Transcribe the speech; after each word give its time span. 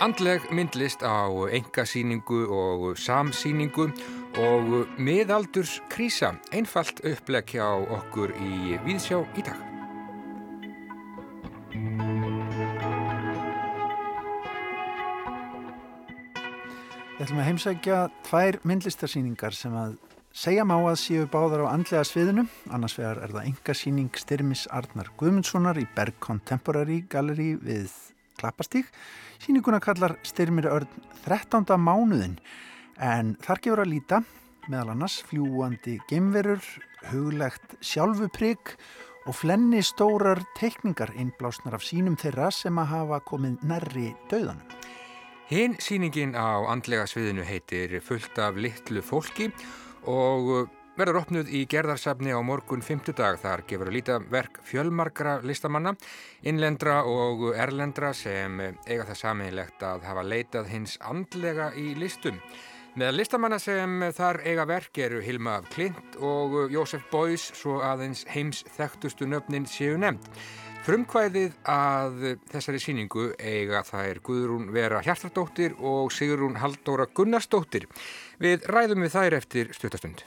Andleg 0.00 0.44
myndlist 0.54 1.02
á 1.02 1.28
engasýningu 1.52 2.46
og 2.48 2.96
samsýningu 2.96 3.90
og 4.38 4.68
miðaldurs 4.96 5.80
krísa, 5.90 6.30
einfalt 6.54 7.02
uppleg 7.04 7.50
hjá 7.52 7.66
okkur 7.98 8.32
í 8.38 8.78
Víðsjá 8.86 9.18
í 9.36 9.44
dag. 9.44 9.58
Við 17.18 17.26
ætlum 17.26 17.42
að 17.42 17.48
heimsækja 17.50 17.98
tvær 18.30 18.60
myndlistarsýningar 18.64 19.52
sem 19.52 19.74
að 19.76 19.98
segja 20.32 20.64
má 20.64 20.78
að 20.78 20.96
séu 21.02 21.26
báðar 21.28 21.66
á 21.68 21.74
andlega 21.74 22.06
sviðinu. 22.08 22.46
Annars 22.72 22.96
vegar 22.96 23.20
er 23.20 23.34
það 23.34 23.50
engasýning 23.50 24.16
Styrmis 24.16 24.64
Arnar 24.72 25.12
Guðmundssonar 25.20 25.82
í 25.82 25.84
Berg 25.98 26.16
Contemporary 26.24 27.02
Gallery 27.10 27.58
við 27.60 27.90
Klappastík. 28.40 28.88
Sýninguna 29.40 29.80
kallar 29.84 30.16
Styrmir 30.24 30.68
Örn 30.70 30.88
13. 31.26 31.66
mánuðin 31.76 32.38
en 33.00 33.34
þar 33.44 33.60
gefur 33.64 33.82
að 33.84 33.92
líta 33.92 34.22
meðal 34.70 34.94
annars 34.94 35.20
fljúandi 35.28 35.98
gemverur, 36.08 36.60
huglegt 37.10 37.76
sjálfuprygg 37.84 38.74
og 39.28 39.36
flenni 39.36 39.82
stórar 39.84 40.40
teikningar 40.58 41.12
innblásnar 41.20 41.76
af 41.76 41.84
sínum 41.84 42.16
þeirra 42.20 42.50
sem 42.54 42.80
að 42.80 42.92
hafa 42.94 43.20
komið 43.28 43.64
nærri 43.68 44.10
döðanum. 44.32 44.64
Hinn 45.50 45.74
síningin 45.82 46.36
á 46.38 46.62
andlega 46.70 47.08
sviðinu 47.10 47.44
heitir 47.44 47.96
Fullt 48.04 48.38
af 48.38 48.56
litlu 48.56 49.02
fólki 49.02 49.50
og 50.08 50.70
verður 50.98 51.20
opnuð 51.20 51.50
í 51.54 51.62
gerðarsafni 51.70 52.32
á 52.34 52.40
morgun 52.42 52.82
50 52.84 53.16
dag. 53.18 53.38
Þar 53.40 53.64
gefur 53.68 53.90
að 53.90 53.96
líta 53.96 54.18
verk 54.32 54.60
fjölmarkra 54.66 55.38
listamanna, 55.46 55.94
innlendra 56.42 57.02
og 57.08 57.50
erlendra 57.54 58.12
sem 58.16 58.60
eiga 58.60 59.06
það 59.08 59.20
sameinlegt 59.22 59.86
að 59.86 60.04
hafa 60.08 60.26
leitað 60.26 60.70
hins 60.72 60.98
andlega 61.00 61.70
í 61.78 61.92
listum. 61.98 62.40
Með 62.98 63.20
listamanna 63.20 63.60
sem 63.62 64.02
þar 64.16 64.40
eiga 64.42 64.64
verk 64.66 64.98
eru 64.98 65.20
Hilma 65.22 65.60
Klint 65.70 66.16
og 66.26 66.72
Jósef 66.74 67.04
Bóis 67.12 67.44
svo 67.54 67.78
aðeins 67.86 68.24
heims 68.32 68.64
þekktustu 68.74 69.28
nöfnin 69.30 69.68
séu 69.70 69.94
nefnd. 70.00 70.26
Frumkvæðið 70.80 71.54
að 71.68 72.22
þessari 72.50 72.80
síningu 72.80 73.28
eiga 73.36 73.84
það 73.86 74.10
er 74.10 74.20
Guðrún 74.26 74.70
Vera 74.74 75.02
Hjartardóttir 75.04 75.76
og 75.76 76.10
Sigrún 76.16 76.56
Haldóra 76.58 77.06
Gunnarsdóttir. 77.14 77.86
Við 78.40 78.64
ræðum 78.72 79.04
við 79.04 79.16
þær 79.18 79.40
eftir 79.42 79.74
stutastund. 79.76 80.24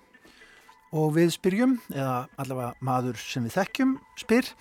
Og 0.94 1.16
við 1.16 1.32
spyrjum, 1.34 1.80
eða 1.90 2.28
allavega 2.38 2.76
maður 2.86 3.18
sem 3.18 3.48
við 3.48 3.56
þekkjum, 3.58 3.96
spyr, 4.22 4.52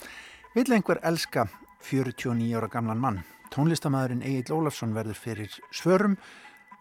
vil 0.54 0.64
einhver 0.72 1.00
elska 1.04 1.44
49 1.84 2.56
ára 2.56 2.70
gamlan 2.72 3.02
mann? 3.02 3.20
Tónlistamæðurinn 3.52 4.24
Egil 4.24 4.56
Ólafsson 4.56 4.94
verður 4.96 5.18
fyrir 5.20 5.58
svörum. 5.74 6.16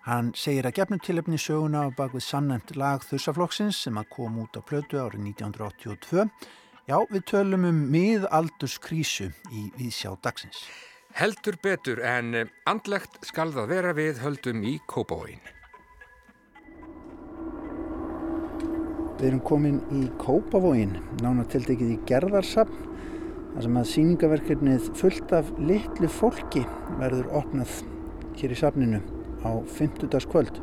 Hann 0.07 0.31
segir 0.39 0.65
að 0.65 0.79
gefnum 0.79 1.03
tilöfni 1.03 1.37
söguna 1.37 1.83
á 1.85 1.87
bakvið 1.93 2.23
samnæmt 2.25 2.71
lag 2.79 3.03
Þursaflokksins 3.05 3.83
sem 3.85 3.99
að 3.99 4.09
kom 4.15 4.39
út 4.41 4.55
á 4.57 4.61
plötu 4.63 5.03
árið 5.03 5.27
1982 5.35 6.29
Já, 6.89 6.97
við 7.11 7.21
tölum 7.29 7.67
um 7.69 7.77
miðaldurskrísu 7.93 9.29
í 9.53 9.67
Víðsjá 9.77 10.15
dagsins. 10.25 10.63
Heldur 11.13 11.59
betur 11.61 12.01
en 12.01 12.33
andlegt 12.67 13.19
skal 13.27 13.51
það 13.53 13.73
vera 13.75 13.93
við 13.95 14.23
höldum 14.23 14.63
í 14.65 14.79
Kópavóin. 14.89 15.43
Við 19.21 19.27
erum 19.27 19.41
komin 19.45 19.75
í 19.93 20.07
Kópavóin, 20.17 20.95
nána 21.21 21.43
tiltekið 21.45 21.91
í 21.93 21.97
Gerðarsafn, 22.09 22.87
þar 23.51 23.65
sem 23.67 23.75
að 23.77 23.89
síningaverkefnið 23.91 24.87
fullt 24.97 25.33
af 25.37 25.51
litlu 25.61 26.07
fólki 26.09 26.63
verður 26.97 27.27
opnað 27.37 27.75
hér 28.39 28.55
í 28.55 28.57
safninu 28.57 29.01
á 29.45 29.61
50. 29.77 30.25
kvöld. 30.31 30.57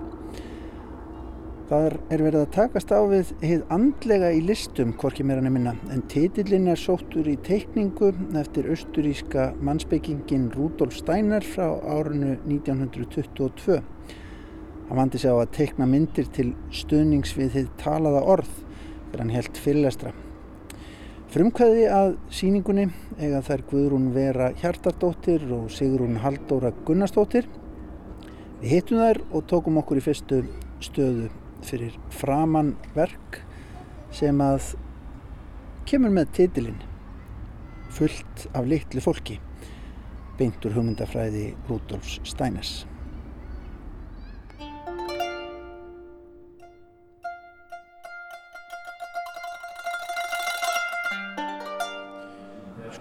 Þar 1.68 1.98
er 2.10 2.24
verið 2.24 2.40
að 2.40 2.50
takast 2.56 2.90
á 2.90 2.98
við 3.06 3.30
heið 3.44 3.62
andlega 3.76 4.32
í 4.34 4.40
listum, 4.42 4.96
hvorki 4.98 5.22
meira 5.22 5.44
nefnina, 5.44 5.76
en 5.94 6.02
titillin 6.10 6.66
er 6.72 6.82
sóttur 6.82 7.30
í 7.30 7.36
teikningu 7.46 8.10
eftir 8.42 8.66
austuríska 8.72 9.52
mannsbyggingin 9.62 10.50
Rudolf 10.56 10.98
Steiner 10.98 11.46
frá 11.46 11.76
árinu 11.94 12.34
1922. 12.48 13.78
Hann 14.88 14.96
vandi 14.96 15.20
sig 15.20 15.28
á 15.28 15.36
að 15.36 15.52
teikna 15.52 15.86
myndir 15.88 16.30
til 16.32 16.54
stuðnings 16.72 17.34
við 17.36 17.52
þið 17.56 17.68
talaða 17.82 18.22
orð 18.34 18.50
þegar 18.56 19.22
hann 19.22 19.34
helt 19.34 19.60
fyrirlestra. 19.60 20.14
Frumkvæði 21.28 21.82
að 21.92 22.14
síningunni 22.32 22.86
eiga 23.20 23.42
þær 23.44 23.64
Guðrún 23.68 24.06
Vera 24.14 24.48
Hjartardóttir 24.62 25.44
og 25.52 25.68
Sigrún 25.68 26.16
Haldóra 26.22 26.72
Gunnarsdóttir. 26.88 27.44
Við 28.62 28.72
hittum 28.72 29.02
þær 29.02 29.20
og 29.28 29.44
tókum 29.50 29.76
okkur 29.82 30.00
í 30.00 30.06
fyrstu 30.06 30.40
stöðu 30.80 31.28
fyrir 31.68 31.98
framann 32.14 32.72
verk 32.96 33.42
sem 34.14 34.40
að 34.40 34.72
kemur 35.88 36.16
með 36.16 36.32
titilinn 36.40 36.80
fullt 37.92 38.48
af 38.56 38.64
litlu 38.68 39.04
fólki 39.04 39.36
beintur 40.38 40.72
hugmyndafræði 40.76 41.50
Rudolfs 41.68 42.22
Steiners. 42.24 42.86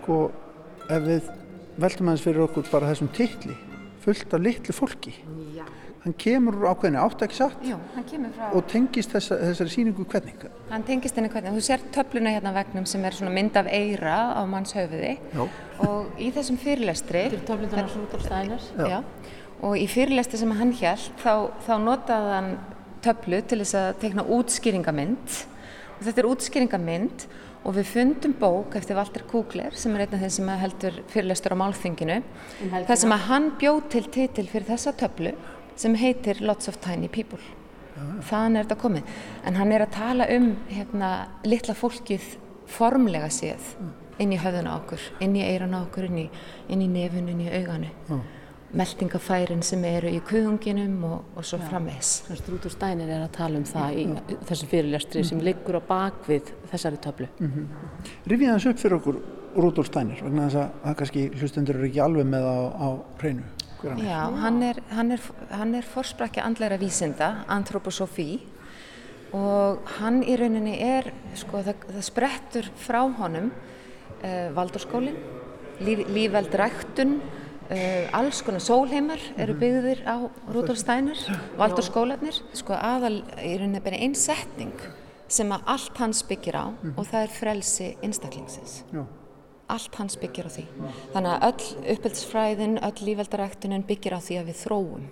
Sko, 0.08 0.30
ef 0.88 1.02
við 1.04 1.26
veltum 1.84 2.08
aðeins 2.08 2.22
fyrir 2.24 2.46
okkur 2.46 2.68
bara 2.72 2.88
þessum 2.94 3.10
titli 3.12 3.56
fullt 4.06 4.32
af 4.38 4.40
litlu 4.40 4.72
fólki. 4.72 5.12
Já. 5.52 5.66
hann 6.06 6.14
kemur 6.16 6.56
ákveðinu 6.70 7.02
átt 7.04 7.24
ekki 7.26 7.36
satt? 7.36 7.58
Jú, 7.68 7.76
hann 7.92 8.06
kemur 8.08 8.30
frá, 8.32 8.46
og 8.56 8.64
tengist 8.72 9.12
þessa, 9.12 9.36
þessari 9.42 9.74
síningu 9.74 10.06
hvernig? 10.08 10.46
Hann 10.70 10.86
tengist 10.88 11.18
henni 11.20 11.28
hvernig, 11.34 11.58
þú 11.58 11.64
sér 11.66 11.84
töfluna 11.92 12.32
hérna 12.32 12.54
vegnum 12.56 12.86
sem 12.88 13.04
er 13.04 13.18
svona 13.18 13.34
mynd 13.36 13.60
af 13.60 13.68
eira 13.68 14.16
á 14.40 14.42
manns 14.48 14.72
höfuði 14.78 15.18
Já. 15.34 15.44
og 15.84 16.22
í 16.24 16.30
þessum 16.38 16.62
fyrirlestri, 16.62 17.26
Þetta 17.28 17.42
er 17.42 17.46
töflundan 17.50 17.84
á 17.84 17.88
Rúdolf 17.92 18.24
Steiners. 18.30 18.70
já, 18.80 19.02
og 19.60 19.76
í 19.76 19.90
fyrirlestri 19.92 20.40
sem 20.40 20.56
hann 20.62 20.72
hélt 20.80 21.20
þá, 21.20 21.34
þá 21.68 21.74
notaði 21.84 22.32
hann 22.38 22.50
töflu 23.04 23.42
til 23.44 23.60
þess 23.66 23.76
að 23.82 23.92
tekna 24.06 24.24
útskýringamynd 24.38 25.36
og 25.98 26.08
þetta 26.08 26.24
er 26.24 26.32
útskýringamynd 26.32 27.28
og 27.64 27.76
við 27.76 27.90
fundum 27.92 28.34
bók 28.40 28.78
eftir 28.80 28.98
Walter 29.00 29.26
Kugler 29.28 29.76
sem 29.76 29.96
er 29.96 30.06
einn 30.06 30.16
af 30.16 30.24
þeim 30.24 30.34
sem 30.38 30.50
heldur 30.62 31.00
fyrirlestur 31.12 31.56
á 31.58 31.62
málþinginu 31.64 32.18
Um 32.64 32.74
þar 32.88 33.00
sem 33.04 33.14
að 33.16 33.28
hann 33.30 33.52
bjóð 33.60 33.82
til 33.94 34.04
titil 34.14 34.48
fyrir 34.48 34.68
þessa 34.72 34.94
töflu 34.98 35.34
sem 35.78 35.96
heitir 35.96 36.42
Lots 36.42 36.70
of 36.70 36.80
Tiny 36.82 37.08
People. 37.08 37.42
Þaðan 37.98 38.58
er 38.58 38.66
þetta 38.66 38.82
komið. 38.82 39.14
En 39.46 39.56
hann 39.58 39.72
er 39.74 39.86
að 39.86 39.94
tala 39.94 40.28
um 40.34 40.52
hérna, 40.70 41.12
litla 41.46 41.74
fólkið 41.78 42.26
formlega 42.70 43.30
séð 43.34 43.74
inn 44.22 44.34
í 44.34 44.40
höfðuna 44.42 44.74
okkur, 44.80 45.04
inn 45.22 45.36
í 45.38 45.46
eirana 45.46 45.84
okkur, 45.86 46.10
inn 46.10 46.24
í, 46.24 46.26
inn 46.74 46.82
í 46.82 46.90
nefun, 46.90 47.30
inn 47.30 47.46
í 47.46 47.52
auganu 47.54 47.92
meldingafærin 48.76 49.62
sem 49.64 49.84
eru 49.88 50.10
í 50.12 50.20
kuðunginum 50.28 50.98
og, 51.08 51.36
og 51.40 51.46
svo 51.48 51.60
framvegs 51.62 52.26
Rúdolf 52.50 52.74
Steiner 52.76 53.08
er 53.08 53.24
að 53.24 53.36
tala 53.38 53.62
um 53.62 53.68
það 53.68 54.00
í 54.02 54.06
þessum 54.50 54.72
fyrirlestri 54.74 55.24
sem 55.28 55.44
liggur 55.44 55.80
á 55.80 55.82
bakvið 55.88 56.52
þessari 56.72 57.00
töflu. 57.04 57.30
Rifið 58.28 58.52
hans 58.52 58.68
upp 58.68 58.82
fyrir 58.82 58.98
okkur 59.00 59.22
Rudolf 59.58 59.88
Steiner 59.88 60.20
vegna 60.22 60.50
þess 60.50 60.60
að, 60.62 60.76
að 60.84 60.98
kannski 61.02 61.24
hlustendur 61.40 61.80
eru 61.80 61.88
ekki 61.88 62.04
alveg 62.04 62.28
með 62.34 62.50
á, 62.50 62.58
á 62.76 62.88
hreinu 63.22 63.48
hann 63.84 64.00
er. 64.02 64.06
Já, 64.10 64.22
hann 64.42 64.62
er, 64.64 64.82
hann 64.90 65.12
er, 65.12 65.26
hann 65.54 65.74
er 65.78 65.88
forsprakki 65.88 66.42
andleira 66.42 66.78
vísinda, 66.82 67.44
antroposofí 67.52 68.40
og 69.36 69.88
hann 70.00 70.22
í 70.24 70.38
rauninni 70.40 70.78
er, 70.82 71.12
sko, 71.38 71.62
það, 71.66 71.88
það 71.92 72.06
sprettur 72.08 72.70
frá 72.80 73.02
honum 73.20 73.50
uh, 73.52 74.48
Valdórskólin, 74.56 75.18
líf, 75.84 76.06
lífveld 76.10 76.56
ræktun, 76.58 77.18
uh, 77.72 78.18
alls 78.20 78.42
konar 78.46 78.64
sólheimar 78.64 79.22
eru 79.38 79.56
byggðir 79.60 80.04
á 80.08 80.16
Rudolf 80.54 80.80
Steiner, 80.82 81.20
Valdórskólanir, 81.60 82.40
sko 82.58 82.78
aðal 82.78 83.22
í 83.44 83.54
rauninni 83.60 83.84
bara 83.84 84.00
einn 84.00 84.16
setning 84.18 84.76
sem 85.28 85.52
að 85.52 85.72
allt 85.76 86.02
hans 86.02 86.24
byggir 86.28 86.56
á 86.56 86.66
og 86.72 87.04
það 87.04 87.22
er 87.22 87.34
frelsi 87.36 87.88
einstaklingsins 88.06 88.82
Já. 88.94 89.04
allt 89.68 89.96
hans 90.00 90.16
byggir 90.20 90.48
á 90.48 90.52
því. 90.52 90.66
Þannig 91.14 91.34
að 91.34 91.48
öll 91.50 91.96
uppeldisfræðin, 91.96 92.78
öll 92.88 93.08
lífveldaræktunin 93.10 93.88
byggir 93.88 94.16
á 94.16 94.20
því 94.24 94.40
að 94.40 94.52
við 94.52 94.62
þróum. 94.64 95.10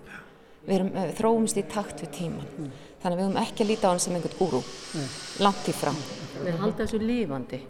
Við 0.66 0.74
erum, 0.78 0.92
eh, 0.96 1.12
þróumst 1.14 1.60
í 1.60 1.64
takt 1.70 2.00
við 2.02 2.10
tíman. 2.16 2.72
Þannig 3.02 3.14
að 3.14 3.20
við 3.20 3.26
höfum 3.26 3.40
ekki 3.42 3.62
að 3.64 3.70
líta 3.70 3.86
á 3.86 3.90
hann 3.92 4.02
sem 4.02 4.14
einhvern 4.16 4.38
gúrú, 4.38 4.60
langt 5.44 5.68
í 5.68 5.74
fram. 5.76 5.98
Við 6.36 6.58
halda 6.60 6.84
þessu 6.84 7.00
lífandi. 7.00 7.60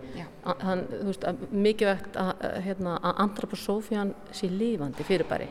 Hann, 0.46 0.84
þú 0.90 1.06
veist, 1.08 1.24
að 1.26 1.40
mikilvægt 1.50 2.18
að, 2.22 2.28
að, 2.46 2.58
hérna, 2.66 2.92
að 3.02 3.22
antroposófían 3.24 4.12
sé 4.34 4.50
lífandi 4.50 5.06
fyrirbæri. 5.06 5.48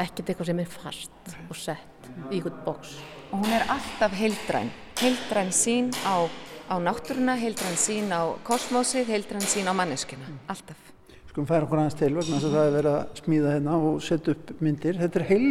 Ekkert 0.00 0.32
eitthvað 0.32 0.48
sem 0.48 0.62
er 0.64 0.70
fast 0.72 1.34
og 1.48 1.58
sett 1.60 2.08
í 2.30 2.38
einhvern 2.38 2.62
boks. 2.64 2.94
Og 3.32 3.44
hún 3.44 3.52
er 3.56 3.66
alltaf 3.72 4.16
heildræn, 4.16 4.72
heildræn 5.00 5.52
sín 5.56 5.92
á, 6.08 6.24
á 6.68 6.74
náttúruna, 6.80 7.36
heildræn 7.40 7.76
sín 7.80 8.08
á 8.12 8.32
kosmósið, 8.48 9.12
heildræn 9.12 9.44
sín 9.44 9.68
á 9.68 9.76
manneskuna, 9.76 10.32
alltaf. 10.52 10.80
skulum 11.28 11.48
færa 11.48 11.64
okkur 11.64 11.80
aðeins 11.80 11.96
til 11.96 12.12
vegna 12.12 12.36
þess 12.36 12.48
að 12.48 12.56
það 12.58 12.66
er 12.66 12.74
verið 12.76 12.96
að 12.96 13.22
smíða 13.22 13.54
hérna 13.54 13.76
og 13.80 14.02
setja 14.04 14.34
upp 14.34 14.50
myndir. 14.60 14.98
Þetta 15.00 15.20
er 15.20 15.28
heil 15.30 15.46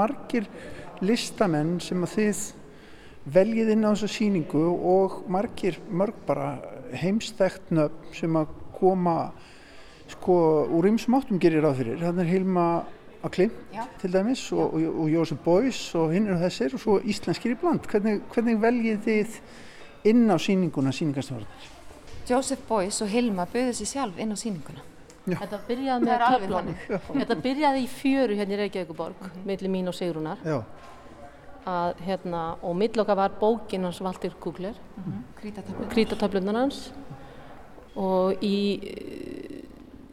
margir 0.00 0.48
listamenn 1.04 1.76
sem 1.84 2.04
að 2.04 2.14
þið 2.14 2.40
veljið 3.34 3.74
inn 3.74 3.86
á 3.86 3.92
þessu 3.92 4.10
síningu 4.10 4.62
og 4.94 5.20
margir 5.30 5.78
mörg 5.90 6.16
bara 6.26 6.54
heimstækt 6.96 7.70
nöfn 7.74 8.14
sem 8.16 8.36
að 8.38 8.54
koma 8.74 9.16
sko 10.10 10.36
úr 10.74 10.88
ymsum 10.90 11.18
áttum 11.18 11.40
gerir 11.42 11.62
ráð 11.64 11.82
fyrir. 11.82 12.00
Þannig 12.02 12.26
er 12.26 12.32
Hilma 12.34 12.66
Aklim 13.22 13.50
til 14.00 14.12
dæmis 14.12 14.46
og, 14.52 14.74
og, 14.74 15.00
og 15.02 15.10
Jósef 15.12 15.42
Bóis 15.44 15.80
og 15.98 16.14
hinn 16.14 16.30
eru 16.30 16.38
þessir 16.40 16.74
og 16.74 16.82
svo 16.82 16.96
íslenskir 17.04 17.52
í 17.54 17.58
bland. 17.60 17.84
Hvernig, 17.90 18.22
hvernig 18.32 18.56
veljið 18.62 19.02
þið 19.04 19.36
inn 20.10 20.24
á 20.32 20.36
síninguna 20.40 20.94
síningastöðarnir? 20.96 21.68
Jósef 22.30 22.62
Bóis 22.68 23.02
og 23.04 23.10
Hilma 23.12 23.44
buðið 23.50 23.74
sér 23.80 23.92
sjálf 23.92 24.22
inn 24.22 24.32
á 24.32 24.36
síninguna. 24.40 24.86
Já. 25.28 25.36
Þetta 25.36 25.58
byrjaði 25.68 26.06
með 26.06 26.22
töflunum. 26.24 26.76
Þetta 27.10 27.36
byrjaði 27.44 27.82
í 27.82 27.88
fjöru 27.92 28.38
hérna 28.38 28.56
í 28.56 28.60
Reykjavíkuborg, 28.62 29.18
mm. 29.20 29.42
millir 29.50 29.72
mín 29.72 29.90
og 29.90 29.96
Sigrunar. 29.98 30.40
Já. 30.40 30.62
Að, 31.68 31.98
hérna, 32.06 32.56
og 32.64 32.76
mill 32.76 33.00
okkar 33.02 33.16
var 33.16 33.32
bókin 33.40 33.84
hans 33.84 34.00
Valdir 34.00 34.32
Kugler, 34.40 34.74
mm 34.96 35.02
-hmm. 35.04 35.88
Krítatöflunar 35.90 36.56
hans 36.56 36.92
og 37.94 38.42
í 38.42 38.80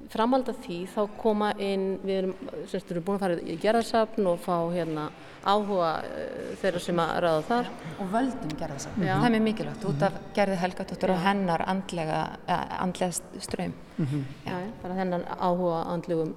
framhald 0.09 0.49
af 0.49 0.59
því 0.63 0.77
þá 0.91 1.01
koma 1.21 1.51
inn, 1.61 1.99
við 2.05 2.19
erum, 2.21 2.33
semst, 2.69 2.91
erum 2.91 3.05
búin 3.07 3.17
að 3.17 3.23
fara 3.25 3.37
í 3.41 3.57
gerðarsafn 3.61 4.29
og 4.31 4.39
fá 4.43 4.55
hérna 4.73 5.09
áhuga 5.47 5.91
uh, 6.03 6.55
þeirra 6.61 6.81
sem 6.83 7.01
að 7.03 7.11
ræða 7.25 7.43
þar. 7.49 7.71
Og 7.97 8.11
völdum 8.15 8.55
gerðarsafn, 8.59 9.03
það 9.03 9.27
er 9.27 9.35
mjög 9.35 9.45
mikilvægt, 9.47 9.87
út 9.91 10.05
af 10.07 10.19
gerði 10.37 10.59
Helgatóttur 10.63 11.13
og 11.13 11.23
hennar 11.25 11.65
andlega, 11.67 12.21
uh, 12.47 12.81
andlega 12.83 13.11
ströym. 13.39 13.73
Mm 13.97 14.05
-hmm. 14.05 14.23
Já, 14.45 14.57
bara 14.81 14.93
hennar 14.93 15.21
áhuga 15.39 15.83
andlegum 15.93 16.35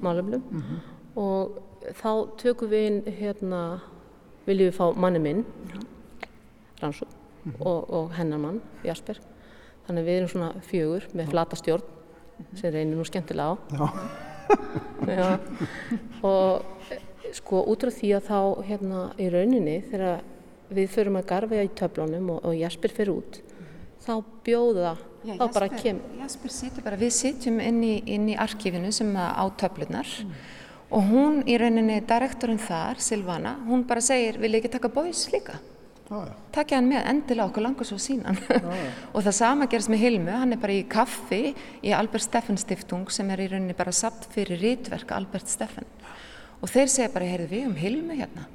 málumlum 0.00 0.42
mm 0.50 0.62
-hmm. 0.62 0.78
og 1.16 1.58
þá 2.02 2.36
tökum 2.38 2.70
við 2.70 2.86
inn 2.86 3.02
hérna 3.20 3.80
viljum 4.46 4.70
við 4.70 4.76
fá 4.76 4.86
manni 4.96 5.22
minn 5.22 5.44
Rannsó 6.80 7.06
mm 7.06 7.52
-hmm. 7.52 7.66
og, 7.66 7.90
og 7.90 8.14
hennar 8.14 8.38
mann 8.38 8.60
Jasper 8.84 9.20
þannig 9.86 10.04
við 10.04 10.16
erum 10.16 10.28
svona 10.28 10.52
fjögur 10.62 11.08
með 11.14 11.30
flata 11.30 11.56
stjórn 11.56 11.82
sem 12.54 12.72
reynir 12.72 12.96
nú 12.96 13.04
skemmtilega 13.04 13.56
á 13.56 13.56
Já. 13.72 13.86
Já. 15.18 15.38
og 16.22 16.62
sko 17.32 17.64
út 17.66 17.82
frá 17.82 17.90
því 17.90 18.12
að 18.16 18.28
þá 18.30 18.40
hérna 18.68 19.02
í 19.18 19.28
rauninni 19.28 19.82
þegar 19.90 20.22
við 20.68 20.88
förum 20.90 21.16
að 21.16 21.26
garfa 21.26 21.62
í 21.62 21.68
töflunum 21.68 22.30
og, 22.30 22.44
og 22.44 22.56
Jasper 22.56 22.90
fyrir 22.90 23.12
út 23.14 23.40
þá 24.06 24.24
bjóða 24.46 24.96
Já, 25.26 25.34
þá 25.40 25.46
bara 25.54 25.68
kem 25.68 26.00
Jasper 26.20 26.52
situr 26.54 26.84
bara, 26.86 26.96
við 26.96 27.10
sitjum 27.16 27.58
inn 27.60 27.82
í, 27.82 27.94
inn 28.06 28.28
í 28.30 28.36
arkífinu 28.38 28.92
sem 28.94 29.10
á 29.16 29.44
töflunar 29.58 30.06
mm. 30.06 30.34
Og 30.96 31.08
hún 31.10 31.40
í 31.44 31.56
rauninni, 31.60 32.00
direktorinn 32.08 32.60
þar, 32.62 33.00
Silvana, 33.04 33.56
hún 33.68 33.84
bara 33.88 34.00
segir, 34.04 34.38
vil 34.40 34.54
ég 34.54 34.62
ekki 34.62 34.72
taka 34.78 34.92
bóis 34.92 35.26
líka? 35.32 35.58
Ah, 36.06 36.28
Takja 36.54 36.78
hann 36.78 36.86
með, 36.86 37.02
endilega 37.10 37.48
okkur 37.50 37.64
langar 37.64 37.88
svo 37.88 37.98
sínan. 38.00 38.38
Ah, 38.54 38.84
og 39.14 39.24
það 39.26 39.34
sama 39.40 39.66
gerist 39.70 39.90
með 39.90 40.04
Hilmu, 40.04 40.32
hann 40.38 40.54
er 40.54 40.60
bara 40.62 40.76
í 40.76 40.84
kaffi 40.88 41.50
í 41.82 41.92
Albert 41.92 42.24
Steffen 42.28 42.60
stiftung 42.60 43.08
sem 43.12 43.28
er 43.34 43.42
í 43.42 43.48
rauninni 43.50 43.74
bara 43.76 43.94
satt 43.94 44.28
fyrir 44.32 44.62
rítverk 44.62 45.10
Albert 45.16 45.50
Steffen. 45.50 45.88
Og 46.62 46.70
þeir 46.72 46.92
segja 46.92 47.12
bara, 47.12 47.28
heyrðu 47.28 47.50
við 47.50 47.66
um 47.68 47.76
Hilmu 47.76 48.16
hérna, 48.16 48.46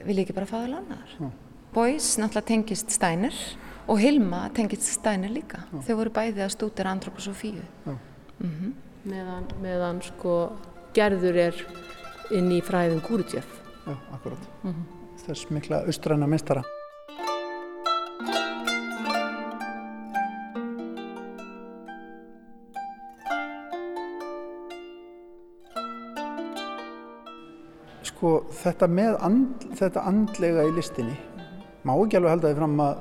vil 0.00 0.16
ég 0.16 0.24
ekki 0.24 0.38
bara 0.40 0.48
það 0.50 0.70
langar? 0.72 1.16
Ah. 1.20 1.36
Bóis 1.70 2.16
náttúrulega 2.18 2.48
tengist 2.48 2.90
Steiner 2.90 3.36
og 3.86 4.00
Hilma 4.00 4.48
tengist 4.56 4.88
Steiner 4.90 5.30
líka. 5.30 5.62
Þau 5.70 5.94
voru 6.00 6.14
bæði 6.16 6.42
að 6.42 6.54
stúdira 6.56 6.90
antroposofíu. 6.96 7.62
Mm 7.84 7.98
-hmm. 8.40 8.72
meðan, 9.04 9.46
meðan 9.62 10.02
sko 10.02 10.34
gerður 10.94 11.38
er 11.48 11.62
inn 12.34 12.50
í 12.54 12.60
fræðin 12.64 13.02
Gúrutjöf. 13.04 13.46
Já, 13.86 13.94
akkurat. 14.14 14.48
Mm 14.62 14.74
-hmm. 14.74 14.84
Þess 15.26 15.50
mikla 15.50 15.82
austræna 15.86 16.26
mistara. 16.26 16.62
Sko 28.02 28.44
þetta 28.62 28.86
með 28.88 29.16
and, 29.22 29.46
þetta 29.78 30.00
andlega 30.00 30.64
í 30.64 30.74
listinni, 30.76 31.16
mm 31.16 31.40
-hmm. 31.40 31.62
má 31.84 32.04
ekki 32.04 32.16
alveg 32.16 32.30
halda 32.30 32.48
því 32.48 32.56
fram 32.56 32.80
að 32.80 32.96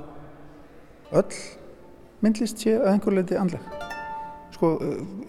öll 1.12 1.36
myndlist 2.22 2.58
sé 2.58 2.78
að 2.78 2.92
einhver 2.94 3.14
leiti 3.14 3.36
andleg 3.36 3.79
sko, 4.60 4.74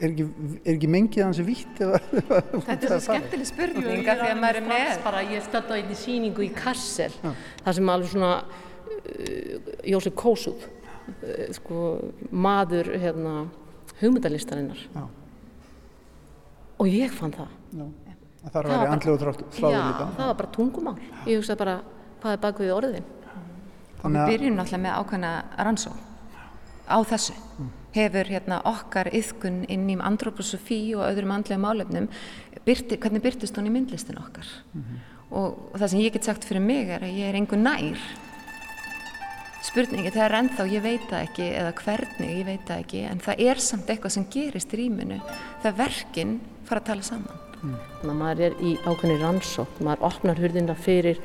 er 0.00 0.09
ekki, 0.09 0.27
er 0.65 0.73
ekki 0.75 0.91
mengið 0.91 1.23
hans 1.23 1.41
vitt 1.47 1.79
Þetta 1.79 2.75
er 2.75 2.91
svo 2.91 2.99
skemmtileg 3.05 3.47
spurning 3.47 4.11
af 4.11 4.19
því 4.25 4.32
að 4.32 4.43
maður 4.43 4.59
er 4.59 4.67
með. 4.67 4.91
bara, 5.05 5.23
Ég 5.31 5.47
stötta 5.47 5.79
einn 5.79 5.93
í 5.93 5.99
síningu 5.99 6.44
í 6.44 6.50
Kassel 6.56 7.12
ja. 7.23 7.32
það 7.62 7.79
sem 7.79 7.93
alveg 7.94 8.11
svona 8.11 8.32
uh, 8.41 9.71
Jósef 9.93 10.17
Kósúð 10.19 10.67
uh, 10.67 11.47
sko, 11.55 11.87
maður 12.32 12.93
hérna, 12.99 13.47
hugmyndalistarinnar. 14.03 14.82
Ja. 14.97 15.06
og 16.81 16.91
ég 16.91 17.15
fann 17.15 17.35
það. 17.37 17.56
Já. 17.76 17.87
Það 18.41 18.55
þarf 18.55 18.71
að 18.71 18.79
vera 18.81 18.93
andlegu 18.97 19.19
þráður 19.21 19.41
líka 19.44 19.73
Já, 19.76 20.12
það 20.17 20.26
var 20.26 20.37
bara 20.38 20.55
tungumál. 20.55 20.94
Ég 21.29 21.43
hugsaði 21.43 21.61
bara, 21.61 21.81
hvað 22.23 22.37
er 22.37 22.44
bak 22.47 22.62
við 22.65 22.71
orðin? 22.73 23.11
Við 24.00 24.23
byrjum 24.33 24.56
náttúrulega 24.56 24.85
með 24.87 24.97
ákvæmna 24.97 25.33
rannsó 25.61 25.93
á 26.88 26.99
þessu. 27.05 27.37
Mm. 27.61 27.76
Hefur 27.94 28.31
hérna 28.31 28.60
okkar 28.69 29.10
yðkun 29.12 29.64
inn 29.69 29.88
í 29.90 29.98
andróposofi 29.98 30.94
og 30.96 31.06
öðrum 31.08 31.34
andlega 31.34 31.60
málefnum 31.60 32.08
byrti, 32.66 32.98
hvernig 33.00 33.25
byrtist 33.25 33.56
hún 33.58 33.70
í 33.70 33.75
myndlistin 33.75 34.20
okkar 34.20 34.46
mm 34.46 34.82
-hmm. 34.82 34.98
og, 35.31 35.58
og 35.72 35.78
það 35.81 35.88
sem 35.88 36.00
ég 36.00 36.12
get 36.12 36.25
sagt 36.25 36.44
fyrir 36.44 36.62
mig 36.62 36.88
er 36.88 37.02
að 37.02 37.16
ég 37.19 37.28
er 37.28 37.34
einhver 37.34 37.58
nær 37.58 37.98
spurningi 39.62 40.10
það 40.10 40.25
er 40.25 40.38
ennþá 40.38 40.66
ég 40.72 40.82
veit 40.82 41.06
það 41.10 41.22
ekki 41.26 41.46
eða 41.60 41.72
hvernig 41.82 42.31
ég 42.38 42.46
veit 42.46 42.64
það 42.69 42.78
ekki 42.78 43.02
en 43.10 43.20
það 43.20 43.44
er 43.50 43.58
samt 43.58 43.90
eitthvað 43.90 44.14
sem 44.16 44.26
gerist 44.31 44.75
í 44.75 44.81
rýminu 44.81 45.20
það 45.62 45.76
verkinn 45.76 46.40
fara 46.64 46.81
að 46.81 46.87
tala 46.87 47.02
saman 47.02 47.38
mm. 47.62 47.76
Þannig 48.00 48.14
að 48.14 48.20
maður 48.22 48.44
er 48.46 48.54
í 48.64 48.72
ákveðni 48.87 49.19
rannsók 49.20 49.81
maður 49.84 50.06
opnar 50.10 50.40
hurðina 50.40 50.75
fyrir 50.75 51.20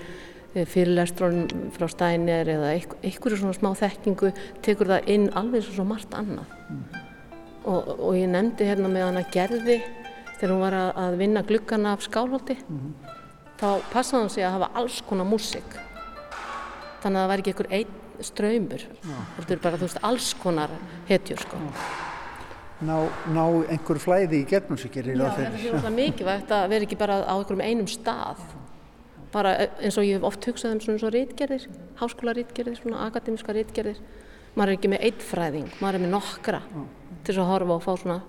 fyrirlestrun 0.55 1.69
frá 1.75 1.87
stænir 1.91 2.47
eða 2.53 2.71
einhverju 2.75 3.41
svona 3.41 3.57
smá 3.57 3.73
þekkingu 3.75 4.31
tekur 4.65 4.93
það 4.93 5.09
inn 5.11 5.27
alveg 5.35 5.65
svo 5.67 5.83
margt 5.87 6.15
annað. 6.15 6.47
Mm. 6.69 6.85
og, 7.65 7.91
og 7.99 8.15
ég 8.15 8.29
nefndi 8.31 8.69
hérna 8.69 8.91
með 8.91 9.07
hana 9.09 9.25
gerði 9.33 9.81
þegar 10.37 10.53
hún 10.53 10.63
var 10.63 10.77
að, 10.77 10.89
að 11.03 11.19
vinna 11.19 11.43
glukkana 11.47 11.93
af 11.95 12.05
skálholti 12.05 12.57
mm. 12.61 12.95
þá 13.59 13.67
passaði 13.91 14.21
hann 14.21 14.33
sig 14.33 14.47
að 14.47 14.57
hafa 14.57 14.71
alls 14.81 15.01
konar 15.09 15.29
músik 15.29 15.77
þannig 17.03 17.19
að 17.19 17.21
það 17.21 17.31
væri 17.33 17.45
ekki 17.45 17.53
einhver 17.53 17.71
einn 17.79 18.01
ströymur 18.23 18.83
þetta 19.37 19.55
er 19.55 19.63
bara 19.63 19.79
þú 19.79 19.89
veist 19.89 20.03
alls 20.07 20.33
konar 20.39 20.73
hetjur 21.09 21.41
sko. 21.43 21.59
Ná, 22.85 22.95
ná 23.31 23.43
einhver 23.71 23.99
flæði 24.03 24.41
í 24.43 24.47
gerðmusikir 24.49 25.07
Já, 25.13 25.27
þetta 25.37 25.79
er 25.79 25.95
mikilvægt 25.95 26.51
að 26.51 26.69
vera 26.73 26.87
ekki 26.87 26.97
bara 26.99 27.21
á 27.23 27.35
einhverjum 27.35 27.63
einum 27.63 27.89
stað 27.91 28.41
bara 29.35 29.55
eins 29.83 29.97
og 29.99 30.07
ég 30.07 30.15
hef 30.17 30.27
oft 30.29 30.47
hugsað 30.47 30.77
um 30.77 30.83
svona 30.83 31.01
svo 31.01 31.11
rítgerðir, 31.13 31.67
háskólarítgerðir, 31.99 32.79
svona 32.79 33.03
akademiska 33.09 33.55
rítgerðir. 33.55 33.99
Maður 34.55 34.71
er 34.71 34.77
ekki 34.77 34.91
með 34.93 35.05
eitt 35.09 35.25
fræðing, 35.27 35.67
maður 35.81 35.99
er 35.99 36.05
með 36.05 36.15
nokkra 36.15 36.61
mm. 36.63 36.87
til 37.27 37.35
að 37.35 37.49
horfa 37.51 37.75
og 37.75 37.83
fá 37.83 37.91
svona 37.99 38.19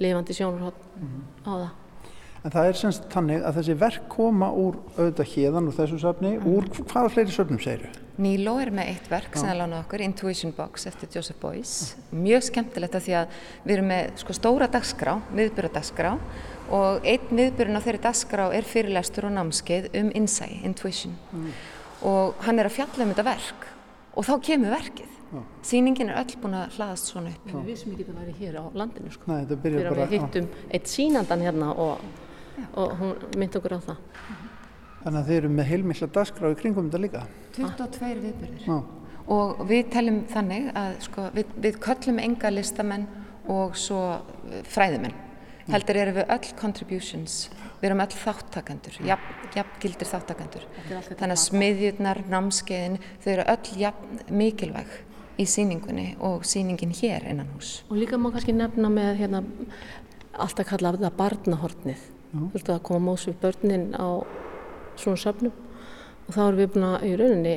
lifandi 0.00 0.36
sjónarhótt 0.36 0.84
mm. 0.96 1.22
á 1.44 1.52
það. 1.52 1.70
En 2.42 2.50
það 2.50 2.68
er 2.68 2.78
semst 2.80 3.04
tannig 3.12 3.44
að 3.46 3.58
þessi 3.60 3.74
verk 3.78 4.06
koma 4.10 4.48
úr 4.58 4.80
auðvitað 4.96 5.28
hérðan 5.36 5.68
úr 5.70 5.76
þessu 5.76 5.98
söfni, 6.02 6.32
mm. 6.38 6.48
úr 6.50 6.70
hvaða 6.80 7.12
fleiri 7.12 7.34
söfnum 7.36 7.60
segir 7.62 7.84
þau? 7.84 8.00
Níló 8.22 8.56
er 8.60 8.68
með 8.74 8.90
eitt 8.92 9.06
verk 9.08 9.36
sem 9.38 9.48
er 9.48 9.56
lánað 9.56 9.84
okkur, 9.86 10.02
Intuition 10.04 10.52
Box 10.56 10.84
eftir 10.90 11.08
Joseph 11.14 11.38
Beuys. 11.40 11.94
Mjög 12.12 12.44
skemmtilegt 12.48 12.96
að 12.98 13.06
því 13.06 13.14
að 13.20 13.38
við 13.62 13.74
erum 13.76 13.88
með 13.88 14.10
sko, 14.20 14.36
stóra 14.36 14.68
dagskrá, 14.72 15.14
viðbyrjadagskrá 15.32 16.12
og 16.72 17.06
einn 17.08 17.38
viðbyrjun 17.38 17.78
á 17.78 17.84
þeirri 17.84 18.02
dagskrá 18.06 18.48
er 18.56 18.66
fyrirlestur 18.66 19.28
og 19.28 19.34
námskeið 19.36 19.90
um 20.00 20.12
insight, 20.18 20.62
intuition. 20.64 21.16
Mm. 21.32 21.50
og 22.08 22.38
hann 22.42 22.58
er 22.58 22.66
að 22.66 22.76
fjalla 22.80 23.04
um 23.04 23.12
þetta 23.12 23.24
verk. 23.26 23.66
Og 24.18 24.26
þá 24.26 24.32
kemur 24.44 24.74
verkið. 24.74 25.10
Já. 25.32 25.40
síningin 25.64 26.10
er 26.12 26.18
öll 26.20 26.34
búin 26.42 26.54
að 26.58 26.74
hlaðast 26.76 27.06
svona 27.08 27.30
upp. 27.32 27.44
Við 27.48 27.68
vissum 27.70 27.92
ekki 27.94 28.04
að 28.04 28.08
það 28.10 28.18
væri 28.20 28.32
hér 28.36 28.56
á 28.60 28.64
landinu 28.76 29.12
sko. 29.14 29.28
Nei, 29.30 29.54
fyrir 29.62 29.86
að 29.88 30.00
við 30.00 30.10
hittum 30.18 30.48
eitt 30.68 30.90
sínandan 30.92 31.44
hérna 31.46 31.70
og, 31.72 32.02
og 32.76 32.92
hún 32.98 33.14
myndi 33.40 33.56
okkur 33.56 33.78
á 33.78 33.80
það. 33.86 34.02
Þannig 35.02 35.20
að 35.22 35.30
þeir 35.30 35.38
eru 35.38 35.52
með 35.56 35.70
heilmikla 35.70 36.10
dagskrá 36.18 36.52
í 36.52 36.58
kringum 36.60 36.90
þetta 36.90 37.00
líka? 37.00 37.24
22 37.56 38.12
viðbyrjur 38.26 38.84
og 39.32 39.64
við 39.70 39.82
teljum 39.94 40.22
þannig 40.28 40.70
að 40.76 40.94
sko, 41.06 41.26
við, 41.32 41.58
við 41.64 41.80
köllum 41.86 42.20
enga 42.20 42.52
listamenn 42.52 43.08
og 43.50 43.76
svo 43.78 44.02
fræðumenn 44.68 45.14
heldur 45.70 46.00
erum 46.02 46.18
við 46.18 46.34
öll 46.34 46.50
contributions. 46.58 47.36
Við 47.80 47.88
erum 47.90 48.02
öll 48.04 48.14
þáttakandur 48.14 48.98
jafn, 49.06 49.38
jafn 49.56 49.78
gildir 49.82 50.10
þáttakandur 50.10 50.66
þannig 50.88 51.34
að 51.34 51.40
smiðjurnar, 51.42 52.22
námskeiðin 52.30 53.00
þau 53.22 53.32
eru 53.36 53.48
öll 53.54 53.80
jafn 53.80 54.22
mikilvæg 54.30 54.92
í 55.40 55.46
síningunni 55.48 56.12
og 56.22 56.44
síningin 56.46 56.92
hér 56.94 57.26
innan 57.30 57.50
hús. 57.56 57.80
Og 57.90 57.98
líka 57.98 58.18
má 58.20 58.30
kannski 58.32 58.54
nefna 58.54 58.90
með 58.92 59.22
hérna, 59.22 59.42
alltaf 60.32 60.68
kalla 60.68 60.94
það 60.98 61.16
barnahortnið. 61.18 62.06
Þú 62.32 62.48
veist 62.54 62.70
að 62.72 62.84
koma 62.88 63.06
móts 63.10 63.26
við 63.28 63.40
börnin 63.42 63.90
á 63.96 64.24
svona 65.00 65.20
söfnum. 65.20 65.52
Og 66.28 66.36
þá 66.36 66.40
erum 66.46 66.60
við 66.60 66.70
búin 66.74 66.88
að 66.88 67.06
í 67.08 67.12
rauninni 67.20 67.56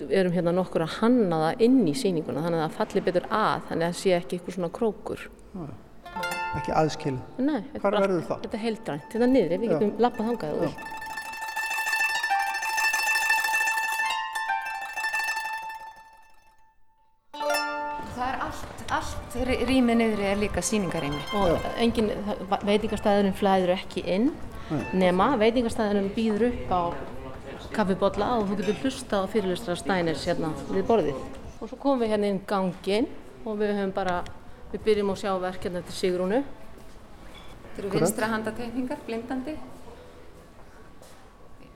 við 0.00 0.16
erum 0.22 0.34
hérna 0.34 0.54
nokkur 0.56 0.86
að 0.86 0.96
hanna 1.02 1.42
það 1.44 1.62
inn 1.66 1.80
í 1.90 1.94
síninguna 1.98 2.42
þannig 2.46 2.62
að 2.62 2.66
það 2.66 2.76
falli 2.78 3.04
betur 3.06 3.28
að 3.28 3.68
þannig 3.68 3.86
að 3.86 3.92
það 3.92 4.00
sé 4.00 4.14
ekki 4.16 4.38
eitthvað 4.38 4.56
svona 4.56 4.72
krókur. 4.78 5.26
Ekki 6.58 6.72
aðskilin. 6.74 7.20
Nei, 7.38 7.60
þetta 7.72 7.80
Hvar 7.84 7.94
er 7.94 8.00
verður 8.04 8.16
allt- 8.20 8.28
það? 8.30 8.40
Þetta 8.44 8.56
er 8.58 8.64
heildrænt, 8.66 9.04
þetta 9.12 9.24
er 9.26 9.32
niðri, 9.34 9.58
við 9.62 9.68
Já. 9.70 9.72
getum 9.78 9.92
lappað 10.04 10.26
þangað 10.30 10.50
og 10.56 10.62
Já. 10.62 10.66
vilt. 10.66 10.78
Það 17.30 18.26
er 18.26 18.38
allt, 18.96 19.34
rýmið 19.68 19.98
niðri 20.00 20.26
er 20.32 20.40
líka 20.40 20.62
síningarými. 20.64 21.20
Og 21.38 21.66
engin, 21.80 22.10
veitingastæðurinn 22.66 23.36
flæður 23.38 23.72
ekki 23.76 24.02
inn 24.16 24.30
nema 24.98 25.30
veitingastæðurinn 25.40 26.10
býður 26.16 26.48
upp 26.50 26.74
á 26.74 26.82
kaffibotla 27.74 28.32
og 28.40 28.48
þú 28.50 28.58
getur 28.60 28.80
hlusta 28.82 29.22
á 29.22 29.24
fyrirlustra 29.30 29.76
stæners 29.78 30.26
hérna 30.26 30.50
við 30.74 30.84
borðið. 30.90 31.22
Og 31.60 31.70
svo 31.70 31.78
komum 31.80 32.02
við 32.02 32.12
hérna 32.16 32.30
inn 32.34 32.42
ganginn 32.50 33.08
og 33.46 33.58
við 33.60 33.74
höfum 33.78 33.94
bara, 33.94 34.18
við 34.72 34.86
byrjum 34.86 35.12
á 35.12 35.16
sjáverk 35.20 35.66
hérna 35.66 35.82
eftir 35.82 35.98
Sigrúnu. 35.98 36.40
Þetta 37.70 37.82
eru 37.82 37.92
vinstra 37.94 38.30
handatekningar, 38.30 39.04
blindandi. 39.06 39.56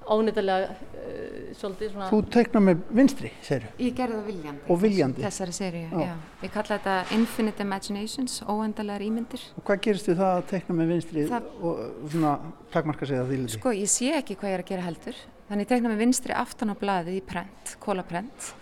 Ónýttilega 0.05 0.69
uh, 0.69 1.53
svolítið 1.57 1.95
svona, 1.95 2.09
Þú 2.13 2.19
teiknar 2.35 2.63
með 2.67 2.81
vinstri, 2.93 3.31
segir 3.45 3.71
Ég 3.81 3.95
gerði 3.97 4.19
það 4.19 4.27
viljandi. 4.29 4.65
Og 4.69 4.81
viljandi. 4.83 5.23
Þessari 5.25 5.55
seríu, 5.57 5.87
Já. 5.89 6.03
já. 6.11 6.17
Ég 6.45 6.53
kalla 6.53 6.77
þetta 6.77 6.97
Infinite 7.17 7.65
Imaginations, 7.65 8.35
óendalega 8.45 9.07
ímyndir. 9.07 9.47
Og 9.57 9.65
hvað 9.65 9.81
gerist 9.87 10.11
við 10.11 10.21
það 10.21 10.35
að 10.35 10.45
teikna 10.53 10.77
með 10.81 10.93
vinstri 10.93 11.25
Það- 11.31 11.49
og 11.71 12.11
svona 12.13 12.35
takmarka 12.75 13.09
sig 13.09 13.23
að 13.23 13.33
því 13.33 13.41
liti? 13.47 13.57
Sko, 13.57 13.73
ég 13.73 13.89
sé 13.95 14.13
ekki 14.19 14.37
hvað 14.37 14.53
ég 14.53 14.59
er 14.59 14.65
að 14.67 14.71
gera 14.75 14.87
heldur. 14.91 15.25
Þannig 15.49 15.65
ég 15.65 15.73
tekna 15.73 15.89
með 15.95 16.05
vinstri 16.05 16.37
aftan 16.37 16.73
á 16.73 16.77
blaðið 16.77 17.17
í 17.17 17.25
prent, 17.25 17.77
kólaprent. 17.81 18.53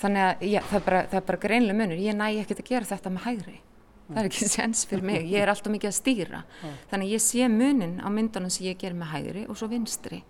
Þannig 0.00 0.24
að 0.24 0.48
já, 0.48 0.60
það, 0.64 0.80
er 0.80 0.84
bara, 0.88 1.04
það 1.12 1.20
er 1.20 1.28
bara 1.28 1.44
greinlega 1.44 1.76
munur. 1.76 2.00
Ég 2.00 2.16
næ 2.16 2.26
ekkert 2.40 2.60
að 2.60 2.68
gera 2.72 2.88
þetta 2.88 3.12
með 3.12 3.28
hægri. 3.28 3.60
Það 4.06 4.20
er 4.22 4.28
ekki 4.30 4.48
sens 4.56 4.84
fyrir 4.86 5.06
mig. 5.06 5.26
Ég 5.32 5.42
er 5.42 5.50
alltaf 5.52 5.72
mikið 5.74 5.90
að 5.90 5.96
stýra. 5.98 6.42
Þannig 6.92 7.14
ég 7.16 7.24
sé 7.24 7.48
munin 7.50 7.98
á 8.02 8.08
myndunum 8.12 8.52
sem 8.52 8.68
ég 8.68 8.78
ger 8.80 8.96
með 8.96 9.12
hægri 9.14 9.46
og 9.50 9.58
svo 9.58 9.70
vinstri. 9.72 10.22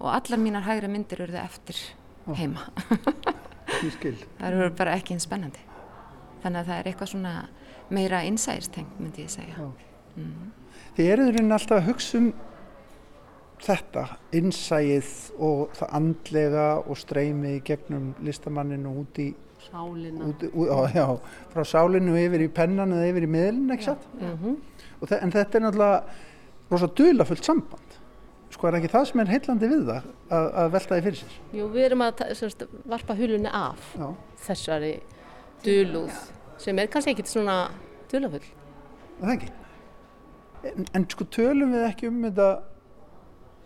Og 0.00 0.10
allar 0.12 0.40
mínar 0.40 0.66
hægri 0.66 0.90
myndir 0.92 1.24
eru 1.24 1.36
það 1.36 1.48
eftir 1.48 1.84
heima. 2.38 2.68
Það 4.38 4.48
eru 4.48 4.70
bara 4.76 4.96
ekki 4.98 5.14
eins 5.16 5.26
spennandi. 5.26 5.62
Þannig 6.42 6.60
að 6.60 6.66
það 6.68 6.78
er 6.78 6.88
eitthvað 6.90 7.10
svona 7.14 7.34
meira 7.94 8.20
innsæðistengt, 8.28 8.98
myndi 9.00 9.24
ég 9.24 9.32
segja. 9.32 9.54
Já. 9.56 10.24
Þið 10.96 11.12
eruð 11.14 11.30
í 11.30 11.34
rauninni 11.34 11.56
alltaf 11.56 11.80
að 11.80 11.88
hugsa 11.88 12.20
um 12.20 12.28
þetta, 13.64 14.04
innsæið 14.36 15.12
og 15.46 15.72
það 15.78 15.94
andlega 15.98 16.66
og 16.82 17.00
streymið 17.00 17.56
gegnum 17.70 18.10
listamanninu 18.26 18.92
út 19.00 19.20
í, 19.22 19.30
sálina. 19.70 20.28
út, 20.30 20.44
ú, 20.54 20.66
á, 20.70 20.78
já, 20.94 21.06
frá 21.54 21.64
sálinu 21.64 22.14
yfir 22.18 22.44
í 22.46 22.48
pennan 22.52 22.92
eða 22.96 23.08
yfir 23.12 23.26
í 23.26 23.30
miðlinn, 23.34 23.70
ekki 23.76 23.84
satt? 23.90 24.06
Mm 24.20 24.56
þe- 25.04 25.22
En 25.22 25.30
þetta 25.32 25.58
er 25.58 25.60
náttúrulega 25.60 26.04
rosa 26.70 26.86
dulafullt 26.86 27.44
samband. 27.44 27.98
Sko 28.54 28.68
er 28.68 28.76
ekki 28.78 28.88
það 28.92 29.04
sem 29.10 29.20
er 29.20 29.26
heillandi 29.34 29.68
við 29.68 29.82
það 29.88 30.04
að, 30.30 30.46
að 30.62 30.70
velta 30.72 30.94
því 30.94 31.02
fyrir 31.04 31.18
sér. 31.18 31.34
Jú, 31.58 31.64
við 31.74 31.84
erum 31.88 32.04
að 32.06 32.22
semst, 32.38 32.62
varpa 32.86 33.14
hulunni 33.18 33.50
af 33.52 33.88
Já, 33.98 34.06
þessari 34.46 34.92
dulúð 35.64 36.12
sem 36.62 36.78
er 36.78 36.86
kannski 36.86 37.10
ekkit 37.16 37.28
svona 37.32 37.56
dulafull. 38.12 38.40
er 39.20 39.26
það 39.26 39.34
ekki. 39.34 39.50
En, 40.64 40.86
en 40.94 41.06
sko 41.10 41.24
tölum 41.24 41.72
við 41.74 41.84
ekki 41.90 42.08
um 42.08 42.22
þetta 42.24 42.48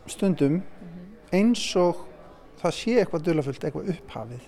stundum 0.08 0.62
eins 1.36 1.64
og 1.76 2.00
það 2.62 2.72
sé 2.74 2.94
eitthvað 3.02 3.26
dulafullt, 3.28 3.64
eitthvað 3.68 3.90
upphafið, 3.92 4.46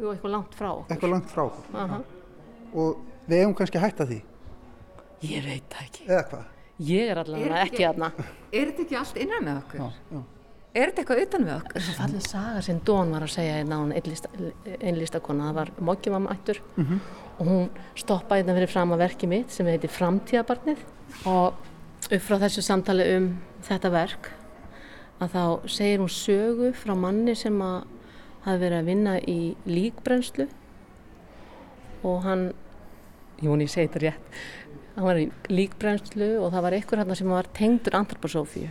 Jú, 0.00 0.08
eitthvað 0.14 0.32
langt 0.34 0.54
frá 0.56 0.68
okkur. 0.72 0.90
eitthvað 0.96 1.10
langt 1.14 1.30
frá 1.34 1.42
okkur. 1.44 1.78
Aha. 1.84 2.00
Og 2.72 2.96
við 3.28 3.38
eigum 3.42 3.54
kannski 3.58 3.78
að 3.80 3.86
hætta 3.88 4.06
því, 4.10 4.20
Ég 5.20 5.44
veit 5.44 5.64
það 5.68 5.86
ekki. 5.86 6.04
eða 6.08 6.24
hvað? 6.30 6.44
Ég 6.80 7.10
er 7.12 7.18
allavega 7.20 7.56
Er 7.56 7.64
ekki 7.66 7.84
aðna. 7.84 8.12
Er 8.56 8.70
þetta 8.70 8.84
ekki 8.86 8.96
allt 8.96 9.16
innan 9.20 9.44
með 9.44 9.58
okkur? 9.60 9.80
Já, 9.80 9.90
já. 10.16 10.20
Er 10.72 10.86
þetta 10.92 11.02
eitthvað 11.02 11.22
utan 11.26 11.44
með 11.44 11.56
okkur? 11.58 11.82
Svo 11.84 11.94
fallið 11.98 12.26
saga 12.30 12.60
sem 12.62 12.78
Dón 12.86 13.10
var 13.12 13.24
að 13.26 13.32
segja 13.34 13.56
hérna 13.58 13.76
á 13.76 13.82
einn 13.90 14.96
listakona, 15.00 15.48
það 15.50 15.54
var 15.58 15.70
Moggjumam 15.90 16.28
ættur 16.32 16.60
og 17.40 17.46
hún 17.48 17.68
stoppaði 17.98 18.44
hérna 18.44 18.54
fyrir 18.56 18.70
fram 18.70 18.92
að 18.94 19.02
verki 19.02 19.26
mitt 19.28 19.50
sem 19.52 19.66
heitir 19.66 19.90
Framtíðabarnið 19.92 20.78
og 21.26 21.54
upp 22.10 22.22
frá 22.22 22.38
þessu 22.46 22.62
samtali 22.64 23.06
um 23.16 23.26
þetta 23.66 23.90
verk 23.92 24.30
að 25.20 25.34
þá 25.34 25.42
segir 25.68 25.98
hún 26.00 26.08
sögu 26.14 26.70
frá 26.72 26.94
manni 26.96 27.34
sem 27.36 27.58
að 27.60 27.82
hafi 28.44 28.62
verið 28.62 28.78
að 28.78 28.88
vinna 28.88 29.18
í 29.20 29.38
líkbrennslu 29.68 30.46
og 32.08 32.24
hann, 32.24 32.48
jú, 33.42 33.54
ég 33.60 33.70
segi 33.70 33.88
þetta 33.88 34.02
rétt, 34.06 34.40
hann 34.96 35.06
var 35.06 35.20
í 35.20 35.28
líkbrennslu 35.52 36.32
og 36.40 36.50
það 36.54 36.66
var 36.66 36.76
einhver 36.78 37.02
hann 37.02 37.16
sem 37.18 37.32
var 37.32 37.50
tengdur 37.56 37.98
antroposófíu 38.00 38.70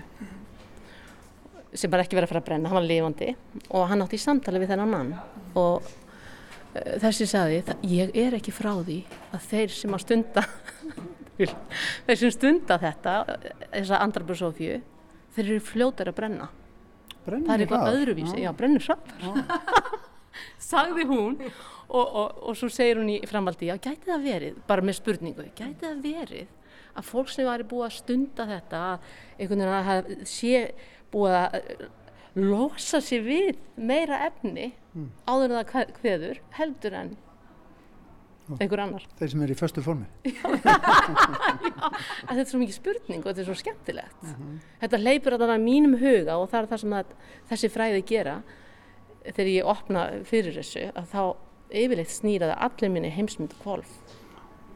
sem 1.69 1.91
bara 1.91 2.01
ekki 2.01 2.17
verið 2.17 2.25
að 2.25 2.31
fara 2.33 2.41
að 2.41 2.47
brenna, 2.47 2.69
hann 2.69 2.79
var 2.79 2.87
lifandi 2.87 3.33
og 3.69 3.89
hann 3.91 4.01
átti 4.01 4.17
í 4.17 4.23
samtali 4.23 4.61
við 4.61 4.71
þennan 4.73 4.93
mann 4.93 5.11
og 5.59 5.83
uh, 5.85 6.95
þessi 7.03 7.27
sagði 7.29 7.61
ég 7.85 8.15
er 8.17 8.37
ekki 8.39 8.53
frá 8.55 8.71
því 8.79 9.03
að 9.29 9.49
þeir 9.51 9.75
sem 9.77 9.93
að 9.93 10.05
stunda 10.05 10.45
þeir 12.07 12.21
sem 12.23 12.33
stunda 12.33 12.79
þetta 12.81 13.19
þessa 13.67 14.01
andrabjörnsófíu 14.07 14.79
þeir 15.35 15.45
eru 15.45 15.61
fljótar 15.69 16.09
að 16.09 16.17
brenna 16.17 16.49
Brennir 17.25 17.49
það 17.49 17.55
er 17.55 17.65
eitthvað 17.65 17.97
öðruvísi, 17.97 18.37
já, 18.43 18.51
brennur 18.57 18.85
hraðar. 18.85 19.99
Sagði 20.69 21.05
hún 21.09 21.35
og, 21.41 22.05
og, 22.05 22.39
og 22.49 22.57
svo 22.57 22.69
segir 22.71 23.01
hún 23.01 23.11
í 23.11 23.19
framhaldi 23.27 23.69
já, 23.69 23.75
gæti 23.81 24.07
það 24.11 24.25
verið, 24.27 24.57
bara 24.69 24.85
með 24.85 24.99
spurningu 24.99 25.47
gæti 25.57 25.83
það 25.83 26.03
verið 26.05 26.55
að 26.99 27.07
fólk 27.09 27.31
sem 27.33 27.47
væri 27.47 27.67
búið 27.69 27.87
að 27.87 27.95
stunda 27.97 28.45
þetta 28.49 28.81
einhvern 29.37 29.63
veginn 29.63 29.77
að 29.77 29.89
það 29.89 30.27
sé 30.29 30.61
búið 31.13 31.37
að 31.39 31.57
eh, 31.59 31.87
losa 32.39 33.01
sér 33.03 33.25
við 33.25 33.59
meira 33.75 34.21
efni 34.27 34.71
áður 35.29 35.49
en 35.49 35.57
það 35.59 35.93
kveður 35.99 36.41
heldur 36.59 36.97
en 36.99 37.11
einhver 38.57 38.81
annar. 38.83 39.03
Þeir 39.19 39.29
sem 39.33 39.43
eru 39.45 39.53
í 39.55 39.59
föstu 39.59 39.83
formi. 39.85 40.07
þetta 42.29 42.39
er 42.39 42.47
svo 42.49 42.61
mikið 42.61 42.77
spurning 42.79 43.21
og 43.21 43.27
þetta 43.29 43.43
er 43.43 43.49
svo 43.49 43.57
skemmtilegt. 43.59 44.31
Þetta 44.81 45.01
leipur 45.03 45.35
að 45.37 45.45
það 45.45 45.63
mínum 45.67 45.97
huga 46.01 46.39
og 46.41 46.49
það 46.51 46.61
er 46.63 46.69
það 46.73 46.81
sem 46.83 46.95
að, 46.99 47.13
þessi 47.51 47.71
fræði 47.75 48.01
gera. 48.13 48.37
Þegar 49.29 49.51
ég 49.53 49.69
opna 49.75 50.05
fyrir 50.25 50.55
þessu 50.57 50.87
að 50.95 51.09
þá 51.13 51.21
yfirleitt 51.83 52.09
snýra 52.15 52.49
það 52.53 52.63
allir 52.69 52.93
minni 52.95 53.11
heimsmynd 53.13 53.53
kvolf 53.61 53.91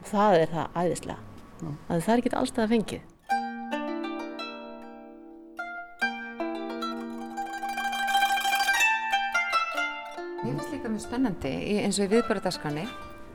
og 0.03 0.05
það 0.11 0.41
er 0.43 0.51
það 0.53 0.77
æðislega. 0.83 1.19
Að 1.63 2.03
það 2.03 2.13
er 2.13 2.21
ekki 2.21 2.35
allstað 2.37 2.65
að 2.67 2.73
fengið. 2.75 3.09
Mér 10.43 10.51
finnst 10.57 10.71
líka 10.73 10.89
mjög 10.91 11.03
spennandi, 11.05 11.51
í- 11.71 11.79
eins 11.85 11.99
og 11.99 12.05
í 12.09 12.11
viðbörðarskránni, 12.17 12.83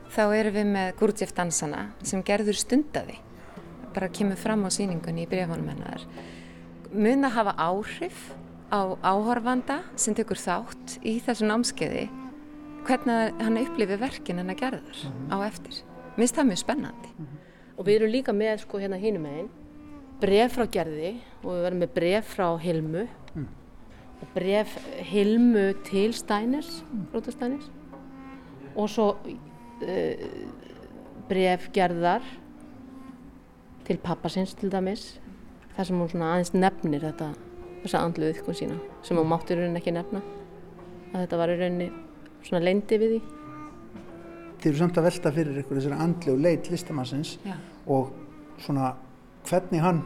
þá 0.09 0.23
erum 0.35 0.55
við 0.57 0.69
með 0.73 0.91
Gurdjef 0.99 1.33
dansana 1.37 1.87
sem 2.05 2.23
gerður 2.25 2.57
stundaði, 2.57 3.17
bara 3.95 4.11
kemur 4.13 4.39
fram 4.39 4.65
á 4.65 4.69
síningunni 4.73 5.25
í 5.25 5.29
brefunum 5.29 5.69
hennar. 5.71 6.05
Mun 6.93 7.27
að 7.27 7.35
hafa 7.37 7.55
áhrif 7.61 8.23
á 8.73 8.97
áhorfanda 9.05 9.81
sem 9.95 10.15
tekur 10.17 10.39
þátt 10.39 10.97
í 11.05 11.19
þessu 11.25 11.49
námskeiði, 11.49 12.07
hvernig 12.87 13.41
hann 13.43 13.61
upplifir 13.61 14.01
verkin 14.01 14.41
hennar 14.41 14.57
gerðar 14.57 15.05
á 15.29 15.37
eftir. 15.45 15.83
Mér 16.15 16.25
finnst 16.25 16.39
það 16.39 16.49
mjög 16.49 16.63
spennandi. 16.63 17.13
og 17.79 17.85
við 17.87 17.95
erum 17.95 18.11
líka 18.11 18.33
með 18.35 18.65
sko 18.65 18.79
hérna 18.81 18.99
hínum 18.99 19.23
megin. 19.23 19.49
Bref 20.19 20.57
frá 20.57 20.65
gerði 20.67 21.13
og 21.43 21.53
við 21.53 21.61
verðum 21.63 21.83
með 21.85 21.93
bref 21.95 22.33
frá 22.35 22.47
Hilmu. 22.59 23.05
Og 24.19 24.31
bref 24.35 24.73
Hilmu 25.07 25.69
til 25.87 26.11
Stæners, 26.13 26.81
Róta 27.13 27.31
Stæners 27.31 27.69
og 28.75 28.89
svo 28.91 29.05
uh, 29.83 30.27
bref 31.29 31.69
gerðar 31.75 32.25
til 33.87 33.97
pappasins 34.03 34.53
til 34.57 34.69
dæmis 34.73 35.19
þar 35.75 35.87
sem 35.89 35.99
hún 36.01 36.11
svona 36.11 36.33
aðeins 36.35 36.53
nefnir 36.53 37.05
þetta 37.07 37.31
þessa 37.83 38.03
andlu 38.03 38.29
ykkun 38.33 38.57
sína 38.57 38.77
sem 39.05 39.17
hún 39.17 39.29
mátti 39.29 39.55
í 39.55 39.59
rauninni 39.59 39.81
ekki 39.81 39.95
nefna 39.95 40.21
að 41.13 41.21
þetta 41.23 41.41
var 41.41 41.53
í 41.53 41.59
rauninni 41.59 41.91
svona 42.45 42.63
leindi 42.65 43.01
við 43.01 43.15
því 43.15 43.21
Þeir 44.59 44.73
eru 44.73 44.79
samt 44.81 44.97
að 44.99 45.05
velta 45.07 45.31
fyrir 45.31 45.59
ykkur 45.61 45.77
þessari 45.77 45.97
andlegu 46.03 46.41
leit 46.43 46.65
listamannsins 46.67 47.37
Já. 47.45 47.53
og 47.87 48.09
svona 48.59 48.89
hvernig 49.47 49.83
hann 49.83 50.01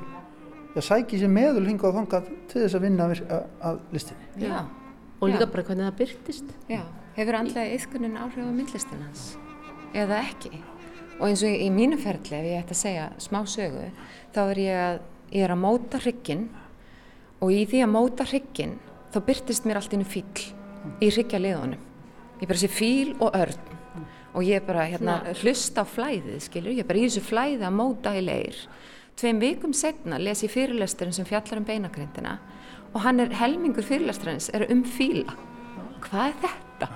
já, 0.76 0.82
sæki 0.86 1.18
sér 1.22 1.32
meðul 1.34 1.66
hingað 1.66 1.90
og 1.90 1.98
þangað 2.02 2.28
til 2.52 2.62
þess 2.62 2.78
að 2.78 2.86
vinna 2.86 3.08
að, 3.10 3.80
listinni. 3.96 4.28
Já, 4.44 4.60
og 5.20 5.32
líka 5.32 5.48
Já. 5.48 5.52
bara 5.56 5.66
hvernig 5.70 5.88
það 5.90 5.98
byrtist 6.04 6.54
já. 6.70 6.84
Hefur 7.18 7.40
andlega 7.40 7.80
yðkunin 7.80 8.20
áhrif 8.22 8.46
á 8.46 8.54
myndlistin 8.54 9.02
hans? 9.02 9.26
Eða 9.94 10.24
ekki? 10.26 10.52
Og 11.20 11.28
eins 11.30 11.44
og 11.46 11.54
í 11.54 11.70
mínu 11.74 12.00
ferli, 12.02 12.34
ef 12.34 12.48
ég 12.50 12.64
ætti 12.64 12.74
að 12.74 12.80
segja 12.80 13.06
smá 13.22 13.44
sögu, 13.50 13.86
þá 14.34 14.42
er 14.44 14.62
ég 14.64 14.80
að, 14.82 14.98
ég 15.36 15.46
er 15.46 15.54
að 15.54 15.62
móta 15.62 16.02
hrygginn 16.02 16.48
og 17.44 17.54
í 17.54 17.62
því 17.70 17.84
að 17.86 17.94
móta 17.94 18.26
hrygginn 18.28 18.74
þá 19.14 19.20
byrtist 19.28 19.68
mér 19.70 19.80
allt 19.80 19.94
innu 19.94 20.08
fíl 20.10 20.26
í 21.00 21.12
hryggja 21.12 21.42
liðunum. 21.42 21.86
Ég 22.42 22.50
bara 22.50 22.60
sé 22.60 22.72
fíl 22.72 23.14
og 23.20 23.38
örn 23.38 23.70
og 24.34 24.42
ég 24.42 24.58
er 24.58 24.66
bara 24.66 24.88
hérna 24.90 25.20
hlusta 25.44 25.86
á 25.86 25.88
flæðið, 25.88 26.40
skilur, 26.48 26.74
ég 26.74 26.82
er 26.82 26.90
bara 26.90 27.04
í 27.04 27.06
þessu 27.06 27.22
flæði 27.28 27.68
að 27.68 27.78
móta 27.78 28.16
í 28.18 28.26
leir. 28.26 28.58
Tveim 29.14 29.40
vikum 29.44 29.78
setna 29.78 30.18
les 30.18 30.42
ég 30.42 30.52
fyrirlesturinn 30.52 31.14
sem 31.14 31.30
fjallar 31.30 31.62
um 31.62 31.70
beinagrindina 31.70 32.40
og 32.94 33.02
hann 33.06 33.22
er 33.22 33.38
helmingur 33.38 33.86
fyrirlesturins 33.86 34.50
er 34.58 34.66
um 34.74 34.82
fíla. 34.82 35.38
Hvað 36.04 36.32
er 36.32 36.40
þetta? 36.48 36.94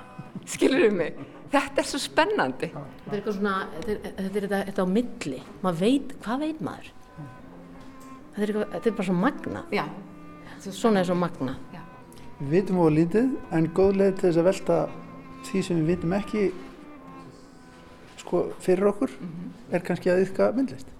Skilur 0.50 0.90
um 0.90 1.04
mig? 1.06 1.37
Þetta 1.52 1.82
er 1.82 1.88
svo 1.88 2.00
spennandi. 2.02 2.70
Þetta 2.74 3.12
er 3.12 3.18
eitthvað 3.20 3.38
svona, 3.38 3.56
þetta 3.86 3.94
er, 3.96 4.48
þetta 4.48 4.62
er, 4.64 4.82
á 4.84 4.88
milli, 4.98 5.42
maður 5.64 5.80
veit, 5.80 6.14
hvað 6.26 6.44
veit 6.44 6.62
maður? 6.68 6.90
Þetta 8.36 8.44
er, 8.44 8.48
eitthvað, 8.48 8.72
þetta 8.76 8.90
er 8.92 8.98
bara 8.98 9.08
svo 9.10 9.18
magna, 9.18 9.64
Já. 9.74 9.84
svona 10.68 11.02
er 11.02 11.10
svo 11.10 11.18
magna. 11.18 11.56
Já. 11.74 11.84
Við 12.38 12.52
vitum 12.54 12.82
á 12.84 12.88
lítið 12.94 13.32
en 13.58 13.70
góð 13.74 13.96
leið 14.02 14.12
til 14.20 14.28
þess 14.28 14.42
að 14.42 14.50
velta 14.52 14.82
því 15.48 15.62
sem 15.66 15.80
við 15.80 15.88
vitum 15.94 16.14
ekki 16.18 16.44
sko 18.22 18.44
fyrir 18.62 18.92
okkur 18.92 19.14
er 19.72 19.84
kannski 19.88 20.12
að 20.12 20.26
yfka 20.28 20.52
myndlist. 20.54 20.92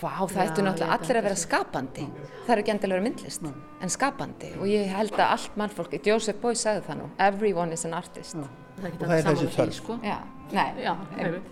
Vá, 0.00 0.24
það 0.24 0.38
Já, 0.40 0.46
ættu 0.46 0.62
náttúrulega 0.64 0.96
allir 0.96 1.18
að 1.20 1.26
vera 1.28 1.36
skapandi. 1.36 2.06
Það 2.46 2.52
er 2.54 2.60
ekki 2.62 2.72
endilega 2.72 2.88
að 2.88 2.96
vera 2.96 3.04
myndlist, 3.04 3.42
en 3.84 3.92
skapandi. 3.92 4.52
Og 4.56 4.66
ég 4.70 4.88
held 4.96 5.12
að 5.18 5.34
allt 5.36 5.58
mannfólk, 5.60 5.98
Joseph 6.06 6.40
Beuys 6.40 6.62
sagði 6.64 6.86
það 6.86 7.02
nú, 7.02 7.08
everyone 7.20 7.76
is 7.76 7.84
an 7.84 7.98
artist. 7.98 8.38
Er 8.38 8.48
Og 8.80 9.02
það 9.06 9.16
er 9.16 9.26
þessi 9.30 9.50
þörf. 9.56 9.74
Sko. 9.80 9.98
Já, 10.04 10.18
nei, 10.52 10.68
Já. 10.84 10.94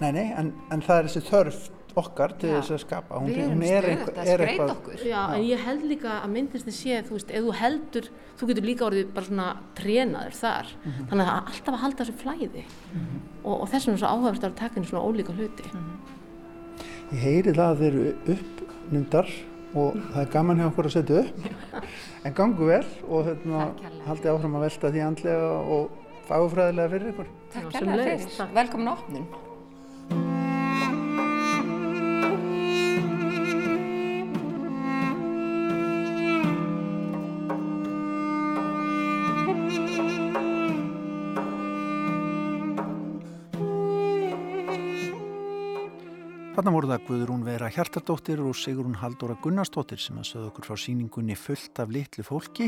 Nei, 0.00 0.12
nei, 0.12 0.28
en, 0.38 0.54
en 0.72 0.84
það 0.86 1.02
er 1.02 1.10
þessi 1.10 1.26
þörf 1.28 1.66
okkar 1.98 2.34
til 2.38 2.50
þess 2.52 2.72
að 2.74 2.80
skapa. 2.82 3.18
Hún, 3.22 3.32
hún 3.34 3.62
er 3.66 3.86
að 3.90 4.20
er 4.22 4.44
eitthvað-. 4.44 5.02
Já, 5.06 5.18
en 5.34 5.44
ég 5.46 5.62
held 5.66 5.84
líka 5.88 6.18
að 6.22 6.32
myndlistin 6.34 6.76
sé, 6.76 7.00
þú 7.06 7.16
veist, 7.16 7.32
ef 7.34 7.46
þú 7.46 7.54
heldur, 7.58 8.08
þú 8.38 8.48
getur 8.52 8.66
líka 8.68 8.86
orðið 8.88 9.12
bara 9.16 9.28
svona 9.28 9.48
trénaður 9.78 10.38
þar. 10.38 10.72
Þannig 11.10 11.24
að 11.24 11.34
alltaf 11.40 11.74
að 11.74 11.82
halda 11.84 12.04
þessu 12.04 12.16
flæði. 12.22 12.64
Og, 13.42 13.54
og 13.56 13.66
þess 13.72 13.88
vegna 13.88 13.98
er 13.98 14.02
svo 14.04 14.12
áhugavert 14.14 14.48
að 14.48 14.58
taka 14.62 14.80
inn 14.80 14.88
svona 14.88 15.04
ólíka 15.06 15.36
hluti. 15.36 15.70
Ég 17.08 17.22
heyri 17.24 17.54
það 17.56 17.68
að 17.68 17.82
þeir 17.82 17.94
eru 18.02 18.36
uppnumdar 18.36 19.32
og 19.78 19.96
það 20.12 20.20
er 20.24 20.34
gaman 20.36 20.60
hjá 20.62 20.68
okkur 20.68 20.90
að 20.90 20.96
setja 20.98 21.22
upp. 21.24 21.88
En 22.26 22.36
gangu 22.36 22.68
vel 22.68 22.84
og 23.08 23.26
hérna, 23.28 23.70
haldið 24.06 24.34
áfram 24.34 24.58
að 24.58 24.68
velta 24.68 24.92
því 24.92 25.02
andlega 25.06 25.50
og 25.78 26.04
fagufræðilega 26.28 26.94
fyrir 26.94 27.12
ykkur. 27.12 27.30
Takk 27.54 27.78
fyrir. 27.78 28.26
Velkomin 28.56 28.90
á 28.90 28.92
opnun. 28.94 29.28
Þarna 46.68 46.82
voru 46.82 46.88
það 46.90 47.04
Guðrún 47.06 47.44
Vera 47.46 47.68
Hjartardóttir 47.72 48.40
og 48.44 48.56
Sigrún 48.60 48.96
Haldóra 49.00 49.38
Gunnarsdóttir 49.40 50.02
sem 50.04 50.18
að 50.20 50.26
sögðu 50.28 50.48
okkur 50.50 50.66
frá 50.66 50.76
síningunni 50.76 51.36
fullt 51.40 51.78
af 51.80 51.88
litlu 51.88 52.24
fólki 52.26 52.66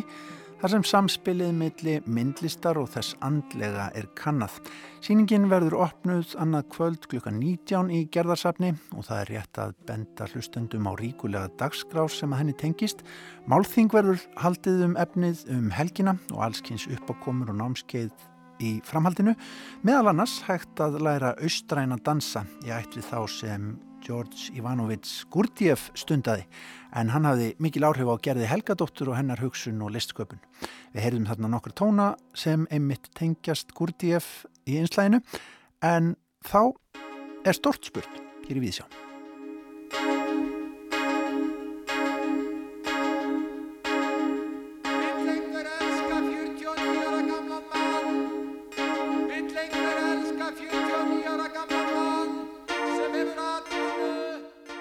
þar 0.62 0.72
sem 0.72 0.86
samspilið 0.88 1.50
milli 1.58 1.96
myndlistar 2.08 2.80
og 2.80 2.88
þess 2.94 3.18
andlega 3.20 3.90
er 4.00 4.06
kannað. 4.16 4.54
Sýningin 5.04 5.50
verður 5.52 5.76
opnuð 5.84 6.32
annað 6.40 6.70
kvöld 6.72 7.04
klukkan 7.12 7.36
19 7.42 7.92
í 7.92 8.00
gerðarsafni 8.16 8.70
og 8.94 9.04
það 9.10 9.20
er 9.20 9.32
rétt 9.34 9.60
að 9.66 9.76
benda 9.90 10.30
hlustendum 10.32 10.88
á 10.88 10.92
ríkulega 10.96 11.52
dagskrás 11.60 12.16
sem 12.22 12.32
að 12.32 12.40
henni 12.40 12.56
tengist. 12.64 13.04
Málþing 13.52 13.92
verður 13.92 14.24
haldið 14.40 14.86
um 14.88 14.96
efnið 15.04 15.44
um 15.58 15.68
helgina 15.76 16.16
og 16.30 16.40
allskins 16.48 16.88
uppákomur 16.88 17.52
og 17.52 17.60
námskeið 17.60 18.16
í 18.64 18.72
framhaldinu. 18.88 19.36
Meðal 19.84 20.14
annars 20.14 20.40
hægt 20.48 20.80
að 20.80 21.02
læra 21.04 21.36
austræna 21.36 22.00
dansa 22.00 22.46
í 22.64 22.72
ætt 22.72 22.96
við 22.96 23.12
þá 23.12 23.20
sem 23.36 23.70
George 24.04 24.50
Ivanovits 24.56 25.24
Gurdjieff 25.32 25.90
stundaði 25.98 26.46
en 26.96 27.12
hann 27.14 27.28
hafði 27.28 27.52
mikil 27.62 27.86
áhrif 27.88 28.08
á 28.10 28.16
gerði 28.22 28.48
Helgadóttur 28.50 29.12
og 29.12 29.18
hennar 29.18 29.42
hugsun 29.42 29.82
og 29.84 29.92
listsköpun. 29.94 30.40
Við 30.94 31.06
heyrðum 31.06 31.28
þarna 31.30 31.52
nokkur 31.54 31.76
tóna 31.76 32.08
sem 32.34 32.66
einmitt 32.70 33.12
tengjast 33.18 33.74
Gurdjieff 33.76 34.46
í 34.66 34.80
einslæginu 34.80 35.22
en 35.82 36.16
þá 36.46 36.72
er 37.44 37.56
stort 37.56 37.86
spurt 37.88 38.20
hér 38.48 38.58
í 38.60 38.66
Víðsjá. 38.66 39.09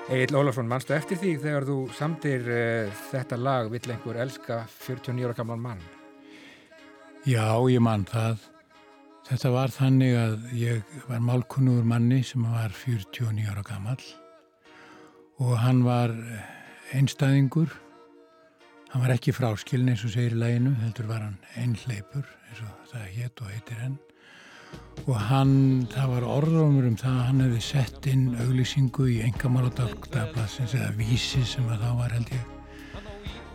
Egil 0.09 0.39
Ólafsson, 0.39 0.65
manstu 0.65 0.95
eftir 0.95 1.19
því 1.21 1.31
þegar 1.43 1.65
þú 1.67 1.73
samtir 1.93 2.47
uh, 2.49 3.01
þetta 3.11 3.37
lag 3.37 3.67
Vill 3.69 3.91
einhver 3.93 4.17
elska 4.23 4.63
49 4.73 5.27
ára 5.27 5.35
gamlan 5.37 5.61
mann? 5.61 5.83
Já, 7.29 7.53
ég 7.69 7.83
man 7.83 8.07
það. 8.09 8.41
Þetta 9.27 9.51
var 9.53 9.75
þannig 9.75 10.15
að 10.17 10.47
ég 10.57 10.97
var 11.11 11.21
málkunnugur 11.21 11.85
manni 11.85 12.23
sem 12.25 12.41
var 12.41 12.73
49 12.73 13.45
ára 13.51 13.61
gamall 13.67 14.01
og 15.39 15.53
hann 15.61 15.85
var 15.85 16.15
einstæðingur. 16.97 17.69
Hann 18.89 19.05
var 19.05 19.13
ekki 19.13 19.35
fráskilin 19.37 19.93
eins 19.93 20.07
og 20.07 20.15
segir 20.15 20.33
í 20.33 20.41
læginu, 20.41 20.73
heldur 20.81 21.11
var 21.11 21.21
hann 21.27 21.37
einhleipur 21.53 22.25
eins 22.49 22.65
og 22.65 22.93
það 22.95 23.11
hétt 23.19 23.43
og 23.45 23.53
heitir 23.53 23.83
henn. 23.85 23.99
Og 25.09 25.15
hann, 25.29 25.53
það 25.89 26.11
var 26.13 26.25
orðrómur 26.35 26.87
um 26.89 26.97
það 26.99 27.15
að 27.15 27.27
hann 27.29 27.43
hefði 27.45 27.61
sett 27.65 28.07
inn 28.11 28.25
auglýsingu 28.43 29.07
í 29.09 29.19
engamáladagdagbladsins 29.25 30.75
eða 30.77 30.91
vísi 30.99 31.41
sem 31.47 31.69
að 31.71 31.85
þá 31.85 31.91
var 32.03 32.17
held 32.17 32.33
ég 32.35 32.55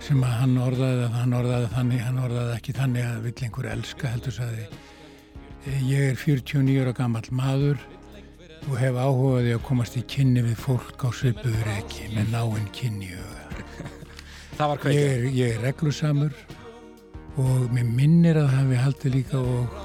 sem 0.05 0.20
að 0.20 0.35
hann 0.37 0.57
orðaði 0.61 1.05
að 1.07 1.14
hann 1.16 1.37
orðaði 1.38 1.68
þannig, 1.72 2.00
hann 2.05 2.18
orðaði 2.20 2.57
ekki 2.59 2.74
þannig 2.77 3.07
að 3.09 3.20
vill 3.24 3.46
einhver 3.46 3.68
elska 3.72 4.11
heldur 4.12 4.35
sagði 4.37 4.66
ég 5.88 6.11
er 6.11 6.18
49 6.20 6.74
ára 6.83 6.92
gammal 6.96 7.22
maður 7.33 7.79
og 8.68 8.74
hef 8.81 8.98
áhugaði 8.98 9.55
að 9.55 9.62
komast 9.64 9.96
í 9.96 10.03
kynni 10.09 10.42
við 10.44 10.59
fólk 10.61 11.07
á 11.07 11.09
svipuður 11.16 11.70
ekki 11.79 12.11
með 12.12 12.35
náinn 12.35 12.68
kynni 12.77 13.14
Ég 14.55 15.00
er, 15.03 15.24
ég 15.35 15.57
er 15.57 15.64
reglusamur 15.64 16.35
og 17.40 17.72
mér 17.74 17.88
minnir 17.88 18.38
að 18.38 18.53
það 18.53 18.61
hafi 18.61 18.77
haldið 18.85 19.16
líka 19.16 19.40
og 19.40 19.81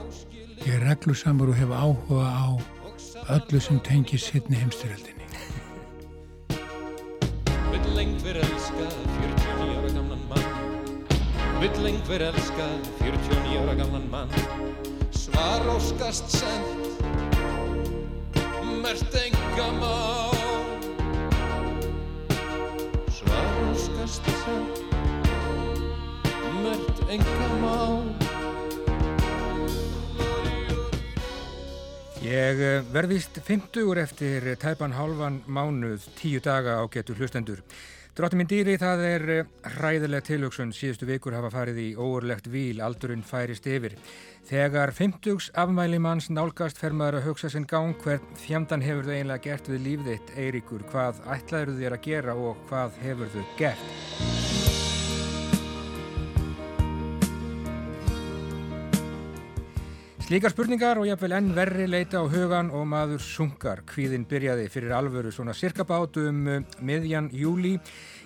ég 0.66 0.74
er 0.76 0.84
reglusamur 0.90 1.50
og 1.54 1.56
hef 1.56 1.72
áhuga 1.72 2.28
á 2.28 2.48
öllu 3.36 3.60
sem 3.60 3.80
tengir 3.80 4.20
sittni 4.20 4.56
heimstyrjöldinni. 4.60 5.26
Vill 7.72 8.00
einhver 8.00 8.42
elska 8.44 8.88
49 9.20 9.78
ára 9.78 9.92
gamlan 9.98 10.24
mann. 10.30 10.48
Vill 11.62 11.86
einhver 11.86 12.22
elska 12.22 12.68
49 13.00 13.62
ára 13.62 13.76
gamlan 13.76 14.10
mann. 14.12 14.30
Svar 15.12 15.68
óskast 15.76 16.30
sent 16.30 17.04
Mert 18.82 19.16
enga 19.16 19.70
má 19.82 19.98
Svar 23.18 23.48
óskast 23.72 24.24
sent 24.44 24.84
Mert 26.64 27.10
enga 27.10 27.50
má 27.62 28.29
Ég 32.30 32.60
eh, 32.62 32.84
verðist 32.94 33.40
50 33.42 33.98
eftir 33.98 34.44
tæpan 34.62 34.92
hálfan 34.94 35.40
mánuð, 35.50 36.04
tíu 36.20 36.38
daga 36.46 36.76
á 36.78 36.86
getur 36.94 37.18
hlustendur. 37.18 37.64
Drottin 38.14 38.44
minn 38.44 38.52
dýri, 38.52 38.76
það 38.78 39.02
er 39.08 39.26
eh, 39.34 39.50
hræðileg 39.80 40.28
tilhugsun. 40.28 40.76
Síðustu 40.76 41.10
vikur 41.10 41.34
hafa 41.34 41.50
farið 41.56 41.82
í 41.82 41.88
óurlegt 41.98 42.52
víl, 42.54 42.84
aldurinn 42.86 43.26
færist 43.26 43.66
yfir. 43.66 43.98
Þegar 44.46 44.94
50 44.94 45.50
afmæli 45.58 45.98
manns 45.98 46.30
nálgast 46.30 46.78
fer 46.78 46.94
maður 46.94 47.24
að 47.24 47.30
hugsa 47.32 47.50
sinn 47.50 47.66
gang 47.66 47.98
hvern 48.04 48.36
fjandan 48.38 48.86
hefur 48.86 49.10
þau 49.10 49.16
einlega 49.18 49.48
gert 49.48 49.74
við 49.74 49.88
líf 49.88 50.06
þitt, 50.12 50.36
Eiríkur. 50.38 50.86
Hvað 50.94 51.24
ætlaður 51.34 51.80
þér 51.82 51.98
að 51.98 52.10
gera 52.12 52.38
og 52.38 52.62
hvað 52.70 53.06
hefur 53.08 53.34
þau 53.34 53.48
gert? 53.58 54.29
Slíkar 60.30 60.52
spurningar 60.54 61.00
og 61.02 61.08
jafnvel 61.10 61.34
enn 61.34 61.48
verri 61.58 61.88
leita 61.90 62.20
á 62.22 62.30
hugan 62.30 62.68
og 62.70 62.84
maður 62.86 63.24
sungar. 63.26 63.80
Kvíðin 63.90 64.28
byrjaði 64.30 64.68
fyrir 64.70 64.92
alvöru 64.94 65.32
svona 65.34 65.56
cirkabát 65.58 66.20
um 66.22 66.44
uh, 66.46 66.60
miðjan 66.86 67.32
júli. 67.34 67.72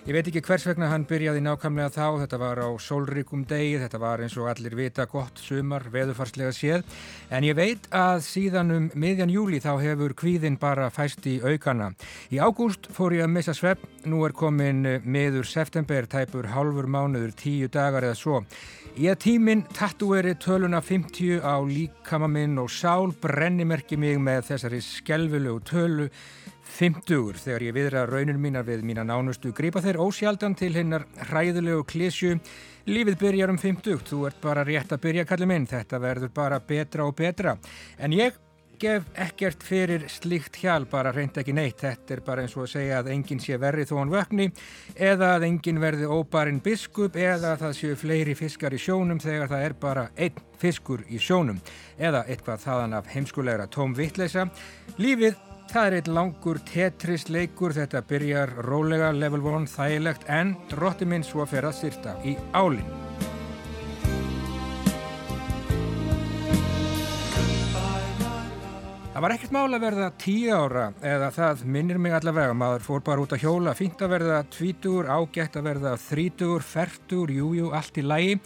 Ég 0.04 0.12
veit 0.12 0.26
ekki 0.28 0.42
hvers 0.44 0.66
vegna 0.68 0.90
hann 0.90 1.06
byrjaði 1.08 1.40
nákvæmlega 1.40 1.88
þá, 1.94 2.18
þetta 2.20 2.38
var 2.42 2.58
á 2.60 2.68
sólrikum 2.76 3.46
degi, 3.48 3.78
þetta 3.80 4.00
var 4.02 4.20
eins 4.20 4.34
og 4.36 4.50
allir 4.50 4.74
vita 4.76 5.06
gott 5.08 5.40
sumar, 5.40 5.86
veðufarslega 5.94 6.52
séð. 6.52 6.84
En 7.32 7.46
ég 7.48 7.56
veit 7.56 7.88
að 7.88 8.20
síðan 8.26 8.74
um 8.74 8.90
miðjan 9.00 9.32
júli 9.32 9.62
þá 9.64 9.70
hefur 9.80 10.12
kvíðin 10.12 10.60
bara 10.60 10.90
fæst 10.92 11.24
í 11.24 11.38
aukana. 11.40 11.94
Í 12.28 12.36
ágúst 12.36 12.90
fór 12.92 13.16
ég 13.16 13.24
að 13.24 13.32
missa 13.38 13.56
svepp, 13.56 13.88
nú 14.04 14.20
er 14.28 14.36
komin 14.36 14.84
miður 15.08 15.48
september, 15.48 16.04
tæpur 16.04 16.52
hálfur 16.52 16.84
mánuður, 16.84 17.32
tíu 17.40 17.72
dagar 17.72 18.04
eða 18.04 18.20
svo. 18.20 18.44
Í 19.00 19.08
að 19.08 19.22
tíminn 19.24 19.64
tattúeri 19.72 20.36
töluna 20.36 20.84
50 20.84 21.40
á 21.40 21.64
líkama 21.64 22.28
minn 22.28 22.60
og 22.60 22.68
sál 22.68 23.08
brennimerki 23.24 23.96
mig 23.96 24.20
með 24.20 24.50
þessari 24.52 24.84
skelvilegu 24.84 25.64
tölu 25.64 26.12
50 26.74 27.38
þegar 27.38 27.64
ég 27.68 27.74
viðra 27.76 28.06
raunin 28.10 28.40
mínar 28.42 28.66
við 28.66 28.82
mína 28.86 29.04
nánustu 29.06 29.52
grípa. 29.54 29.82
Þeir 29.84 30.00
ósjaldan 30.02 30.56
til 30.58 30.72
hinnar 30.74 31.06
hræðilegu 31.30 31.84
klísju 31.86 32.38
Lífið 32.84 33.14
byrjar 33.16 33.48
um 33.48 33.56
50, 33.56 34.02
þú 34.04 34.26
ert 34.28 34.40
bara 34.42 34.64
rétt 34.66 34.90
að 34.92 35.00
byrja 35.06 35.22
kallið 35.24 35.48
minn, 35.48 35.68
þetta 35.70 36.00
verður 36.02 36.32
bara 36.36 36.58
betra 36.60 37.06
og 37.08 37.14
betra. 37.16 37.54
En 37.96 38.12
ég 38.12 38.36
gef 38.80 39.06
ekkert 39.16 39.62
fyrir 39.64 40.04
slíkt 40.10 40.58
hjál 40.60 40.84
bara 40.90 41.12
reynd 41.14 41.38
ekki 41.40 41.54
neitt, 41.56 41.78
þetta 41.80 42.16
er 42.16 42.22
bara 42.26 42.44
eins 42.44 42.56
og 42.58 42.66
að 42.66 42.72
segja 42.74 42.98
að 43.00 43.10
enginn 43.14 43.40
sé 43.40 43.56
verri 43.62 43.86
þó 43.88 43.94
hann 44.00 44.12
vökni 44.12 44.50
eða 44.94 45.34
að 45.36 45.46
enginn 45.48 45.80
verði 45.80 46.10
óbarinn 46.10 46.60
biskup 46.64 47.16
eða 47.16 47.54
að 47.54 47.64
það 47.64 47.78
séu 47.78 47.96
fleiri 48.02 48.36
fiskar 48.38 48.74
í 48.74 48.82
sjónum 48.82 49.22
þegar 49.22 49.52
það 49.54 49.66
er 49.68 49.78
bara 49.86 50.04
einn 50.18 50.44
fiskur 50.60 51.06
í 51.08 51.22
sjónum 51.22 51.62
eða 51.96 52.26
eitthvað 52.26 52.64
þaðan 52.66 52.98
af 52.98 53.10
heimskulegra 53.14 53.70
tóm 53.70 53.94
vittleisa 53.96 54.48
Lífið 54.98 55.38
Það 55.72 55.86
er 55.86 55.94
eitt 55.98 56.08
langur 56.12 56.58
Tetris 56.68 57.24
leikur, 57.32 57.72
þetta 57.74 58.04
byrjar 58.06 58.52
rólega, 58.66 59.08
level 59.16 59.42
1, 59.42 59.70
þægilegt 59.72 60.28
en 60.30 60.54
drotti 60.70 61.08
minn 61.08 61.26
svo 61.26 61.46
fer 61.50 61.66
að 61.66 61.80
syrta 61.80 62.14
í 62.22 62.36
álinn. 62.54 63.04
Það 69.14 69.22
var 69.22 69.32
ekkert 69.36 69.52
mál 69.54 69.76
að 69.76 69.82
verða 69.84 70.06
tíu 70.18 70.54
ára 70.58 70.88
eða 71.06 71.28
það 71.36 71.60
minnir 71.70 72.00
mig 72.02 72.16
allavega, 72.16 72.54
maður 72.58 72.82
fór 72.82 73.02
bara 73.06 73.22
út 73.22 73.34
að 73.36 73.44
hjóla, 73.44 73.74
fínt 73.78 74.00
að 74.02 74.10
verða 74.10 74.40
tvítugur, 74.50 75.06
ágætt 75.06 75.58
að 75.60 75.68
verða 75.68 75.92
þrítugur, 76.02 76.64
fertugur, 76.66 77.30
jújú, 77.30 77.68
allt 77.78 78.00
í 78.02 78.02
lægi. 78.02 78.40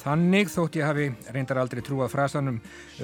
Þannig 0.00 0.48
þótt 0.48 0.78
ég 0.78 0.86
hafi 0.88 1.08
reyndar 1.34 1.60
aldrei 1.60 1.82
trúað 1.84 2.12
frasanum 2.14 2.60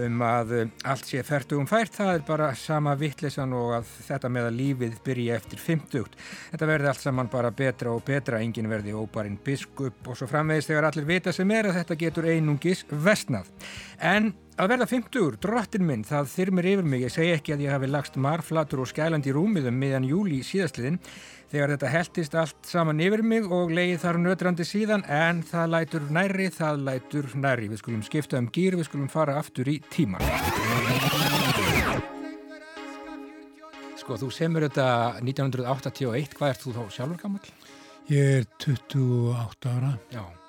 um 0.06 0.22
að 0.24 0.54
uh, 0.56 0.70
allt 0.88 1.10
sé 1.10 1.20
fertugum 1.26 1.68
fært, 1.68 1.92
það 1.98 2.12
er 2.14 2.24
bara 2.28 2.48
sama 2.56 2.94
vittlesan 2.96 3.52
og 3.56 3.74
að 3.80 3.92
þetta 4.06 4.30
með 4.32 4.48
að 4.48 4.58
lífið 4.60 4.96
byrja 5.04 5.36
eftir 5.40 5.62
50. 5.66 6.16
Þetta 6.54 6.70
verði 6.72 6.90
allt 6.92 7.04
saman 7.04 7.30
bara 7.32 7.52
betra 7.56 7.92
og 7.92 8.02
betra, 8.06 8.40
engin 8.40 8.70
verði 8.72 8.96
óbarinn 8.96 9.36
biskup 9.44 10.08
og 10.08 10.16
svo 10.16 10.30
framvegist 10.30 10.72
þegar 10.72 10.88
allir 10.90 11.08
vita 11.10 11.36
sem 11.36 11.52
er 11.52 11.70
að 11.70 11.80
þetta 11.82 12.00
getur 12.06 12.30
einungis 12.32 12.86
vestnað. 12.90 13.52
En 14.00 14.32
að 14.56 14.70
verða 14.72 14.86
50, 14.88 15.36
drottin 15.42 15.84
minn, 15.84 16.04
það 16.06 16.30
þyrmir 16.32 16.68
yfir 16.70 16.86
mig, 16.88 17.02
ég 17.04 17.12
segi 17.12 17.32
ekki 17.34 17.52
að 17.52 17.64
ég 17.66 17.74
hafi 17.74 17.88
lagst 17.90 18.14
marflatur 18.16 18.80
og 18.84 18.88
skælandi 18.88 19.34
rúmið 19.36 19.68
um 19.68 19.76
miðan 19.82 20.06
júli 20.08 20.38
síðastliðin 20.46 20.96
þegar 21.50 21.74
þetta 21.74 21.90
heldist 21.92 22.36
allt 22.40 22.70
saman 22.70 23.02
yfir 23.04 23.22
mig 23.26 23.50
og 23.52 23.74
leiði 23.76 23.98
þar 24.02 24.20
nötrandi 24.22 24.64
síðan 24.66 25.04
en 25.12 25.42
það 25.46 25.72
lætur 25.74 26.08
næri, 26.16 26.48
það 26.54 26.80
lætur 26.88 27.28
næri. 27.36 27.68
Við 27.72 27.82
skulum 27.82 28.06
skipta 28.06 28.40
um 28.40 28.48
gýr, 28.52 28.78
við 28.80 28.88
skulum 28.88 29.12
fara 29.12 29.36
aftur 29.42 29.68
í 29.68 29.76
tíma. 29.92 30.22
Sko, 34.00 34.16
þú 34.22 34.32
semur 34.32 34.66
þetta 34.68 34.88
1981, 35.20 36.32
hvað 36.38 36.54
ert 36.54 36.64
þú 36.64 36.74
þá 36.78 36.82
sjálfur 36.96 37.22
gammal? 37.26 37.54
Ég 38.08 38.40
er 38.40 38.50
28 38.62 39.76
ára 39.76 39.96
Já. 40.14 40.45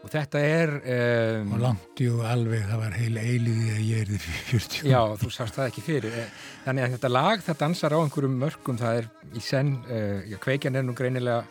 Og 0.00 0.08
þetta 0.08 0.40
er... 0.40 0.70
Um, 0.80 1.50
og 1.56 1.60
langt 1.60 2.00
og 2.08 2.20
alveg 2.24 2.62
það 2.70 2.78
var 2.80 2.94
heil 2.96 3.18
eiliði 3.20 3.72
að 3.74 3.82
ég 3.84 3.98
er 4.00 4.12
því 4.14 4.36
40. 4.48 4.78
Já, 4.88 5.00
þú 5.20 5.32
sást 5.34 5.58
það 5.58 5.66
ekki 5.68 5.84
fyrir. 5.84 6.14
Eh, 6.22 6.30
Þannig 6.64 6.86
að 6.86 6.94
þetta 6.94 7.10
lag, 7.12 7.42
það 7.44 7.58
dansar 7.64 7.96
á 7.96 7.98
einhverjum 8.00 8.38
mörgum, 8.40 8.78
það 8.80 9.02
er 9.02 9.10
í 9.36 9.42
senn, 9.44 9.74
uh, 9.90 10.22
já, 10.30 10.38
kveikjan 10.40 10.80
er 10.80 10.86
nú 10.88 10.94
greinilega 10.96 11.44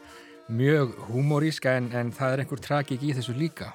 mjög 0.49 0.95
humoríska 1.12 1.75
en, 1.77 1.91
en 1.93 2.09
það 2.15 2.33
er 2.33 2.43
einhver 2.43 2.63
tragik 2.65 3.05
í 3.05 3.13
þessu 3.17 3.38
líka. 3.38 3.69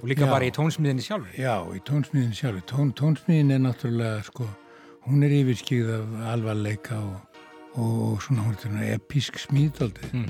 Og 0.00 0.08
líka 0.08 0.24
Já. 0.26 0.30
bara 0.30 0.46
í 0.46 0.52
tónsmiðinni 0.54 1.04
sjálfur. 1.04 1.34
Já, 1.38 1.56
í 1.74 1.80
tónsmiðin 1.86 2.32
sjálf. 2.34 2.62
Tón, 2.70 2.94
tónsmiðin 2.98 3.52
er 3.54 3.60
náttúrulega, 3.66 4.22
sko, 4.30 4.46
hún 5.08 5.26
er 5.26 5.34
yfirskýð 5.42 5.90
af 5.98 6.14
alvarleika 6.32 6.98
og, 7.02 7.18
og 7.80 8.20
svona, 8.24 8.44
er 8.50 8.58
svona 8.60 8.84
episk 8.92 9.38
smíðaldið. 9.40 10.12
Mm 10.12 10.28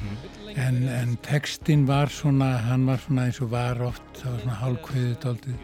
En, 0.53 0.83
en 0.89 1.17
textin 1.25 1.87
var 1.89 2.11
svona, 2.13 2.59
hann 2.67 2.83
var 2.87 2.99
svona 3.01 3.23
eins 3.25 3.39
og 3.41 3.49
var 3.55 3.79
oft, 3.81 4.03
það 4.19 4.33
var 4.35 4.41
svona 4.43 4.57
hálkveðið 4.61 5.15
daldið 5.23 5.55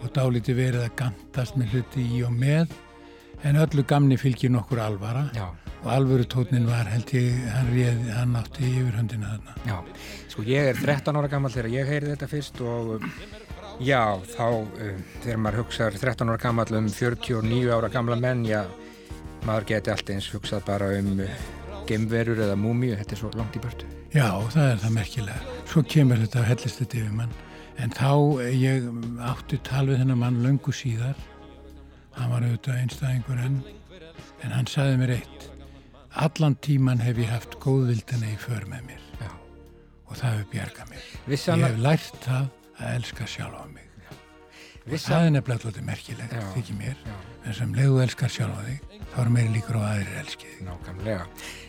og 0.00 0.12
dálítið 0.16 0.56
verið 0.56 0.84
að 0.86 0.94
gantast 0.96 1.58
með 1.60 1.74
hluti 1.74 2.04
í 2.16 2.22
og 2.24 2.32
með, 2.32 2.72
en 3.44 3.58
öllu 3.60 3.84
gamni 3.84 4.16
fylgir 4.16 4.50
nokkur 4.54 4.80
alvara 4.80 5.26
Já, 5.36 5.50
og 5.82 5.90
alvöru 5.92 6.24
tónin 6.24 6.64
var 6.68 6.88
held 6.88 7.12
ég, 7.12 7.36
hann 7.52 7.68
réð, 7.74 8.00
hann 8.16 8.36
átti 8.40 8.64
yfirhöndina 8.64 9.34
þarna. 9.34 9.54
já. 9.68 9.76
Sko, 10.32 10.42
ég 10.48 10.72
er 10.72 10.80
13 10.80 11.20
ára 11.20 11.28
gammal 11.28 11.52
þegar 11.52 11.70
ég 11.76 11.92
heyri 11.92 12.12
þetta 12.14 12.28
fyrst 12.32 12.60
og 12.64 13.04
já, 13.80 14.02
þá 14.24 14.46
um, 14.56 15.04
þegar 15.20 15.44
maður 15.44 15.62
hugsaður 15.66 16.00
13 16.00 16.32
ára 16.32 16.42
gammal 16.48 16.66
um 16.80 16.88
49 16.88 17.76
ára 17.76 17.92
gamla 17.92 18.16
menn, 18.16 18.46
já, 18.48 18.64
maður 19.46 19.68
geti 19.72 19.92
allt 19.92 20.12
eins 20.12 20.28
hugsað 20.34 20.64
bara 20.66 20.90
um 20.98 21.20
uh, 21.24 21.40
gemverur 21.88 22.40
eða 22.44 22.56
múmiu, 22.58 22.94
þetta 22.98 23.16
er 23.16 23.20
svo 23.22 23.30
langt 23.36 23.56
í 23.56 23.62
börtu. 23.62 23.88
Já, 24.10 24.26
það 24.50 24.66
er 24.66 24.80
það 24.82 24.94
merkilega. 24.96 25.56
Svo 25.70 25.82
kemur 25.86 26.18
þetta 26.18 26.40
og 26.42 26.48
hellist 26.50 26.80
þetta 26.82 27.00
yfir 27.00 27.16
mann. 27.20 27.34
En 27.80 27.92
þá 27.94 28.10
eh, 28.42 28.54
ég 28.58 28.88
átti 29.24 29.60
tal 29.66 29.84
við 29.88 30.00
þennan 30.02 30.20
mann 30.20 30.40
löngu 30.44 30.74
síðar. 30.74 31.18
Hann 32.16 32.32
var 32.34 32.44
auðvitað 32.44 32.80
einstæðingur 32.82 33.44
enn. 33.46 33.60
En 34.44 34.54
hann 34.56 34.68
sagði 34.70 34.98
mér 35.00 35.14
eitt. 35.20 35.46
Allan 36.18 36.56
tíman 36.64 37.02
hef 37.04 37.20
ég 37.22 37.30
haft 37.30 37.54
góðvildina 37.62 38.32
í 38.32 38.38
för 38.40 38.66
með 38.70 38.88
mér. 38.90 39.04
Já. 39.20 39.30
Og 40.10 40.18
það 40.18 40.34
hefur 40.34 40.50
bjargað 40.56 40.90
mér. 40.90 41.06
Vissi 41.30 41.52
Ég 41.54 41.64
hef 41.68 41.78
lært 41.86 42.18
það 42.26 42.50
að 42.80 42.96
elska 42.96 43.30
sjálfa 43.30 43.68
mig. 43.70 43.89
Og 44.90 45.02
það 45.04 45.26
er 45.26 45.34
nefnilega 45.36 45.70
alltaf 45.70 45.84
merkilegt, 45.86 46.32
Já. 46.34 46.46
þykir 46.56 46.78
mér. 46.80 46.96
Já. 47.06 47.18
En 47.46 47.54
sem 47.56 47.70
leiðu 47.74 48.00
elskar 48.04 48.32
sjálfa 48.32 48.64
þig, 48.66 48.96
þá 49.12 49.18
er 49.22 49.30
meiri 49.36 49.52
líkur 49.54 49.78
á 49.80 49.82
aðrir 49.90 50.18
elskið 50.20 50.50
þig. 50.56 50.64
nákvæmlega, 50.66 51.22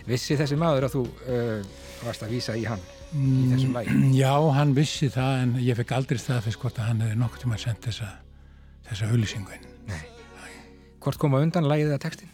vissi 0.10 0.38
þessi 0.40 0.58
maður 0.60 0.88
að 0.88 0.96
þú 0.98 1.04
uh, 1.08 1.70
varst 2.04 2.26
að 2.26 2.34
vísa 2.36 2.56
í 2.60 2.66
hann 2.68 2.84
í 3.16 3.46
þessum 3.54 3.78
lagi? 3.78 3.96
Já, 4.18 4.34
hann 4.58 4.74
vissi 4.76 5.10
það 5.14 5.38
en 5.46 5.56
ég 5.64 5.80
fekk 5.80 5.96
aldrei 5.96 6.20
staðfest 6.20 6.60
hvort 6.60 6.82
að 6.82 6.90
hann 6.92 7.06
hefði 7.06 7.22
nokkuð 7.22 7.46
tíma 7.46 7.62
sendt 7.62 7.88
þessa, 7.88 8.10
þessa 8.90 9.10
auðlýsingu 9.14 9.56
inn. 9.58 9.70
Hvort 11.02 11.18
koma 11.18 11.40
undan 11.42 11.66
lagið 11.66 11.94
eða 11.94 12.04
textin? 12.04 12.30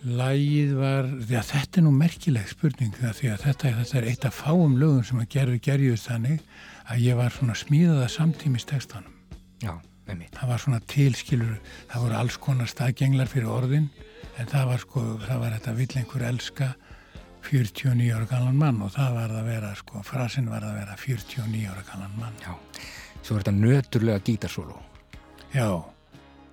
Lægið 0.00 0.74
var, 0.80 1.06
að 1.12 1.48
þetta 1.52 1.80
er 1.80 1.84
nú 1.84 1.90
merkileg 1.92 2.48
spurning 2.48 2.94
það 2.96 3.16
því 3.18 3.30
að 3.34 3.42
þetta, 3.46 3.72
þetta 3.78 3.98
er 4.00 4.10
eitt 4.10 4.26
af 4.28 4.36
fáum 4.42 4.76
lögum 4.80 5.04
sem 5.04 5.20
að 5.20 5.30
gerðu 5.36 5.62
gerjuðist 5.66 6.08
þannig 6.08 6.44
að 6.90 7.02
ég 7.04 7.18
var 7.20 7.34
svona 7.36 7.56
smíðað 7.60 8.04
að 8.06 8.14
samtímis 8.16 8.68
textanum. 8.68 9.19
Já, 9.60 9.74
með 10.08 10.22
mitt. 10.22 10.36
Það 10.36 10.52
var 10.52 10.62
svona 10.64 10.80
tilskilur, 10.90 11.56
það 11.90 12.06
voru 12.06 12.18
alls 12.20 12.38
konar 12.40 12.70
staðgenglar 12.70 13.30
fyrir 13.30 13.50
orðin 13.52 13.90
en 14.40 14.48
það 14.48 14.70
var 14.72 14.84
sko, 14.84 15.04
það 15.26 15.42
var 15.44 15.56
þetta 15.58 15.76
vill 15.76 15.90
einhver 16.00 16.26
elska 16.30 16.70
49 17.46 18.10
ára 18.14 18.26
gallan 18.28 18.58
mann 18.60 18.82
og 18.84 18.92
það 18.94 19.14
var 19.16 19.32
að 19.38 19.48
vera 19.48 19.70
sko, 19.78 20.02
frasinn 20.06 20.50
var 20.50 20.64
að 20.66 20.76
vera 20.82 20.96
49 21.00 21.62
ára 21.70 21.86
gallan 21.88 22.18
mann. 22.20 22.36
Já, 22.44 22.52
svo 23.22 23.36
er 23.36 23.44
þetta 23.44 23.56
nöturlega 23.56 24.24
gítarsólu. 24.26 24.76
Já, 25.54 25.68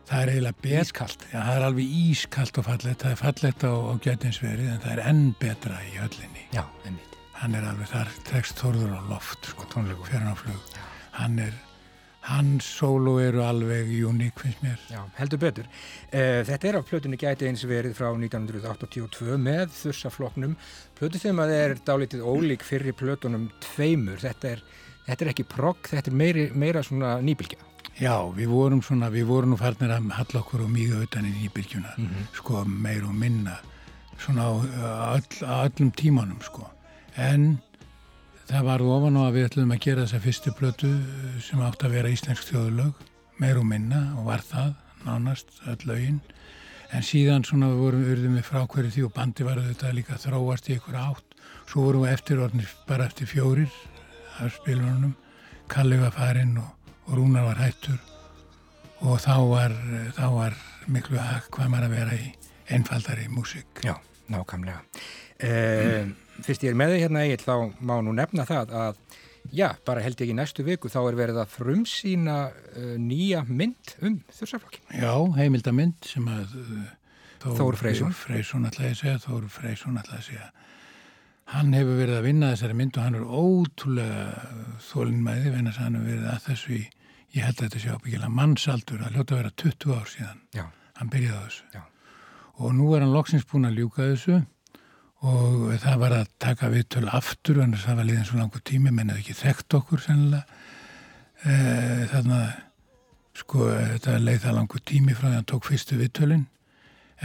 það 0.08 0.22
er 0.22 0.32
eiginlega 0.34 0.63
bet... 0.63 0.88
Ískalt. 0.88 1.28
Já, 1.32 1.38
það 1.41 1.54
er 1.56 1.67
alveg 1.67 1.98
ískalt 2.02 2.62
og 2.62 2.67
fallegt, 2.70 3.04
það 3.04 3.13
er 3.13 3.22
fallegt 3.22 3.67
á, 3.67 3.74
á 3.76 3.93
getinsverið 4.08 4.72
en 4.74 4.82
það 4.86 4.96
er 4.96 5.04
enn 5.12 5.24
betra 5.41 5.84
í 5.86 5.93
höllinni. 6.00 6.48
Já, 6.56 6.63
með 6.86 6.98
mitt. 6.98 7.20
Hann 7.38 7.54
er 7.54 7.67
alveg 7.70 7.91
þar, 7.91 8.13
tekst 8.32 8.63
Þórður 8.63 8.96
á 8.98 9.02
loft, 9.12 9.52
sko, 9.52 9.67
fyrir 9.70 10.24
hann 10.24 10.34
á 10.34 10.38
flug. 10.39 10.78
Hann 11.17 11.38
er, 11.43 11.54
hans 12.28 12.68
sóló 12.78 13.18
eru 13.24 13.42
alveg 13.46 13.90
uník, 14.08 14.40
finnst 14.42 14.63
mér. 14.66 14.80
Já, 14.92 15.02
heldur 15.18 15.42
betur. 15.42 15.70
Uh, 16.12 16.44
þetta 16.48 16.70
er 16.70 16.80
á 16.80 16.82
plötunni 16.88 17.20
gæti 17.20 17.48
eins 17.48 17.63
verið 17.68 17.96
frá 17.98 18.10
1982 18.12 19.38
með 19.42 19.72
þursafloknum. 19.78 20.58
Plötu 20.98 21.22
þeim 21.24 21.42
að 21.44 21.56
er 21.56 21.78
dálítið 21.88 22.26
ólík 22.28 22.66
fyrir 22.68 22.98
plötunum 22.98 23.48
tveimur. 23.63 24.20
Þetta 24.24 24.54
er, 24.56 24.63
þetta 25.08 25.26
er 25.26 25.34
ekki 25.34 25.48
progg, 25.48 25.90
þetta 25.94 26.12
er 26.12 26.20
meiri, 26.24 26.50
meira 26.56 26.84
svona 26.86 27.18
nýbylgja. 27.24 27.63
Já, 27.98 28.13
við 28.36 28.52
vorum 28.52 28.82
svona, 28.86 29.10
við 29.10 29.26
vorum 29.32 29.56
nú 29.56 29.58
farnir 29.58 29.90
að 29.96 30.12
halla 30.13 30.42
okkur 30.44 30.68
og 30.68 30.70
mýga 30.70 31.00
utan 31.02 31.26
í 31.26 31.48
bylgjuna, 31.54 31.96
sko, 32.38 32.62
meir 32.70 33.08
og 33.08 33.16
minna, 33.18 33.56
svona 34.22 34.46
á, 34.46 34.54
á 35.18 35.56
öllum 35.63 35.90
tímanum, 35.98 36.38
sko. 36.46 36.68
En 37.18 37.56
það 38.47 38.63
var 38.67 38.83
ofan 38.86 39.19
á 39.19 39.21
að 39.27 39.36
við 39.36 39.45
ætlum 39.49 39.71
að 39.75 39.83
gera 39.83 40.03
þessa 40.05 40.23
fyrstu 40.23 40.53
plötu 40.55 40.89
eh, 40.89 41.38
sem 41.43 41.62
átt 41.63 41.83
að 41.83 41.95
vera 41.97 42.12
íslensk 42.12 42.47
þjóðulög 42.47 43.05
meir 43.41 43.60
og 43.60 43.67
minna 43.67 44.01
og 44.17 44.29
var 44.29 44.43
það 44.45 44.73
nánast 45.05 45.60
öll 45.67 45.79
lögin. 45.89 46.19
En 46.95 47.03
síðan 47.03 47.43
svona 47.45 47.69
vorum 47.75 48.05
við 48.05 48.13
urðum 48.15 48.38
við 48.39 48.45
frá 48.47 48.62
hverju 48.63 48.93
því 48.95 49.05
og 49.07 49.13
bandi 49.15 49.45
var 49.45 49.60
þetta 49.62 49.93
líka 49.95 50.19
þróast 50.21 50.69
í 50.71 50.77
ykkur 50.77 50.99
átt. 51.01 51.36
Svo 51.67 51.83
vorum 51.89 52.05
við 52.05 52.13
eftir 52.15 52.41
orðinir 52.43 52.71
bara 52.88 53.07
eftir 53.10 53.27
fjórir 53.29 53.73
af 54.39 54.55
spilunum. 54.55 55.15
Kalli 55.67 55.99
var 55.99 56.15
farinn 56.15 56.55
og, 56.62 56.69
og 57.07 57.17
Rúnar 57.19 57.49
var 57.49 57.60
hættur. 57.60 57.99
Og 59.03 59.19
þá 59.21 59.36
var, 59.51 59.75
þá 60.15 60.25
var 60.33 60.55
miklu 60.88 61.19
hvað 61.19 61.73
maður 61.73 61.89
að 61.89 61.97
vera 61.99 62.15
í 62.15 62.29
einfaldari 62.73 63.27
músík. 63.29 63.83
Já, 63.83 63.93
nákvæmlega. 64.31 64.79
Eh, 65.43 66.07
Fyrst 66.45 66.65
ég 66.65 66.73
er 66.73 66.78
með 66.78 66.93
þig 66.93 67.06
hérna 67.06 67.23
Egil 67.26 67.41
þá 67.43 67.56
má 67.89 67.95
nú 68.06 68.13
nefna 68.15 68.45
það 68.47 68.73
að 68.78 69.00
já, 69.56 69.71
bara 69.88 70.04
held 70.04 70.21
ég 70.21 70.32
í 70.32 70.38
næstu 70.38 70.65
viku 70.67 70.91
þá 70.91 71.00
er 71.06 71.17
verið 71.17 71.41
að 71.41 71.56
frumsýna 71.56 72.38
uh, 72.52 72.93
nýja 73.02 73.43
mynd 73.47 73.95
um 74.04 74.19
þursaflokkin 74.38 75.02
Já, 75.02 75.13
heimildamind 75.39 76.08
sem 76.08 76.28
að 76.32 76.56
uh, 76.62 76.88
Þór 77.47 77.78
Freysson 77.80 78.15
Freysson 78.17 78.67
ætlaði 78.67 78.93
að 78.93 79.02
segja, 79.02 79.19
Þór 79.23 79.50
Freysson 79.54 80.00
ætlaði 80.02 80.21
að 80.21 80.30
segja 80.32 80.47
Hann 81.47 81.71
hefur 81.71 81.95
verið 82.02 82.17
að 82.17 82.26
vinna 82.28 82.52
þessari 82.52 82.76
mynd 82.76 82.97
og 82.97 83.06
hann 83.06 83.15
er 83.15 83.28
ótrúlega 83.39 84.23
þólinnmæði 84.84 85.52
venast 85.54 85.80
að 85.80 85.86
hann 85.86 85.95
hefur 85.95 86.10
verið 86.10 86.32
að 86.34 86.41
þessu 86.43 86.73
í, 86.76 86.80
ég 87.38 87.45
held 87.47 87.62
að 87.62 87.62
þetta 87.62 87.84
sé 87.84 87.93
ábyggilega 87.93 88.32
mannsaldur, 88.36 89.00
það 89.00 89.15
hljóta 89.15 89.36
að 89.36 89.39
vera 89.39 89.54
20 89.63 89.93
ár 89.95 90.10
síðan 90.12 90.41
Já. 90.58 90.65
hann 91.00 91.13
byrjaði 91.13 91.45
þessu. 91.45 91.69
Já. 91.78 91.86
Og 92.58 92.76
nú 92.76 92.89
er 92.97 93.06
hann 93.06 93.15
loksins 93.15 93.47
búin 93.47 93.69
að 93.69 93.80
ljúka 93.80 94.10
þessu 94.10 94.41
og 95.25 95.73
það 95.82 95.97
var 96.03 96.13
að 96.19 96.27
taka 96.43 96.69
viðtöl 96.69 97.08
aftur, 97.10 97.62
en 97.63 97.73
það 97.73 97.99
var 98.01 98.08
liðin 98.10 98.27
svo 98.27 98.38
langur 98.41 98.62
tími, 98.67 98.91
menn 98.93 99.10
eða 99.10 99.23
ekki 99.23 99.34
þekkt 99.39 99.77
okkur 99.80 100.03
sennilega. 100.03 100.45
E, 101.45 101.56
þannig 102.12 102.38
að 102.38 102.53
sko 103.38 103.67
þetta 103.71 104.19
leið 104.21 104.39
það 104.45 104.56
langur 104.58 104.86
tími 104.89 105.13
frá 105.17 105.27
því 105.27 105.34
að 105.34 105.36
hann 105.39 105.49
tók 105.51 105.67
fyrstu 105.67 105.97
viðtölinn 105.99 106.47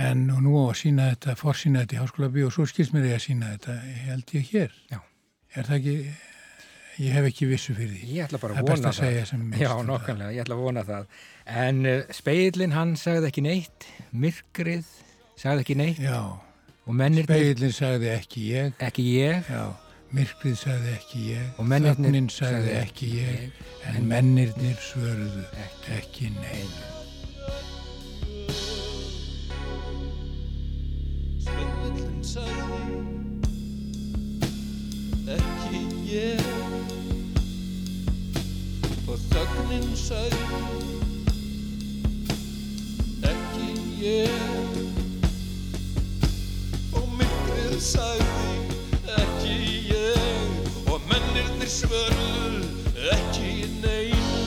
en 0.03 0.27
nú 0.29 0.53
á 0.61 0.65
að 0.73 0.77
sína 0.81 1.07
þetta, 1.13 1.35
forsýna 1.37 1.83
þetta 1.83 1.97
í 1.97 2.01
háskóla 2.01 2.29
bí 2.33 2.45
og 2.47 2.53
svo 2.55 2.65
skilst 2.69 2.95
mér 2.97 3.11
ég 3.11 3.19
að 3.19 3.25
sína 3.27 3.55
þetta 3.55 3.79
held 4.07 4.35
ég 4.37 4.53
hér. 4.53 4.77
Já. 4.93 5.01
Er 5.53 5.69
það 5.69 5.75
ekki, 5.79 5.97
ég 7.05 7.17
hef 7.17 7.27
ekki 7.29 7.49
vissu 7.51 7.75
fyrir 7.77 7.93
því. 7.97 8.07
Ég 8.17 8.25
ætla 8.29 8.41
bara 8.41 8.57
Það 8.57 8.63
að 8.63 8.71
vona 8.73 8.93
að 8.93 8.99
segja 9.03 9.25
sem 9.29 9.43
minnst 9.43 9.65
Já, 9.65 9.69
það. 9.73 9.83
nokkanlega, 9.91 10.33
ég 10.33 10.45
ætla 10.47 10.57
að 10.57 10.63
vona 10.65 10.85
það 10.89 11.19
En 11.63 11.83
uh, 11.91 12.15
speilin 12.17 12.73
hann 12.77 12.95
sagði 12.97 13.29
ekki 13.29 13.45
neitt 13.45 13.89
myrkrið 14.17 14.89
sagði 15.43 15.67
ekki 15.67 15.77
neitt 15.83 16.01
Já, 16.01 16.17
speilin 16.83 17.71
sagði 17.71 18.09
ekki 18.11 18.41
ég, 18.51 18.73
ekki 18.83 19.03
ég. 19.15 19.47
Já, 19.47 19.69
myrkrið 20.11 20.57
sagði 20.59 20.95
ekki 20.97 21.21
ég, 21.29 21.45
þögnin 21.55 22.27
sagði 22.27 22.27
sagði 22.33 22.73
ekki 22.81 23.11
ég, 23.21 23.61
en 23.93 24.09
mennirnir 24.11 24.81
svörðu 24.83 25.45
ekki 25.95 26.33
nein. 26.41 26.73
Speillin 31.45 32.19
sagði 32.27 32.83
ekki 35.37 35.85
ég. 36.11 36.43
Og 39.07 39.23
þögnin 39.31 39.89
sagði 40.03 40.43
ekki 43.31 43.71
ég 44.03 44.62
sagði 47.83 48.83
ekki 49.19 49.55
ég 49.91 50.91
og 50.93 51.03
mennirnir 51.11 51.71
svörðu 51.71 52.93
ekki 53.11 53.67
neinu. 53.83 54.43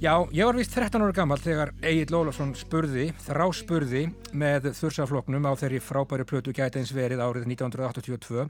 Já, 0.00 0.12
ég 0.32 0.48
var 0.48 0.56
vist 0.56 0.72
13 0.76 1.00
ára 1.00 1.12
gammal 1.16 1.40
þegar 1.40 1.72
Egil 1.84 2.16
Ólafsson 2.16 2.52
spurði, 2.56 3.10
þráspurði 3.24 4.06
með 4.32 4.70
þursafloknum 4.76 5.48
á 5.48 5.52
þeirri 5.60 5.80
frábæri 5.84 6.24
plötu 6.28 6.54
gæti 6.56 6.80
eins 6.80 6.92
verið 6.96 7.20
árið 7.24 7.48
1982. 7.48 8.46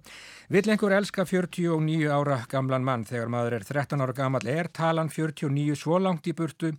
Vill 0.51 0.66
einhver 0.66 0.97
elska 0.99 1.27
49 1.27 2.11
ára 2.11 2.43
gamlan 2.51 2.87
mann? 2.87 3.07
Þegar 3.07 3.31
maður 3.35 3.61
er 3.61 3.66
13 3.66 4.07
ára 4.07 4.14
gammal 4.14 4.43
er 4.47 4.71
talan 4.75 5.11
49 5.11 5.79
svo 5.79 6.03
langt 6.03 6.27
í 6.31 6.35
burtu 6.38 6.75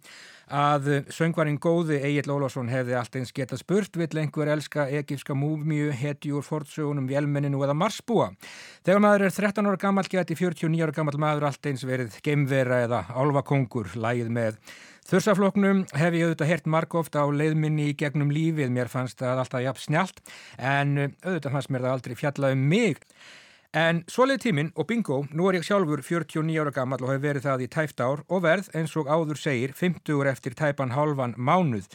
að 0.52 0.90
söngvarinn 1.16 1.60
góði 1.62 2.02
Egil 2.04 2.34
Ólafsson 2.36 2.70
hefði 2.72 2.98
allt 3.00 3.16
eins 3.16 3.32
getað 3.36 3.64
spurt 3.64 3.98
vill 4.00 4.12
einhver 4.20 4.52
elska 4.52 4.86
egifska 4.92 5.36
múmíu, 5.38 5.90
heti 5.96 6.34
úr 6.36 6.46
fortsögunum, 6.46 7.08
vélmenninu 7.10 7.64
eða 7.64 7.78
marsbúa. 7.80 8.30
Þegar 8.84 9.04
maður 9.08 9.28
er 9.28 9.36
13 9.40 9.72
ára 9.72 9.82
gammal 9.82 10.06
geti 10.12 10.36
49 10.36 10.86
ára 10.86 10.96
gammal 10.96 11.18
maður 11.18 11.50
allt 11.50 11.72
eins 11.72 11.88
verið 11.88 12.20
geimvera 12.26 12.84
eða 12.86 13.04
álvakongur, 13.16 13.96
lægið 13.96 14.32
með 14.36 14.62
Þursafloknum 15.10 15.82
hef 15.98 16.14
ég 16.16 16.28
auðvitað 16.28 16.50
hert 16.52 16.68
margóft 16.70 17.18
á 17.20 17.26
leiðminni 17.26 17.90
í 17.90 17.96
gegnum 18.00 18.30
lífið, 18.32 18.70
mér 18.72 18.88
fannst 18.88 19.20
það 19.20 19.42
alltaf 19.42 19.64
jafn 19.66 19.84
snjált 19.84 20.22
en 20.56 20.94
auðvitað 21.26 21.56
fannst 21.56 21.72
mér 21.74 21.84
það 21.84 21.96
aldrei 21.98 22.16
fjalla 22.20 22.52
um 22.54 22.62
mig. 22.72 23.02
En 23.72 24.02
svoleið 24.12 24.42
tíminn 24.44 24.70
og 24.76 24.84
bingo, 24.90 25.22
nú 25.32 25.46
er 25.48 25.56
ég 25.56 25.64
sjálfur 25.64 26.02
49 26.04 26.58
ára 26.60 26.74
gammal 26.76 27.06
og 27.06 27.14
hef 27.14 27.22
verið 27.24 27.46
það 27.46 27.62
í 27.64 27.68
tæft 27.72 28.02
ár 28.04 28.20
og 28.28 28.42
verð 28.44 28.68
eins 28.76 28.98
og 29.00 29.08
áður 29.08 29.40
segir 29.40 29.72
50 29.72 30.28
eftir 30.28 30.58
tæpan 30.60 30.92
halvan 30.92 31.38
mánuð. 31.40 31.88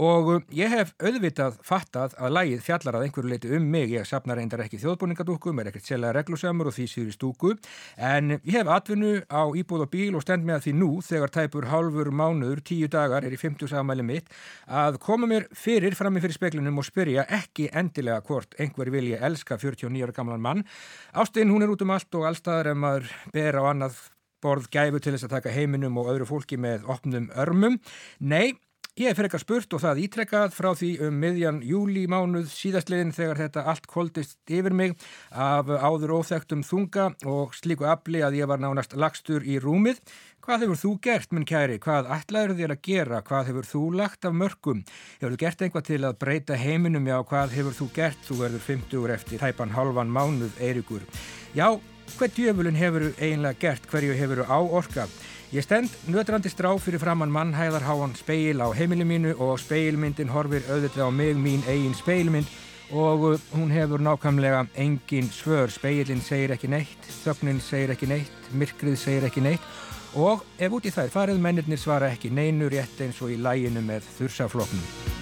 Og 0.00 0.30
uh, 0.32 0.40
ég 0.54 0.70
hef 0.72 0.92
auðvitað 1.02 1.58
fattað 1.66 2.14
að 2.16 2.34
lægið 2.36 2.62
fjallar 2.66 2.98
að 2.98 3.06
einhverju 3.06 3.32
leiti 3.32 3.50
um 3.56 3.66
mig. 3.74 3.90
Ég 3.92 4.06
sapnar 4.08 4.38
reyndar 4.40 4.62
ekki 4.64 4.80
þjóðbúningadúkum, 4.82 5.60
er 5.60 5.70
ekkert 5.72 5.88
sérlega 5.88 6.14
reglusamur 6.18 6.70
og 6.70 6.76
því 6.76 6.86
síður 6.92 7.10
í 7.10 7.16
stúku. 7.16 7.52
En 7.96 8.36
ég 8.38 8.56
hef 8.56 8.70
atvinnu 8.72 9.12
á 9.28 9.42
íbúð 9.58 9.86
og 9.86 9.92
bíl 9.92 10.16
og 10.16 10.24
stend 10.24 10.46
með 10.48 10.66
því 10.66 10.74
nú, 10.78 10.90
þegar 11.04 11.34
tæpur 11.34 11.68
hálfur 11.72 12.12
mánuður, 12.14 12.64
tíu 12.64 12.88
dagar 12.92 13.26
er 13.26 13.34
í 13.34 13.40
50 13.40 13.72
samæli 13.72 14.06
mitt, 14.06 14.32
að 14.70 15.00
koma 15.02 15.28
mér 15.30 15.48
fyrir 15.56 15.96
frammi 15.98 16.22
fyrir 16.22 16.38
speklinum 16.38 16.80
og 16.80 16.88
spyrja 16.88 17.26
ekki 17.42 17.68
endilega 17.76 18.24
hvort 18.26 18.56
einhver 18.60 18.92
vilja 18.94 19.20
elska 19.26 19.58
49 19.60 20.06
ára 20.06 20.16
gamlan 20.16 20.42
mann. 20.42 20.64
Ástinn 21.12 21.52
hún 21.52 21.64
er 21.64 21.72
út 21.72 21.84
um 21.84 21.92
allt 21.94 22.14
og 22.18 22.26
allstaðar 22.30 22.72
ef 22.72 22.82
maður 22.82 23.14
ber 23.34 23.60
á 23.60 23.62
annað 23.68 24.00
borð 24.42 24.68
gæfu 24.74 25.00
til 25.02 25.14
þess 25.14 25.28
að 25.28 25.36
taka 25.36 25.54
heiminum 25.54 25.98
og 26.02 26.10
öðru 26.12 26.26
fólki 26.28 26.58
með 26.60 26.88
opnum 26.90 27.28
örmum. 27.38 27.78
Nei, 28.18 28.58
Ég 29.00 29.08
hef 29.08 29.16
frekar 29.16 29.40
spurt 29.40 29.72
og 29.72 29.80
það 29.80 30.00
ítrekkað 30.02 30.50
frá 30.52 30.66
því 30.76 30.88
um 31.06 31.14
miðjan 31.16 31.62
júli 31.64 32.02
mánuð 32.12 32.50
síðastliðin 32.52 33.14
þegar 33.16 33.38
þetta 33.40 33.62
allt 33.72 33.86
koldist 33.88 34.52
yfir 34.52 34.76
mig 34.76 34.92
af 35.32 35.70
áður 35.72 36.12
óþektum 36.18 36.60
þunga 36.60 37.06
og 37.24 37.56
slíku 37.56 37.88
afli 37.88 38.20
að 38.20 38.36
ég 38.42 38.50
var 38.52 38.60
nánast 38.60 38.92
lagstur 38.92 39.48
í 39.48 39.56
rúmið. 39.64 40.02
Hvað 40.44 40.66
hefur 40.66 40.82
þú 40.82 40.92
gert, 41.08 41.32
minn 41.32 41.48
kæri? 41.48 41.80
Hvað 41.80 42.12
ætlaður 42.18 42.54
þér 42.60 42.76
að 42.76 42.84
gera? 42.90 43.24
Hvað 43.24 43.48
hefur 43.48 43.72
þú 43.72 43.82
lagt 43.96 44.28
af 44.28 44.36
mörgum? 44.36 44.84
Hefur 45.22 45.38
þú 45.38 45.42
gert 45.46 45.64
einhvað 45.64 45.88
til 45.88 46.02
að 46.04 46.22
breyta 46.26 46.60
heiminum? 46.60 47.08
Já, 47.08 47.16
hvað 47.32 47.56
hefur 47.56 47.80
þú 47.80 47.90
gert? 47.96 48.24
Þú 48.28 48.40
verður 48.44 48.66
50 48.68 49.14
eftir 49.16 49.40
tæpan 49.40 49.72
halvan 49.72 50.12
mánuð, 50.12 50.52
Eirikur. 50.60 51.08
Já, 51.56 51.70
hvað 52.18 52.36
djöfulin 52.36 52.82
hefur 52.84 53.12
eiginlega 53.16 53.62
gert? 53.64 53.88
Hverju 53.88 54.20
hefur 54.20 54.44
þú 54.44 54.52
áorkað? 54.52 55.22
Ég 55.52 55.60
stend 55.66 55.92
nötrandi 56.08 56.48
strá 56.48 56.70
fyrir 56.80 56.96
framann 57.02 57.28
mannhæðarháan 57.28 58.14
speil 58.16 58.62
á 58.64 58.72
heimili 58.72 59.04
mínu 59.04 59.34
og 59.36 59.58
speilmyndin 59.60 60.32
horfir 60.32 60.64
auðvitað 60.64 61.04
á 61.04 61.10
mig 61.12 61.36
mín 61.36 61.60
eigin 61.68 61.92
speilmynd 61.92 62.48
og 62.88 63.26
uh, 63.34 63.44
hún 63.52 63.68
hefur 63.68 64.00
nákvæmlega 64.00 64.64
engin 64.80 65.28
svör. 65.28 65.68
Speilin 65.68 66.24
segir 66.24 66.56
ekki 66.56 66.72
neitt, 66.72 67.04
þögnin 67.20 67.60
segir 67.60 67.92
ekki 67.92 68.08
neitt, 68.08 68.52
myrkrið 68.56 68.96
segir 68.96 69.28
ekki 69.28 69.44
neitt 69.44 69.72
og 70.16 70.40
ef 70.56 70.72
út 70.72 70.88
í 70.88 70.94
þær 70.94 71.12
farið 71.12 71.44
mennirnir 71.44 71.84
svara 71.84 72.08
ekki 72.16 72.32
neinu 72.32 72.72
rétt 72.72 73.04
eins 73.04 73.20
og 73.20 73.36
í 73.36 73.36
læginu 73.36 73.84
með 73.84 74.08
þursafloknum. 74.16 75.21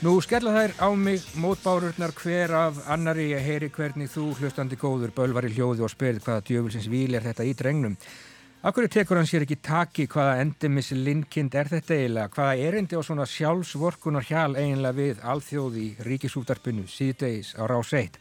Nú 0.00 0.14
skella 0.24 0.54
þær 0.54 0.72
á 0.80 0.88
mig 0.96 1.20
mótbárurnar 1.36 2.14
hver 2.16 2.54
af 2.56 2.78
annari 2.88 3.26
ég 3.34 3.42
heyri 3.44 3.68
hvernig 3.68 4.08
þú 4.08 4.30
hlustandi 4.38 4.78
góður 4.80 5.12
bölvar 5.12 5.44
í 5.44 5.50
hljóði 5.52 5.84
og 5.84 5.92
spyrð 5.92 6.22
hvaða 6.24 6.44
djöfulsins 6.48 6.88
víl 6.88 7.18
er 7.18 7.26
þetta 7.26 7.44
í 7.44 7.52
drengnum. 7.58 7.98
Akkur 8.64 8.88
tekur 8.88 9.20
hann 9.20 9.28
sér 9.28 9.44
ekki 9.44 9.58
taki 9.60 10.06
hvaða 10.08 10.38
endimis 10.40 10.88
linnkind 10.96 11.52
er 11.52 11.68
þetta 11.68 11.98
eiginlega, 11.98 12.32
hvaða 12.32 12.56
erindi 12.70 12.96
og 12.96 13.04
svona 13.04 13.28
sjálfsvorkunar 13.28 14.24
hjál 14.24 14.56
eiginlega 14.56 14.96
við 15.02 15.20
alþjóði 15.34 15.84
í 15.84 15.92
ríkisútarpinu 16.08 16.88
síðdeis 16.88 17.52
á 17.60 17.68
rás 17.68 17.92
1. 17.92 18.16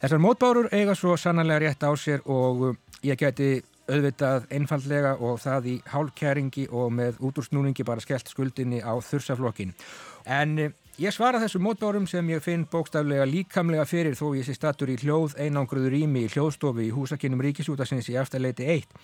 Þessar 0.00 0.24
mótbárur 0.24 0.72
eiga 0.72 0.96
svo 0.96 1.20
sannanlega 1.20 1.66
rétt 1.66 1.84
á 1.84 1.92
sér 2.00 2.24
og 2.32 2.64
uh, 2.70 2.76
ég 3.04 3.20
geti 3.20 3.58
auðvitað 3.90 4.48
einfallega 4.56 5.18
og 5.20 5.40
það 5.42 5.68
í 5.68 5.80
hálkæringi 5.92 6.70
og 6.72 6.92
með 6.96 7.20
útúrsnúningi 7.28 7.84
bara 7.84 8.00
skellt 8.00 8.32
skuldinni 8.32 8.80
á 8.80 8.96
þursaflokkin. 9.04 9.76
En 10.24 10.56
uh, 10.64 10.76
Ég 11.00 11.14
svara 11.16 11.38
þessu 11.40 11.56
mótbárum 11.64 12.04
sem 12.04 12.26
ég 12.28 12.42
finn 12.44 12.66
bókstaflega 12.68 13.24
líkamlega 13.24 13.86
fyrir 13.88 14.12
þó 14.18 14.34
ég 14.36 14.44
sé 14.44 14.52
stattur 14.52 14.90
í 14.92 14.98
hljóð 15.00 15.32
einangruður 15.40 15.94
rými 15.94 16.26
í 16.26 16.28
hljóðstofi 16.28 16.90
í 16.90 16.92
húsakinnum 16.92 17.40
ríkisútasins 17.40 18.10
í 18.12 18.18
afstæðleiti 18.20 18.66
1. 18.74 18.98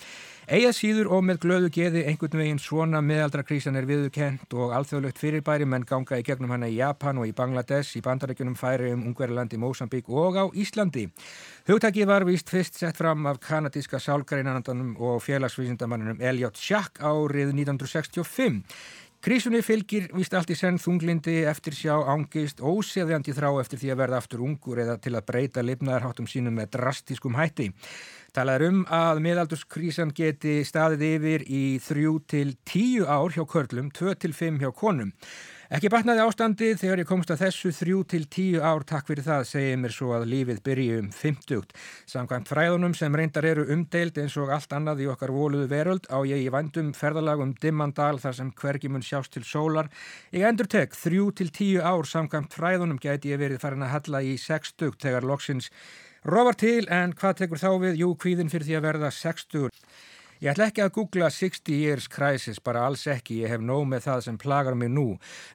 Eða 0.59 0.75
síður 0.77 1.09
og 1.17 1.25
með 1.25 1.41
glöðu 1.47 1.71
geði 1.73 2.03
einhvern 2.11 2.43
veginn 2.43 2.61
svona 2.61 3.01
meðaldrakrísan 3.01 3.81
er 3.81 3.89
viðukent 3.89 4.53
og 4.61 4.75
alþjóðlögt 4.77 5.23
fyrirbæri 5.23 5.65
menn 5.65 5.89
ganga 5.89 6.21
í 6.21 6.27
gegnum 6.29 6.53
hana 6.53 6.69
í 6.69 6.77
Japan 6.77 7.23
og 7.23 7.31
í 7.31 7.33
Bangladesh, 7.35 7.97
í 7.97 8.05
bandarækjunum 8.05 8.59
færi 8.61 8.93
um 8.93 9.09
Ungverðalandi, 9.09 9.57
Mósambík 9.57 10.13
og 10.13 10.37
á 10.37 10.45
Íslandi. 10.53 11.09
Hugtakið 11.67 12.13
var 12.13 12.29
vist 12.29 12.53
fyrst 12.53 12.77
sett 12.77 13.01
fram 13.01 13.25
af 13.27 13.41
kanadíska 13.43 13.99
sálgreinanandanum 14.05 14.93
og 15.01 15.25
félagsvísindamanninum 15.25 16.21
Elliot 16.21 16.61
Schack 16.61 17.01
árið 17.01 17.57
1965. 17.57 18.63
Krísunni 19.27 19.59
fylgir 19.59 20.05
vist 20.15 20.37
allt 20.39 20.53
í 20.53 20.55
senn 20.55 20.77
þunglindi, 20.79 21.41
eftir 21.51 21.75
sjá, 21.75 21.97
ángist, 22.13 22.61
óseðjandi 22.63 23.33
þrá 23.35 23.49
eftir 23.59 23.81
því 23.81 23.89
að 23.91 23.99
verða 23.99 24.21
aftur 24.23 24.45
ungur 24.47 24.79
eða 24.85 24.95
til 25.03 25.13
að 25.19 25.25
breyta 25.27 25.65
lifnaðarháttum 25.67 26.29
sínum 26.31 26.55
með 26.55 26.69
drastiskum 26.77 27.35
hætti. 27.35 27.67
Talað 28.37 28.61
er 28.61 28.65
um 28.69 28.85
að 28.87 29.25
miðaldurskrísan 29.25 30.15
geti 30.15 30.61
staðið 30.63 31.03
yfir 31.09 31.47
í 31.51 31.65
þrjú 31.83 32.15
til 32.31 32.55
tíu 32.71 33.11
ár 33.11 33.35
hjá 33.35 33.43
körlum, 33.51 33.91
tvö 33.91 34.15
til 34.15 34.31
fimm 34.31 34.63
hjá 34.63 34.71
konum. 34.71 35.11
Ekki 35.67 35.89
batnaði 35.91 36.23
ástandi 36.23 36.67
þegar 36.79 37.01
ég 37.03 37.09
komst 37.09 37.31
að 37.35 37.41
þessu 37.41 37.73
þrjú 37.75 38.03
til 38.13 38.21
tíu 38.31 38.61
ár 38.63 38.85
takk 38.87 39.09
fyrir 39.09 39.25
það 39.27 39.49
segið 39.49 39.81
mér 39.83 39.95
svo 39.97 40.13
að 40.15 40.27
lífið 40.31 40.61
byrji 40.69 40.93
um 41.01 41.09
50. 41.11 41.75
Samkvæmt 42.07 42.53
fræðunum 42.53 42.95
sem 42.95 43.17
reyndar 43.19 43.49
eru 43.51 43.65
umdeild 43.75 44.21
eins 44.23 44.37
og 44.39 44.53
allt 44.55 44.77
annað 44.79 45.03
í 45.03 45.11
okkar 45.11 45.35
voluðu 45.35 45.67
veröld 45.75 46.07
á 46.07 46.23
ég 46.23 46.45
í 46.45 46.53
vandum 46.55 46.95
ferðalagum 46.95 47.57
Dimmandal 47.59 48.23
þar 48.23 48.39
sem 48.39 48.55
hvergi 48.63 48.93
mun 48.95 49.03
sjást 49.03 49.35
til 49.35 49.43
sólar. 49.43 49.91
Ég 50.31 50.47
endur 50.47 50.71
tek 50.71 50.95
þrjú 50.95 51.33
til 51.35 51.51
tíu 51.51 51.83
ár 51.83 52.07
samkvæmt 52.07 52.55
fræðunum 52.55 53.03
gæti 53.03 53.35
ég 53.35 53.43
verið 53.43 53.65
farin 53.67 53.83
að 53.83 53.97
halla 53.97 54.23
í 54.23 54.37
60 54.39 54.95
þegar 55.03 55.27
loksins 55.27 55.73
rofar 56.23 56.63
til 56.63 56.87
en 56.95 57.11
hvað 57.19 57.41
tekur 57.43 57.59
þá 57.59 57.73
við? 57.83 58.05
Jú, 58.05 58.15
kvíðin 58.15 58.55
fyrir 58.55 58.71
því 58.71 58.79
að 58.79 58.87
verða 58.93 59.11
60. 59.19 59.83
Ég 60.37 60.51
ætla 60.53 60.67
ekki 60.69 60.83
að 60.85 60.91
googla 60.93 61.31
60 61.33 61.73
years 61.73 62.07
crisis, 62.13 62.59
bara 62.61 62.83
alls 62.85 63.07
ekki, 63.09 63.39
ég 63.41 63.55
hef 63.55 63.63
nóg 63.65 63.87
með 63.89 64.03
það 64.05 64.19
sem 64.27 64.37
plagar 64.37 64.75
mig 64.77 64.91
nú. 64.93 65.07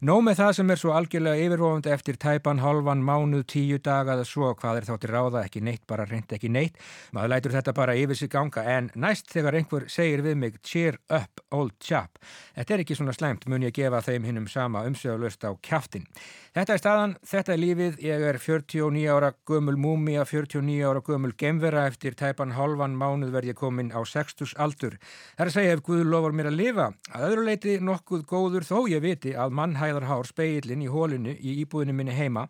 Nóg 0.01 0.23
með 0.25 0.39
það 0.39 0.53
sem 0.57 0.73
er 0.73 0.81
svo 0.81 0.95
algjörlega 0.97 1.43
yfirvofandi 1.45 1.91
eftir 1.93 2.17
tæpan, 2.17 2.63
halvan, 2.63 3.03
mánuð, 3.05 3.43
tíu 3.53 3.77
daga 3.77 4.15
eða 4.15 4.25
svo, 4.25 4.49
hvað 4.57 4.79
er 4.79 4.87
þá 4.89 4.93
til 5.03 5.11
ráða, 5.13 5.43
ekki 5.45 5.61
neitt, 5.67 5.83
bara 5.85 6.07
reynd 6.09 6.33
ekki 6.33 6.49
neitt. 6.49 6.81
Maður 7.13 7.33
lætur 7.35 7.55
þetta 7.59 7.75
bara 7.77 7.97
yfir 8.01 8.17
sig 8.17 8.31
ganga, 8.33 8.65
en 8.65 8.89
næst 8.97 9.29
þegar 9.29 9.59
einhver 9.59 9.85
segir 9.85 10.25
við 10.25 10.41
mig, 10.41 10.57
cheer 10.65 10.97
up, 11.13 11.45
old 11.53 11.77
chap. 11.77 12.17
Þetta 12.57 12.73
er 12.73 12.85
ekki 12.87 12.97
svona 12.97 13.13
slæmt, 13.13 13.45
mun 13.45 13.67
ég 13.67 13.77
gefa 13.77 14.01
þeim 14.01 14.25
hinnum 14.25 14.49
sama 14.49 14.81
umsöðalust 14.89 15.45
á 15.45 15.53
kjaftin. 15.61 16.09
Þetta 16.51 16.73
er 16.73 16.79
staðan, 16.81 17.13
þetta 17.23 17.53
er 17.53 17.59
lífið, 17.61 18.01
ég 18.03 18.23
er 18.27 18.41
49 18.41 19.05
ára 19.13 19.29
gömul 19.47 19.77
múmia, 19.79 20.25
49 20.27 20.81
ára 20.89 21.05
gömul 21.05 21.31
gemvera 21.39 21.85
eftir 21.87 22.17
tæpan 22.19 22.57
halvan 22.57 22.97
mánuð 22.99 23.31
verð 23.37 23.53
ég 23.53 23.61
komin 23.61 23.93
á 23.95 24.03
60 24.03 24.57
aldur. 24.59 24.80
Það 24.89 25.43
er 25.43 25.49
að 25.49 25.55
segja 25.55 25.73
ef 25.75 25.83
Guð 25.85 26.03
lofar 26.09 26.33
mér 26.35 26.49
að 26.49 26.57
lifa. 26.59 26.87
Að 27.13 27.25
öðru 27.29 27.45
leiti 27.47 27.75
nokkuð 27.81 28.23
góður 28.29 28.65
þó 28.67 28.77
ég 28.89 29.03
viti 29.03 29.35
að 29.37 29.53
mannhæðarhár 29.59 30.29
speillin 30.29 30.81
í 30.81 30.89
hólinu 30.91 31.35
í 31.37 31.59
íbúðinu 31.61 31.93
minni 31.97 32.15
heima 32.17 32.47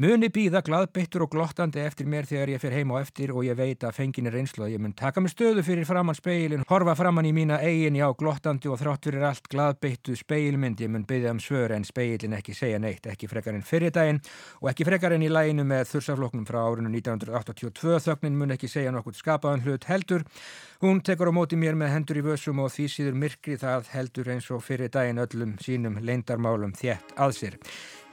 Muni 0.00 0.30
býða 0.32 0.62
gladbeittur 0.64 1.26
og 1.26 1.34
glottandi 1.34 1.82
eftir 1.84 2.06
mér 2.08 2.24
þegar 2.24 2.48
ég 2.54 2.60
fer 2.62 2.72
heim 2.72 2.94
á 2.94 3.02
eftir 3.02 3.28
og 3.34 3.44
ég 3.44 3.58
veit 3.58 3.84
að 3.84 3.98
fenginni 3.98 4.30
reynslu 4.32 4.64
að 4.64 4.70
ég 4.72 4.80
mun 4.80 4.94
taka 4.96 5.20
mig 5.20 5.34
stöðu 5.34 5.60
fyrir 5.66 5.84
framann 5.84 6.16
speilin, 6.16 6.64
horfa 6.70 6.94
framann 6.96 7.28
í 7.28 7.32
mína 7.36 7.58
eigin, 7.60 7.98
já, 8.00 8.06
glottandi 8.16 8.70
og 8.72 8.80
þrátt 8.80 9.10
fyrir 9.10 9.26
allt 9.28 9.50
gladbeittu 9.52 10.16
speilmynd, 10.16 10.80
ég 10.80 10.88
mun 10.88 11.04
byggja 11.04 11.34
um 11.36 11.42
svör 11.44 11.76
en 11.76 11.84
speilin 11.84 12.38
ekki 12.38 12.56
segja 12.56 12.80
neitt, 12.80 13.04
ekki 13.04 13.28
frekar 13.28 13.52
en 13.52 13.66
fyrir 13.68 13.92
daginn 13.92 14.22
og 14.62 14.72
ekki 14.72 14.88
frekar 14.88 15.12
en 15.12 15.26
í 15.26 15.28
læginu 15.28 15.68
með 15.68 15.84
þursafloknum 15.92 16.48
frá 16.48 16.62
árinu 16.64 16.88
1982 16.88 18.00
þögnin 18.08 18.38
mun 18.40 18.56
ekki 18.56 18.72
segja 18.72 18.96
nokkuð 18.96 19.20
skapaðan 19.20 19.66
hlut 19.66 19.90
heldur. 19.92 20.24
Hún 20.80 21.04
tekur 21.04 21.28
á 21.28 21.36
móti 21.36 21.60
mér 21.60 21.76
með 21.76 21.98
hendur 21.98 22.22
í 22.22 22.24
vössum 22.32 22.64
og 22.64 22.72
því 22.72 22.88
síður 22.90 23.18
myrkri 23.26 23.60
það 23.60 23.92
heldur 23.92 24.32
eins 24.32 24.48
og 24.50 24.64
fyrir 24.64 24.88
daginn 24.88 25.20
öllum 25.20 25.58
sínum 25.60 26.00
leindarmálum 26.00 26.72
þjætt 26.80 27.12
að 27.20 27.36
sér. 27.36 27.60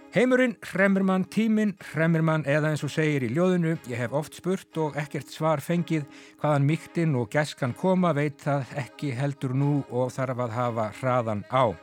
Heimurinn, 0.09 0.55
hremmir 0.65 1.03
mann, 1.05 1.21
tíminn, 1.29 1.75
hremmir 1.91 2.23
mann 2.25 2.41
eða 2.49 2.71
eins 2.71 2.81
og 2.81 2.89
segir 2.89 3.27
í 3.27 3.27
ljóðinu, 3.29 3.75
ég 3.91 3.99
hef 4.01 4.15
oft 4.17 4.39
spurt 4.39 4.79
og 4.81 4.95
ekkert 4.97 5.29
svar 5.29 5.61
fengið 5.61 6.07
hvaðan 6.41 6.65
mýktinn 6.65 7.13
og 7.19 7.29
gæskan 7.29 7.75
koma 7.77 8.09
veit 8.17 8.41
það 8.41 8.71
ekki 8.81 9.11
heldur 9.13 9.53
nú 9.53 9.75
og 9.93 10.09
þarf 10.15 10.41
að 10.47 10.55
hafa 10.55 10.87
hraðan 10.97 11.43
á. 11.53 11.77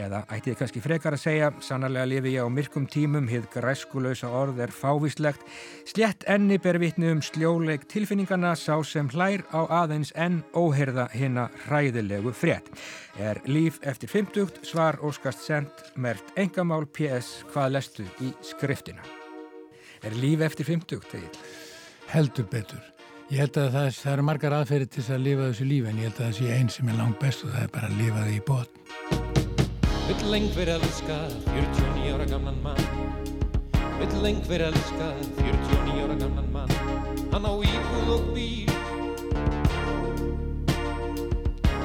Eða 0.00 0.22
ætti 0.32 0.54
ég 0.54 0.56
kannski 0.56 0.80
frekar 0.80 1.12
að 1.12 1.20
segja, 1.24 1.48
sannarlega 1.60 2.08
lifi 2.08 2.32
ég 2.32 2.46
á 2.46 2.48
myrkum 2.48 2.86
tímum, 2.88 3.26
hið 3.28 3.48
græskulösa 3.52 4.30
orð 4.32 4.62
er 4.64 4.72
fávíslegt, 4.72 5.42
slétt 5.88 6.24
enni 6.30 6.56
ber 6.62 6.78
vitni 6.80 7.10
um 7.12 7.20
sljóleik 7.24 7.84
tilfinningana 7.90 8.54
sá 8.56 8.78
sem 8.86 9.10
hlær 9.12 9.44
á 9.52 9.60
aðeins 9.82 10.14
enn 10.16 10.40
óherða 10.56 11.10
hinna 11.12 11.50
hræðilegu 11.66 12.32
frétt. 12.32 12.70
Er 13.20 13.42
líf 13.44 13.80
eftir 13.84 14.08
50, 14.08 14.62
svar 14.64 15.00
óskast 15.04 15.44
sendt, 15.44 15.90
mert 15.96 16.32
engamál 16.40 16.86
PS, 16.88 17.42
hvað 17.52 17.76
lestu 17.76 18.08
í 18.24 18.32
skriftina? 18.40 19.04
Er 20.00 20.16
líf 20.16 20.40
eftir 20.46 20.70
50, 20.70 21.04
tegil? 21.12 21.44
Heldur 22.08 22.48
betur. 22.48 22.80
Ég 23.30 23.44
held 23.44 23.60
að 23.60 23.74
það, 23.76 23.90
það 24.00 24.14
eru 24.16 24.24
margar 24.26 24.56
aðferði 24.56 24.88
til 24.88 25.02
þess 25.02 25.14
að 25.14 25.26
lifa 25.28 25.50
þessu 25.50 25.68
lífi 25.68 25.92
en 25.92 26.00
ég 26.00 26.08
held 26.08 26.16
að 26.16 26.24
það 26.24 26.38
sé 26.40 26.56
einn 26.56 26.72
sem 26.74 26.90
er 26.90 26.98
langt 26.98 27.20
best 27.20 27.44
og 27.46 27.52
það 27.52 27.68
er 27.68 27.74
bara 27.76 27.92
að 27.92 28.00
lifa 28.00 28.24
því 28.26 28.40
í 28.40 28.42
botn. 28.48 29.39
Vill 30.10 30.34
einhver 30.34 30.68
elska 30.68 31.18
49 31.46 32.14
ára 32.14 32.24
gamlan 32.24 32.62
mann. 32.62 32.80
Vill 34.00 34.26
einhver 34.26 34.60
elska 34.60 35.06
49 35.38 36.02
ára 36.04 36.16
gamlan 36.18 36.48
mann. 36.52 36.70
Hann 37.32 37.46
á 37.46 37.52
íbúð 37.54 38.10
og 38.16 38.24
bíl. 38.34 38.74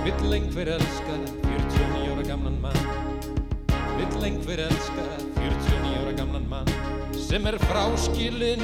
Vill 0.05 0.33
einhver 0.33 0.73
elska 0.77 1.15
49 1.45 2.09
ára 2.15 2.23
gamlan 2.31 2.57
mann. 2.61 2.81
Vill 3.97 4.23
einhver 4.23 4.59
elska 4.59 5.05
49 5.37 5.95
ára 6.01 6.17
gamlan 6.17 6.49
mann 6.49 6.67
sem 7.27 7.45
er 7.45 7.57
fráskilinn 7.57 8.61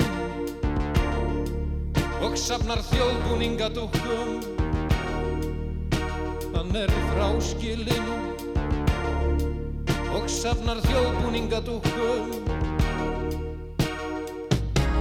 og 2.22 2.36
safnar 2.38 2.82
þjóðbúningadúkkum 2.90 4.36
Hann 6.54 6.76
er 6.76 6.92
fráskilinn 7.14 8.31
og 10.22 10.30
safnar 10.30 10.78
þjóðbúningadúkkum 10.86 12.28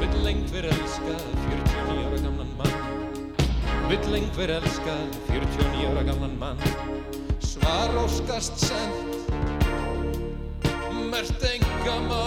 Vill 0.00 0.28
einhver 0.30 0.64
elska 0.70 1.16
49 1.44 2.06
ára 2.06 2.20
gamlan 2.24 2.52
mann. 2.56 2.76
Vill 3.90 4.14
einhver 4.16 4.50
elska 4.56 4.94
49 5.28 5.90
ára 5.90 6.02
gamlan 6.09 6.37
mann. 6.40 6.59
Svar 7.40 7.96
óskast 8.04 8.56
sent 8.59 9.30
Mert 11.11 11.44
enga 11.52 11.96
má. 12.09 12.24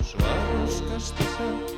Svar 0.00 0.40
óskast 0.64 1.16
sent 1.36 1.76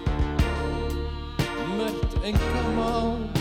Mert 1.79 2.11
enga 2.23 2.63
má 2.79 3.36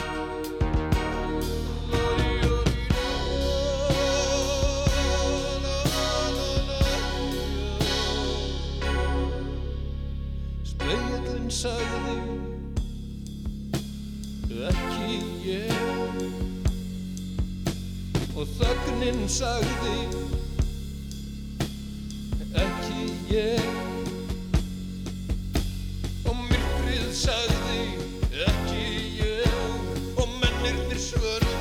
sagði 11.65 12.17
ekki 14.69 15.15
ég. 15.49 15.71
Og 18.35 18.51
þögnin 18.59 19.23
sagði 19.31 19.95
ekki 22.65 23.07
ég. 23.31 23.65
Og 26.29 26.37
myrkrið 26.43 27.09
sagði 27.23 27.81
ekki 28.45 28.85
ég. 29.23 29.59
Og 30.21 30.37
mennirnir 30.37 31.01
svörðu 31.09 31.54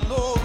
gamlan 0.00 0.35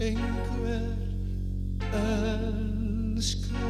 einhver 0.00 0.96
elska 1.92 3.60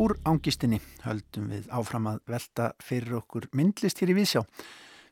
Úr 0.00 0.16
ángistinni 0.26 0.80
höldum 1.04 1.50
við 1.52 1.68
áfram 1.70 2.08
að 2.10 2.22
velta 2.32 2.70
fyrir 2.82 3.20
okkur 3.20 3.44
myndlist 3.54 4.00
hér 4.00 4.10
í 4.10 4.16
Vísjá. 4.16 4.40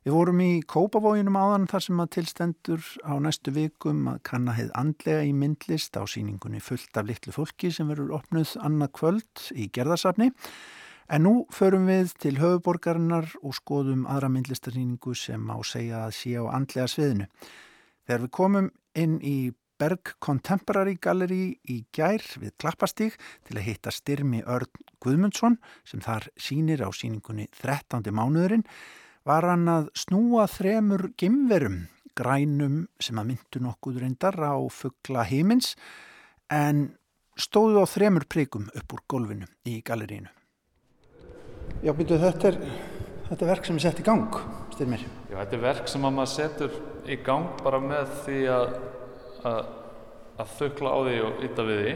Við 0.00 0.16
vorum 0.16 0.40
í 0.40 0.64
Kópavóginum 0.64 1.36
áðan 1.36 1.68
þar 1.68 1.84
sem 1.84 2.00
að 2.00 2.12
tilstendur 2.16 2.86
á 3.04 3.12
næstu 3.20 3.52
vikum 3.52 4.08
að 4.08 4.22
kanna 4.26 4.56
heið 4.56 4.72
andlega 4.80 5.28
í 5.28 5.34
myndlist 5.36 6.00
á 6.00 6.02
síningunni 6.08 6.64
fullt 6.64 6.96
af 6.96 7.06
litlu 7.06 7.36
fólki 7.36 7.68
sem 7.70 7.92
verður 7.92 8.16
opnuð 8.22 8.56
annað 8.64 8.94
kvöld 8.96 9.50
í 9.52 9.68
gerðarsafni. 9.68 10.32
En 11.10 11.24
nú 11.26 11.32
förum 11.50 11.88
við 11.90 12.12
til 12.22 12.36
höfuborgarinnar 12.38 13.32
og 13.42 13.56
skoðum 13.56 14.04
aðra 14.06 14.28
myndlistarsýningu 14.30 15.16
sem 15.18 15.42
á 15.50 15.58
segja 15.66 16.04
að 16.04 16.12
sé 16.14 16.36
á 16.38 16.46
andlega 16.46 16.86
sviðinu. 16.86 17.26
Þegar 18.06 18.22
við 18.22 18.32
komum 18.38 18.68
inn 18.94 19.16
í 19.18 19.50
Berg 19.80 20.12
Contemporary 20.22 20.94
Gallery 21.02 21.58
í 21.66 21.80
gær 21.90 22.22
við 22.38 22.54
Klappastíg 22.62 23.18
til 23.48 23.58
að 23.58 23.66
hitta 23.66 23.90
Styrmi 23.90 24.44
Örn 24.46 24.70
Guðmundsson 25.02 25.58
sem 25.82 26.02
þar 26.04 26.30
sínir 26.38 26.86
á 26.86 26.94
síningunni 26.94 27.48
13. 27.58 28.06
mánuðurinn 28.14 28.66
var 29.26 29.50
hann 29.50 29.66
að 29.66 29.90
snúa 29.98 30.46
þremur 30.46 31.08
gemverum, 31.18 31.88
grænum 32.14 32.84
sem 33.02 33.18
að 33.18 33.32
myndu 33.32 33.66
nokkuð 33.66 34.04
reyndar 34.04 34.38
á 34.38 34.54
fuggla 34.70 35.26
heimins 35.26 35.74
en 36.54 36.92
stóðu 37.34 37.82
á 37.82 37.86
þremur 37.90 38.30
prikum 38.30 38.70
upp 38.70 38.94
úr 38.94 39.08
gólfinu 39.10 39.50
í 39.66 39.80
gallerínu. 39.82 40.30
Já, 41.80 41.94
byrju, 41.96 42.18
þetta 42.20 42.48
er, 42.50 42.56
þetta 43.30 43.44
er 43.46 43.48
verk 43.48 43.64
sem 43.64 43.78
er 43.78 43.82
sett 43.86 44.00
í 44.02 44.04
gang, 44.04 44.34
Styrmir. 44.74 45.00
Já, 45.30 45.36
þetta 45.38 45.54
er 45.56 45.60
verk 45.62 45.86
sem 45.88 46.02
að 46.04 46.10
maður 46.12 46.30
setur 46.34 46.74
í 47.08 47.16
gang 47.24 47.62
bara 47.64 47.78
með 47.80 48.10
því 48.26 48.40
að, 48.52 48.74
að, 49.48 49.70
að 50.44 50.50
þukla 50.58 50.92
á 50.92 50.98
því 51.06 51.14
og 51.24 51.40
ytta 51.48 51.64
við 51.70 51.80
því. 51.80 51.94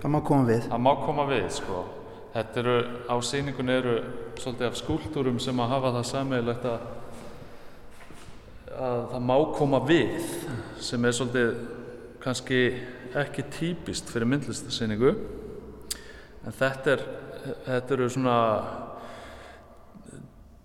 Það 0.00 0.14
má 0.14 0.18
koma 0.30 0.46
við. 0.48 0.62
Það 0.70 0.82
má 0.86 0.90
koma 1.02 1.26
við, 1.28 1.44
sko. 1.58 1.82
Þetta 2.38 2.62
eru, 2.62 2.78
á 3.12 3.14
sýningunni 3.28 3.76
eru 3.76 3.98
svolítið 4.40 4.70
af 4.70 4.80
skúltúrum 4.80 5.42
sem 5.44 5.60
að 5.60 5.70
hafa 5.74 5.92
það 5.98 6.08
sammeilegt 6.14 6.66
að, 6.72 6.88
að 8.88 9.04
það 9.12 9.28
má 9.28 9.36
koma 9.60 9.84
við, 9.92 10.34
sem 10.88 11.04
er 11.04 11.20
svolítið 11.20 11.54
kannski 12.24 12.64
ekki 13.26 13.48
típist 13.52 14.08
fyrir 14.16 14.32
myndlistasýningu. 14.32 15.12
En 16.40 16.56
þetta, 16.56 16.96
er, 16.96 17.08
þetta 17.68 17.98
eru 18.00 18.12
svona 18.16 18.40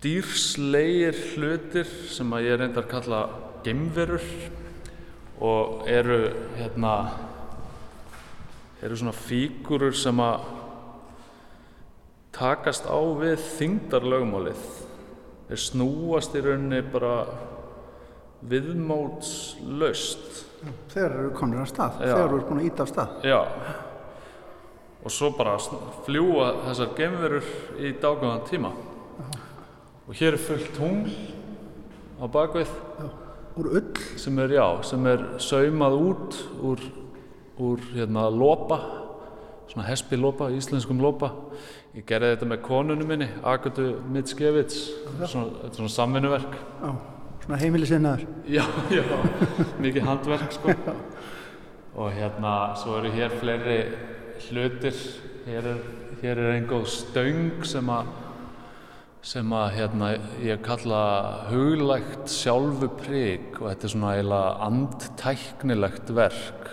dýrslegir 0.02 1.14
hlutir 1.34 1.86
sem 2.10 2.32
að 2.34 2.46
ég 2.48 2.58
reyndar 2.60 2.84
að 2.86 2.90
kalla 2.90 3.20
geimverur 3.62 4.24
og 5.42 5.84
eru 5.90 6.18
hérna 6.58 6.94
eru 8.82 8.98
svona 8.98 9.14
fígurur 9.14 9.94
sem 9.94 10.18
að 10.22 10.48
takast 12.34 12.86
á 12.90 12.98
við 13.20 13.38
þyngdarlögmálið 13.58 14.62
þeir 15.50 15.60
snúast 15.68 16.34
í 16.38 16.42
rauninni 16.46 16.80
bara 16.92 17.14
viðmótslaust 18.50 20.48
Þegar 20.92 21.14
eru 21.18 21.30
komin 21.34 21.62
á 21.62 21.66
stað, 21.66 21.96
Já. 21.98 22.12
þegar 22.14 22.28
eru 22.28 22.44
búin 22.46 22.60
að 22.62 22.66
íta 22.68 22.84
á 22.86 22.86
stað. 22.86 23.14
já 23.26 23.40
og 25.02 25.10
svo 25.10 25.32
bara 25.34 25.56
fljúa 26.06 26.48
þessar 26.68 26.92
geimverur 26.98 27.46
í 27.82 27.90
dágóðan 27.98 28.44
tíma 28.46 28.70
og 30.12 30.18
hér 30.20 30.34
er 30.36 30.42
fullt 30.44 30.74
tungl 30.76 31.12
á 32.20 32.28
bakvið 32.28 32.68
sem 34.20 34.36
er, 34.44 34.50
já, 34.58 34.66
sem 34.84 35.06
er 35.08 35.22
saumað 35.40 35.94
út 35.96 36.36
úr, 36.60 36.82
úr 37.56 37.86
hérna, 37.94 38.26
lopa, 38.28 38.76
svona 39.70 39.86
hespi 39.88 40.18
lopa, 40.20 40.50
íslenskum 40.52 41.00
lopa. 41.00 41.30
Ég 41.96 42.04
gerði 42.04 42.34
þetta 42.34 42.50
með 42.50 42.60
konunum 42.66 43.08
minni, 43.08 43.30
Agutu 43.40 43.86
Mitskevits, 44.12 44.82
svona, 45.24 45.48
er 45.64 45.72
svona 45.78 45.92
samvinnuverk. 45.96 46.60
já, 46.60 46.92
svona 47.46 47.60
heimilisinnaður. 47.64 48.28
Já, 48.52 48.66
já, 48.92 49.04
mikið 49.80 50.08
handverk 50.10 50.52
sko. 50.58 50.76
Og 51.96 52.12
hérna, 52.12 52.74
svo 52.76 53.00
eru 53.00 53.16
hér 53.16 53.40
fleiri 53.40 53.80
hlutir, 54.50 55.00
hér 55.48 55.72
er, 55.72 55.86
hér 56.20 56.36
er 56.36 56.58
einn 56.58 56.68
góð 56.68 56.90
stöng 56.98 57.64
sem 57.64 57.88
að 57.88 58.12
sem 59.22 59.54
að 59.54 59.68
hérna, 59.76 60.08
ég 60.42 60.62
kalla 60.66 61.02
huglægt 61.46 62.30
sjálfu 62.32 62.88
prik 62.98 63.60
og 63.60 63.68
þetta 63.68 63.86
er 63.86 63.92
svona 63.94 64.14
eiginlega 64.16 64.68
andtæknilegt 64.68 66.12
verk. 66.16 66.70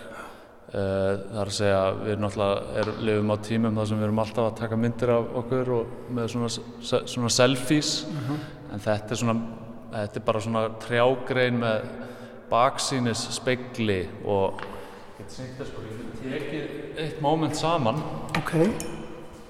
Uh, 0.70 1.16
það 1.30 1.38
er 1.40 1.48
að 1.48 1.56
segja 1.56 1.78
við 1.98 2.20
náttúrulega 2.22 2.82
er, 2.82 2.90
lifum 3.06 3.32
á 3.34 3.36
tímum 3.42 3.78
þar 3.80 3.88
sem 3.90 3.98
við 3.98 4.06
erum 4.06 4.20
alltaf 4.22 4.44
að 4.44 4.58
taka 4.60 4.78
myndir 4.78 5.14
af 5.14 5.32
okkur 5.40 5.72
og 5.74 5.96
með 6.14 6.28
svona, 6.34 6.50
svona 7.14 7.32
selfies. 7.34 7.94
En 8.70 8.82
þetta 8.82 9.16
er 9.16 9.22
svona 9.24 9.38
þetta 9.90 10.20
er 10.20 10.26
bara 10.26 10.42
svona 10.44 10.66
trjágrein 10.82 11.58
með 11.60 11.88
baksýnis 12.50 13.24
spegli 13.34 14.02
og 14.26 14.62
sýnt 15.30 15.58
það 15.58 15.68
sko, 15.68 15.82
ég 15.86 16.22
tekið 16.22 17.00
eitt 17.04 17.18
moment 17.22 17.58
saman. 17.58 18.00
Ok, 18.40 18.54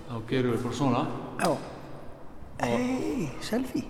þá 0.09 0.17
gerum 0.29 0.57
við 0.57 0.65
bara 0.67 0.81
svona. 0.81 1.05
Já. 1.41 1.70
Ei, 2.67 3.29
selfie. 3.45 3.85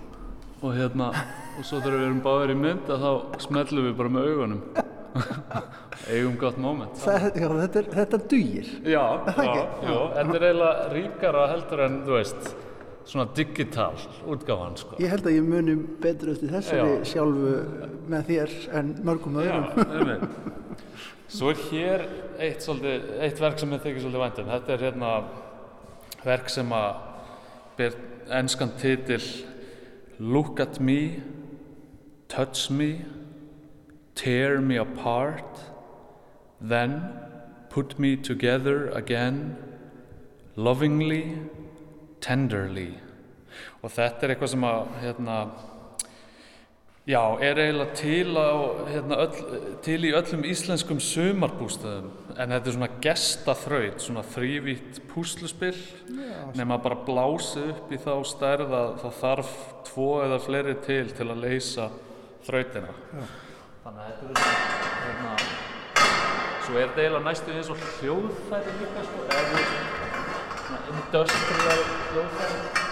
og 0.61 0.75
hérna 0.77 1.09
og 1.57 1.65
svo 1.65 1.79
þegar 1.81 1.97
við 1.97 2.05
erum 2.07 2.19
báðir 2.25 2.51
í 2.53 2.57
mynd 2.61 2.89
að 2.93 3.05
þá 3.05 3.39
smellum 3.47 3.87
við 3.89 3.95
bara 3.97 4.11
með 4.13 4.27
augunum 4.31 4.61
eigum 6.11 6.35
gott 6.39 6.57
moment 6.61 6.99
Það, 7.01 7.25
já, 7.35 7.47
þetta, 7.59 7.79
er, 7.81 7.87
þetta 7.97 8.19
dugir. 8.31 8.69
já, 8.87 9.01
já, 9.47 9.55
já, 9.83 9.95
þetta 10.15 10.35
er 10.37 10.45
eiginlega 10.47 10.85
ríkara 10.93 11.47
heldur 11.51 11.83
en 11.87 11.97
þú 12.07 12.15
veist 12.19 12.51
svona 13.11 13.25
digital 13.35 13.95
útgáfan 14.29 14.75
sko. 14.77 14.95
Ég 15.01 15.09
held 15.11 15.25
að 15.25 15.33
ég 15.39 15.47
muni 15.49 15.73
betur 16.03 16.29
eftir 16.35 16.51
þessari 16.53 16.91
Já. 16.99 17.07
sjálfu 17.09 17.53
með 18.13 18.27
þér 18.29 18.53
en 18.77 18.91
mörgum 19.07 19.39
öðrum. 19.41 20.27
svo 21.35 21.49
er 21.49 21.63
hér 21.71 22.03
eitt, 22.37 22.61
svolítið, 22.63 23.07
eitt 23.25 23.41
verk 23.41 23.57
sem 23.59 23.73
ég 23.73 23.81
þykir 23.83 24.03
svolítið 24.05 24.23
væntum 24.27 24.51
þetta 24.53 24.75
er 24.77 24.85
hérna 24.85 25.11
verk 26.21 26.53
sem 26.53 26.71
að 26.77 27.01
ber 27.81 27.97
enskan 28.31 28.71
titil 28.79 29.23
Look 30.19 30.59
at 30.59 30.79
me 30.79 31.21
Touch 32.27 32.69
me 32.69 33.05
Tear 34.15 34.61
me 34.61 34.77
apart 34.77 35.59
Then 36.61 37.01
put 37.69 37.97
me 37.97 38.15
together 38.17 38.89
again 38.89 39.57
Lovingly 40.55 41.37
Tenderly. 42.21 42.99
Og 43.81 43.91
þetta 43.91 44.25
er 44.25 44.33
eitthvað 44.33 44.51
sem 44.53 44.65
að 44.67 44.89
hérna, 45.01 45.37
Já, 47.09 47.17
er 47.41 47.57
eiginlega 47.57 47.95
til, 47.97 48.35
á, 48.37 48.53
hérna, 48.85 49.15
öll, 49.23 49.61
til 49.81 50.03
í 50.05 50.11
öllum 50.13 50.43
íslenskum 50.45 50.99
sumarbústöðum 51.01 52.11
en 52.35 52.51
þetta 52.53 52.69
er 52.69 52.75
svona 52.75 52.89
gestaþraut, 53.01 54.03
svona 54.03 54.21
þrývítt 54.21 54.99
púsluspill 55.09 55.79
nema 56.53 56.77
bara 56.83 56.99
blásið 57.07 57.71
upp 57.73 57.89
í 57.89 57.97
þá 58.03 58.13
stærð 58.29 58.75
að 58.77 58.91
það 59.01 59.17
þarf 59.17 59.55
tvo 59.89 60.05
eða 60.27 60.37
fleiri 60.45 60.75
til 60.85 61.07
til 61.17 61.27
að 61.31 61.41
leysa 61.41 61.89
þrautina. 62.45 62.93
Þannig 63.81 64.05
að 64.05 64.13
þetta 64.21 64.29
er 64.29 64.61
hérna, 65.07 65.33
svo 66.67 66.77
er 66.77 66.85
þetta 66.85 67.01
eiginlega 67.07 67.25
næstu 67.31 67.57
eins 67.57 67.73
og 67.73 67.89
hljóðfæri 67.95 68.77
líka, 68.77 69.07
sko, 69.09 69.25
eða 69.25 69.65
svona 70.69 70.85
industrial 70.93 71.83
hljóðfæri. 72.13 72.90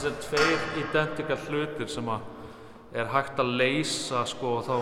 Sagt 0.00 0.26
þessir 0.26 0.28
tveir 0.28 0.84
identikal 0.84 1.38
hlutir 1.48 1.88
sem 1.92 2.08
að 2.08 2.20
er 3.00 3.06
hægt 3.12 3.38
að 3.42 3.52
leysa 3.60 4.24
sko 4.26 4.56
og 4.58 4.64
þá 4.66 4.76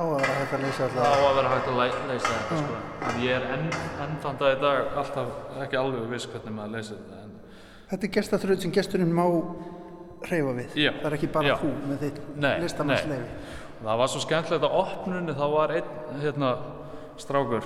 Á 0.00 0.02
að 0.02 0.12
vera 0.16 0.34
hægt 0.38 0.52
að 0.56 0.62
leysa 0.64 0.82
á 0.82 0.86
alltaf. 0.86 1.24
að 1.28 1.34
vera 1.36 1.48
hægt 1.54 1.66
að 1.68 1.76
le- 1.80 2.08
leysa 2.08 2.28
þetta 2.36 2.58
sko. 2.60 2.76
En 3.10 3.18
ég 3.20 3.30
er 3.36 3.42
enn, 3.54 3.66
enn 4.04 4.14
þann 4.22 4.38
dag 4.40 4.56
í 4.56 4.60
dag 4.62 4.96
alltaf 4.96 5.28
ekki 5.64 5.76
alveg 5.76 6.06
viss 6.10 6.26
hvernig 6.30 6.54
maður 6.56 6.72
leysir 6.76 6.96
þetta. 6.96 7.18
En, 7.24 7.30
Þetta 7.90 8.06
er 8.06 8.12
gestaþröð 8.14 8.60
sem 8.62 8.70
gesturinn 8.72 9.12
má 9.12 9.24
hreyfa 10.24 10.52
við. 10.56 10.74
Já. 10.78 10.92
Það 11.00 11.06
er 11.10 11.16
ekki 11.18 11.30
bara 11.32 11.48
Já. 11.48 11.56
þú 11.60 11.70
með 11.90 11.98
þitt 12.04 12.20
listamannsleifi. 12.62 13.28
það 13.84 13.98
var 13.98 14.08
svo 14.08 14.20
skemmtilegt 14.20 14.64
að 14.64 14.76
opnunni 14.80 15.32
þá 15.34 15.46
var 15.52 15.70
einn 15.70 16.20
hérna 16.22 16.50
strákur 17.18 17.64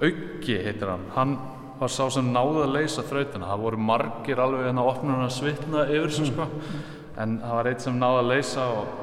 Auki 0.00 0.54
heitir 0.64 0.88
hann. 0.88 1.04
Hann 1.14 1.38
var 1.80 1.92
sá 1.92 2.08
sem 2.12 2.32
náði 2.32 2.64
að 2.64 2.74
leysa 2.76 3.04
þrautina. 3.08 3.50
Það 3.50 3.62
voru 3.66 3.82
margir 3.90 4.42
alveg 4.42 4.66
hérna 4.68 4.84
að 5.26 5.36
svitna 5.36 5.84
yfir 5.88 6.10
þessu 6.10 6.26
sko. 6.30 6.48
En 7.20 7.38
það 7.42 7.54
var 7.58 7.70
einn 7.70 7.84
sem 7.84 8.00
náði 8.00 8.20
að 8.22 8.30
leysa 8.34 8.66
og, 8.80 8.98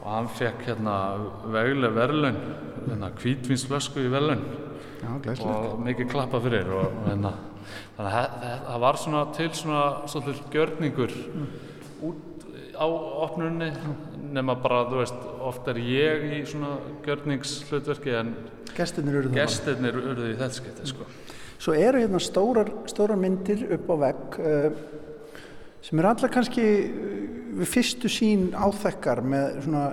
og 0.00 0.08
hann 0.14 0.28
fekk 0.38 0.66
hérna 0.68 0.96
vegleg 1.54 1.94
verðlaun, 1.96 2.40
hérna 2.88 3.12
hvítvínsflösku 3.20 4.04
í 4.06 4.10
glæslegt. 5.24 5.46
og 5.46 5.80
mikið 5.84 6.10
klappa 6.12 6.40
fyrir 6.44 6.68
og, 6.76 6.92
hérna 7.06 7.32
þannig 7.96 8.12
að 8.12 8.12
það- 8.12 8.80
var 8.80 8.96
svona 8.96 9.24
til 9.36 9.50
svona 9.54 9.82
svolítið 10.06 10.40
gjörningur 10.54 11.12
út 12.02 12.44
á 12.76 12.86
opnunni 13.26 13.72
nema 14.32 14.54
bara, 14.54 14.84
þú 14.88 15.00
veist, 15.02 15.14
oft 15.40 15.68
er 15.68 15.74
ég 15.74 16.22
í 16.40 16.46
svona 16.46 16.78
gjörningshlutverki 17.04 18.14
en 18.20 18.34
Gestirnir 19.34 19.96
urðu 19.98 20.30
í 20.30 20.36
þetta 20.38 20.54
skipti, 20.54 20.86
sko. 20.86 21.04
Svo 21.60 21.74
eru 21.76 22.00
hérna 22.00 22.20
stórar, 22.22 22.70
stórar 22.88 23.20
myndir 23.20 23.66
upp 23.76 23.90
á 23.92 23.96
vegg 24.06 24.38
uh, 24.40 24.70
sem 25.84 26.00
eru 26.00 26.08
allar 26.08 26.32
kannski 26.32 26.64
við 27.60 27.68
fyrstu 27.68 28.08
sín 28.12 28.46
áþekkar 28.56 29.20
með 29.26 29.58
svona 29.66 29.84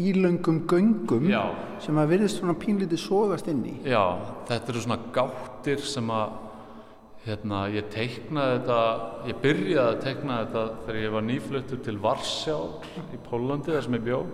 ílöngum 0.00 0.62
göngum 0.70 1.26
Já. 1.28 1.42
sem 1.82 1.98
að 2.00 2.14
virðist 2.14 2.40
svona 2.40 2.54
pínlítið 2.56 3.02
sogast 3.02 3.50
inn 3.52 3.60
í. 3.68 3.74
Já, 3.84 4.00
þetta 4.48 4.72
eru 4.72 4.84
svona 4.86 4.98
gáttir 5.12 5.84
sem 5.84 6.08
að 6.14 6.38
hérna, 7.26 7.60
ég 7.70 7.90
teiknaði 7.92 8.56
þetta, 8.56 8.78
ég 9.28 9.42
byrjaði 9.44 9.82
að 9.84 10.00
teikna 10.06 10.38
þetta 10.40 10.64
þegar 10.86 11.00
ég 11.02 11.14
var 11.16 11.26
nýfluttur 11.28 11.84
til 11.84 11.98
Varsjá 12.02 12.56
í 13.12 13.20
Pólandi 13.28 13.74
þar 13.74 13.86
sem 13.86 13.98
ég 13.98 14.08
bjó 14.08 14.24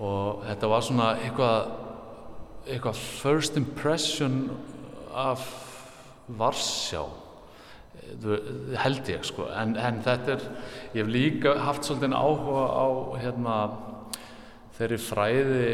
og 0.00 0.42
þetta 0.48 0.72
var 0.72 0.84
svona 0.88 1.12
eitthvað 1.20 1.70
eitthvað 2.70 3.00
first 3.20 3.56
impression 3.60 4.42
af 5.14 5.44
Varsjá. 6.38 7.04
Held 8.80 9.10
ég 9.12 9.26
sko. 9.26 9.48
En, 9.54 9.76
en 9.76 10.00
þetta 10.04 10.36
er, 10.36 10.48
ég 10.94 11.02
hef 11.02 11.12
líka 11.12 11.54
haft 11.66 11.86
svolítið 11.86 12.16
áhuga 12.16 12.64
á 12.70 12.88
hérna 13.20 13.56
þeirri 14.78 15.00
fræði 15.04 15.64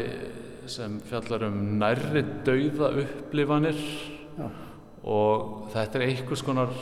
sem 0.67 0.97
fjallar 1.07 1.47
um 1.47 1.59
nærri 1.79 2.25
dauða 2.45 2.91
upplifanir. 3.03 3.83
Já. 4.37 4.49
og 5.07 5.69
þetta 5.73 5.97
er 5.97 6.03
einhvers 6.11 6.43
konar 6.45 6.73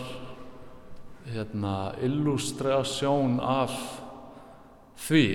hérna, 1.30 1.93
illustrasjón 2.03 3.39
af 3.41 3.76
því 5.06 5.26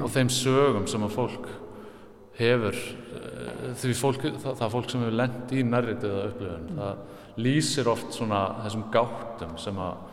og 0.00 0.10
þeim 0.14 0.30
sögum 0.32 0.86
sem 0.90 1.04
að 1.06 1.14
fólk 1.14 1.48
hefur 2.40 2.78
því 3.80 3.96
fólk, 3.98 4.28
það, 4.42 4.54
það 4.62 4.72
fólk 4.76 4.92
sem 4.92 5.04
hefur 5.04 5.18
lent 5.22 5.52
í 5.54 5.64
nærri 5.66 5.96
dauða 6.00 6.28
upplifun 6.30 6.70
það 6.80 7.40
lýsir 7.40 7.88
oft 7.90 8.16
svona 8.16 8.40
þessum 8.64 8.88
gáttum 8.92 9.54
sem 9.60 9.78
að 9.80 10.08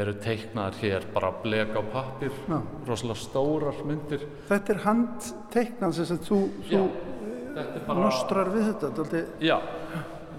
eru 0.00 0.12
teiknaðar 0.22 0.76
hér 0.78 1.06
bara 1.14 1.32
blek 1.42 1.72
á 1.74 1.82
pappir 1.92 2.34
Já. 2.46 2.60
rosalega 2.86 3.18
stórar 3.18 3.80
myndir 3.86 4.22
Þetta 4.46 4.74
er 4.74 4.82
handteiknað 4.84 5.96
sem 5.96 6.12
að 6.14 6.28
þú, 6.28 6.38
þú 6.68 6.82
bara 7.86 8.04
nostrar 8.04 8.50
við 8.54 8.68
þetta. 8.70 8.90
Daldi, 8.98 9.22
Já, 9.42 9.56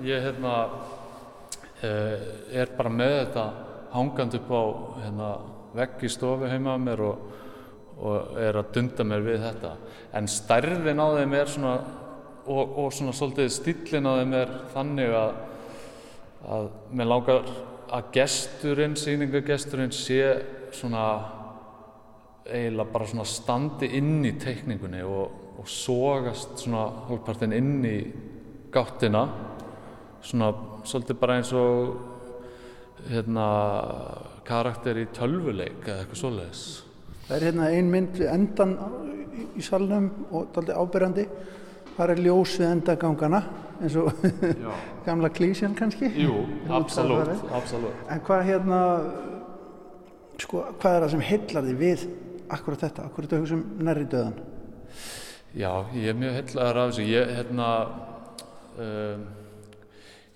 ég 0.08 0.26
hérna 0.28 0.54
uh, 0.72 2.16
er 2.62 2.72
bara 2.78 2.94
með 2.94 3.16
þetta 3.18 3.46
hangandi 3.92 4.40
upp 4.40 4.54
á 4.56 4.64
hérna, 5.04 5.32
vegg 5.76 6.06
í 6.08 6.12
stofu 6.12 6.48
heima 6.52 6.78
mér 6.80 7.04
og, 7.10 7.26
og 8.00 8.38
er 8.40 8.60
að 8.62 8.72
dunda 8.78 9.08
mér 9.08 9.26
við 9.26 9.44
þetta. 9.50 9.74
En 10.16 10.32
stærðin 10.32 11.04
á 11.04 11.08
þeim 11.20 11.36
er 11.42 11.52
svona 11.52 11.76
og, 12.46 12.78
og 12.82 12.94
svona 12.94 13.14
svolítið 13.16 13.52
stíllin 13.54 14.10
á 14.10 14.14
þeim 14.22 14.36
er 14.40 14.54
þannig 14.74 15.16
að 15.18 15.40
að 16.42 16.72
mér 16.98 17.06
langar 17.06 17.50
að 17.94 18.08
gesturinn, 18.16 18.96
sýningagesturinn 18.98 19.92
sé 19.94 20.24
svona 20.74 21.04
eiginlega 22.48 22.94
bara 22.96 23.10
svona 23.12 23.28
standi 23.30 23.92
inn 24.00 24.24
í 24.26 24.32
teikningunni 24.42 25.04
og, 25.06 25.36
og 25.62 25.70
sogast 25.70 26.64
svona 26.64 26.88
hálfpartinn 27.10 27.54
inn 27.54 27.76
í 27.86 27.98
gáttina 28.74 29.28
svona 30.26 30.50
svolítið 30.88 31.22
bara 31.22 31.38
eins 31.38 31.54
og 31.54 33.06
hérna 33.12 33.46
karakter 34.48 34.98
í 34.98 35.06
tölvuleik 35.14 35.86
eða 35.86 36.02
eitthvað 36.02 36.24
svoleiðis 36.24 36.66
það 37.28 37.38
er 37.38 37.48
hérna 37.52 37.70
ein 37.76 37.94
mynd 37.94 38.22
endan 38.26 38.76
í, 39.56 39.64
salnum 39.64 40.10
og 40.32 40.52
daldi 40.56 40.76
ábyrjandi. 40.76 41.26
Er 42.02 42.16
ljós 42.18 42.56
við 42.58 42.70
endagangana 42.72 43.42
eins 43.82 43.96
og 44.00 44.24
gamla 45.08 45.30
klísjan 45.34 45.76
kannski. 45.78 46.10
Jú, 46.22 46.46
absolutt, 46.70 47.44
absolutt 47.54 48.10
En 48.12 48.22
hvað 48.26 48.46
hérna, 48.48 48.80
sko, 50.42 50.64
hvað 50.82 50.96
er 50.96 51.06
það 51.06 51.14
sem 51.16 51.26
heillar 51.32 51.68
því 51.68 51.76
við 51.82 52.06
akkurat 52.52 52.86
þetta? 52.86 53.10
Akkurat 53.10 53.30
þetta 53.30 53.42
hugsa 53.44 53.58
um 53.60 53.86
nærri 53.86 54.08
döðan? 54.10 54.40
Já, 55.52 55.72
ég 55.98 56.08
er 56.08 56.16
mjög 56.16 56.38
hellaður 56.38 56.78
af 56.80 56.90
þessu. 56.92 57.06
Ég, 57.12 57.32
hérna, 57.36 57.70
um, 58.80 59.24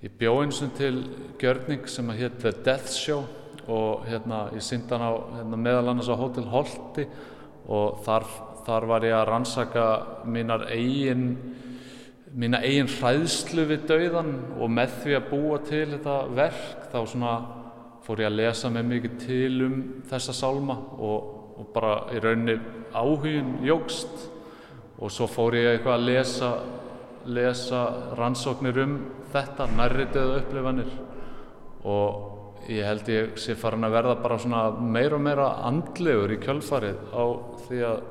ég 0.04 0.18
bjó 0.20 0.34
eins 0.42 0.62
og 0.66 0.74
til 0.76 0.96
gjörning 1.40 1.88
sem 1.92 2.12
að 2.12 2.22
hétt 2.24 2.42
The 2.44 2.52
Death 2.66 2.92
Show 2.92 3.24
og 3.72 4.04
hérna, 4.10 4.50
ég 4.54 4.66
syndi 4.66 4.94
hann 4.94 5.06
á 5.08 5.14
hérna, 5.38 5.58
meðal 5.58 5.94
annars 5.94 6.12
á 6.12 6.20
Hotel 6.20 6.50
Holti 6.52 7.08
og 7.66 8.04
þar, 8.06 8.28
þar 8.66 8.88
var 8.90 9.06
ég 9.06 9.16
að 9.16 9.28
rannsaka 9.30 9.86
mínar 10.26 10.66
eigin, 10.74 11.28
mína 12.34 12.62
eigin 12.66 12.90
hræðslu 12.90 13.68
við 13.70 13.86
dauðan 13.90 14.34
og 14.60 14.72
með 14.74 14.98
því 15.04 15.18
að 15.20 15.30
búa 15.32 15.60
til 15.68 15.86
þetta 15.94 16.18
verk 16.36 16.90
þá 16.92 17.00
svona 17.04 17.36
fór 18.06 18.22
ég 18.22 18.30
að 18.30 18.40
lesa 18.42 18.70
með 18.74 18.90
mikið 18.92 19.18
til 19.24 19.54
um 19.66 19.78
þessa 20.10 20.36
sálma 20.36 20.78
og, 20.98 21.30
og 21.58 21.70
bara 21.74 21.96
í 22.14 22.22
rauninni 22.22 22.58
áhugin 22.96 23.60
jógst 23.66 24.30
og 25.00 25.12
svo 25.12 25.28
fór 25.30 25.58
ég 25.58 25.72
eitthvað 25.74 25.98
að 25.98 26.08
lesa, 26.10 26.52
lesa 27.26 27.82
rannsóknir 28.18 28.80
um 28.86 28.96
þetta, 29.34 29.68
nærritiðu 29.76 30.38
upplifanir. 30.40 30.92
Og 31.86 32.70
ég 32.72 32.88
held 32.88 33.10
ég 33.12 33.40
sé 33.42 33.58
farin 33.60 33.86
að 33.86 33.98
verða 33.98 34.18
bara 34.24 34.40
svona 34.42 34.62
meira 34.80 35.18
og 35.18 35.26
meira 35.26 35.50
andlegur 35.68 36.34
í 36.34 36.40
kjölfarið 36.42 37.02
á 37.14 37.26
því 37.66 37.82
að 37.90 38.04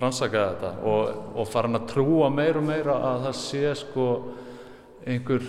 rannsaka 0.00 0.44
þetta 0.50 0.72
og, 0.84 1.24
og 1.40 1.48
farin 1.48 1.78
að 1.78 1.88
trúa 1.92 2.30
meira 2.32 2.60
og 2.60 2.68
meira 2.68 2.96
að 3.10 3.26
það 3.26 3.38
sé 3.40 3.64
sko 3.80 4.06
einhver 5.06 5.44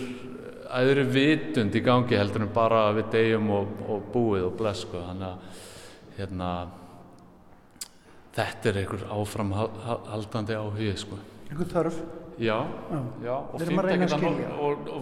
æðri 0.78 1.04
vitund 1.12 1.76
í 1.76 1.84
gangi 1.84 2.16
heldur 2.18 2.44
en 2.44 2.52
bara 2.54 2.88
við 2.96 3.10
deyjum 3.14 3.50
og, 3.56 3.78
og 3.88 4.10
búið 4.12 4.48
og 4.48 4.58
bless 4.58 4.84
sko 4.86 5.02
þannig 5.04 5.28
að 5.28 5.64
hérna 6.18 6.50
þetta 8.38 8.70
er 8.70 8.80
einhver 8.82 9.04
áframhaldandi 9.14 10.56
áhugi 10.58 10.94
sko. 10.98 11.18
Einhver 11.48 11.70
þörf? 11.72 12.00
Já, 12.38 12.54
Já. 12.90 13.00
já 13.24 13.34
og 13.34 13.62
erum 13.64 13.80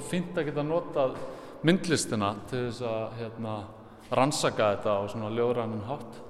fínt 0.08 0.38
að 0.38 0.46
að 0.46 0.52
að 0.54 0.60
að 0.62 0.68
notað 0.70 1.18
myndlistina 1.66 2.30
til 2.48 2.62
þess 2.68 2.86
að 2.86 3.18
hérna, 3.20 3.56
rannsaka 4.16 4.70
þetta 4.76 4.94
á 4.96 5.02
svona 5.12 5.32
ljóðrænan 5.34 5.84
hátt. 5.88 6.22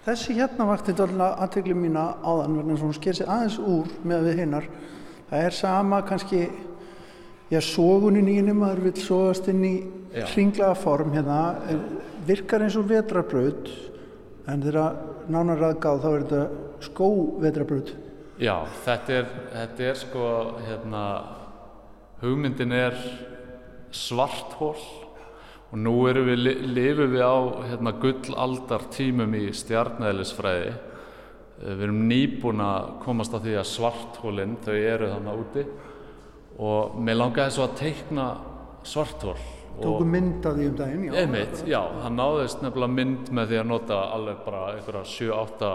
Þessi 0.00 0.34
hérna 0.38 0.64
vakti 0.70 0.94
dálna 0.96 1.34
aðtegli 1.44 1.74
mína 1.76 2.06
áðan 2.24 2.58
að 2.62 2.84
hún 2.86 2.94
sker 2.96 3.18
sig 3.18 3.28
aðeins 3.28 3.58
úr 3.60 3.90
með 4.08 4.30
við 4.30 4.38
hinnar. 4.40 4.68
Það 5.28 5.46
er 5.46 5.56
sama 5.58 5.98
kannski, 6.08 6.40
já, 7.52 7.60
sógunin 7.60 8.30
í 8.30 8.38
henni 8.38 8.54
maður 8.56 8.86
vil 8.88 8.94
sógast 9.04 9.50
inn 9.52 9.64
í 9.66 9.74
Já. 10.10 10.24
hringlaga 10.32 10.74
form 10.74 11.12
hérna. 11.14 11.40
Virkar 12.26 12.64
eins 12.64 12.78
og 12.80 12.88
vetrabraut 12.90 13.68
en 14.48 14.64
þegar 14.64 14.96
nánar 15.30 15.66
aðgáð 15.68 16.00
þá 16.02 16.08
er 16.10 16.24
þetta 16.24 16.86
skóvetrabraut. 16.88 17.92
Já, 18.40 18.54
þetta 18.86 19.18
er, 19.18 19.28
þetta 19.52 19.86
er 19.90 20.00
sko, 20.00 20.26
hérna, 20.64 21.04
hugmyndin 22.24 22.72
er 22.72 22.96
svarthól 23.92 24.78
og 25.70 25.78
nú 25.78 25.94
erum 26.10 26.26
við, 26.26 26.38
li- 26.44 26.70
lifum 26.74 27.12
við 27.14 27.22
á 27.22 27.36
hérna, 27.70 27.92
gullaldar 28.02 28.88
tímum 28.90 29.34
í 29.38 29.44
stjarnæðlisfræði. 29.54 30.72
Við 31.60 31.84
erum 31.86 32.02
nýbúin 32.08 32.62
að 32.64 32.90
komast 33.04 33.34
að 33.36 33.46
því 33.46 33.54
að 33.60 33.68
svarthólinn, 33.68 34.56
þau 34.64 34.74
eru 34.74 35.10
þannig 35.12 35.40
úti 35.44 35.64
og 36.60 36.96
mér 37.00 37.18
langaði 37.20 37.54
svo 37.54 37.66
að 37.68 37.74
teikna 37.80 38.26
svarthól. 38.84 39.36
Tóku 39.80 40.04
mynd 40.04 40.44
af 40.44 40.56
því 40.58 40.66
um 40.68 40.74
daginn, 40.76 41.04
já. 41.06 41.12
Einmitt, 41.22 41.62
já, 41.68 41.80
hann 42.02 42.16
náðist 42.18 42.60
nefnilega 42.64 42.96
mynd 42.96 43.30
með 43.36 43.52
því 43.52 43.60
að 43.60 43.68
nota 43.70 44.00
alveg 44.16 44.40
bara 44.44 44.64
einhverja 44.74 45.04
7-8 45.08 45.70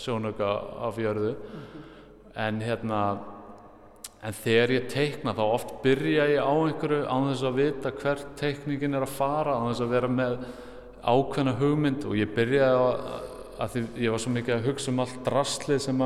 sjónauka 0.00 0.48
af 0.88 0.98
jörðu 0.98 1.34
en 2.40 2.60
hérna 2.64 3.02
en 4.20 4.36
þegar 4.36 4.74
ég 4.74 4.88
teikna 4.92 5.34
þá 5.36 5.44
oft 5.46 5.76
byrja 5.84 6.26
ég 6.34 6.42
á 6.44 6.52
einhverju 6.52 7.04
án 7.08 7.30
þess 7.30 7.46
að 7.48 7.60
vita 7.60 7.94
hvert 8.02 8.34
teikningin 8.40 8.98
er 8.98 9.06
að 9.06 9.14
fara 9.16 9.56
án 9.56 9.70
þess 9.70 9.84
að 9.86 9.94
vera 9.94 10.10
með 10.12 10.36
ákveðna 11.00 11.56
hugmynd. 11.60 12.04
Og 12.08 12.18
ég 12.18 12.34
byrjaði 12.36 12.82
að, 12.84 13.30
að 13.56 13.72
því 13.74 13.86
ég 14.04 14.14
var 14.14 14.24
svo 14.24 14.34
mikið 14.34 14.56
að 14.58 14.68
hugsa 14.68 14.92
um 14.92 15.00
allt 15.06 15.22
drastlið 15.28 15.80
sem 15.86 16.04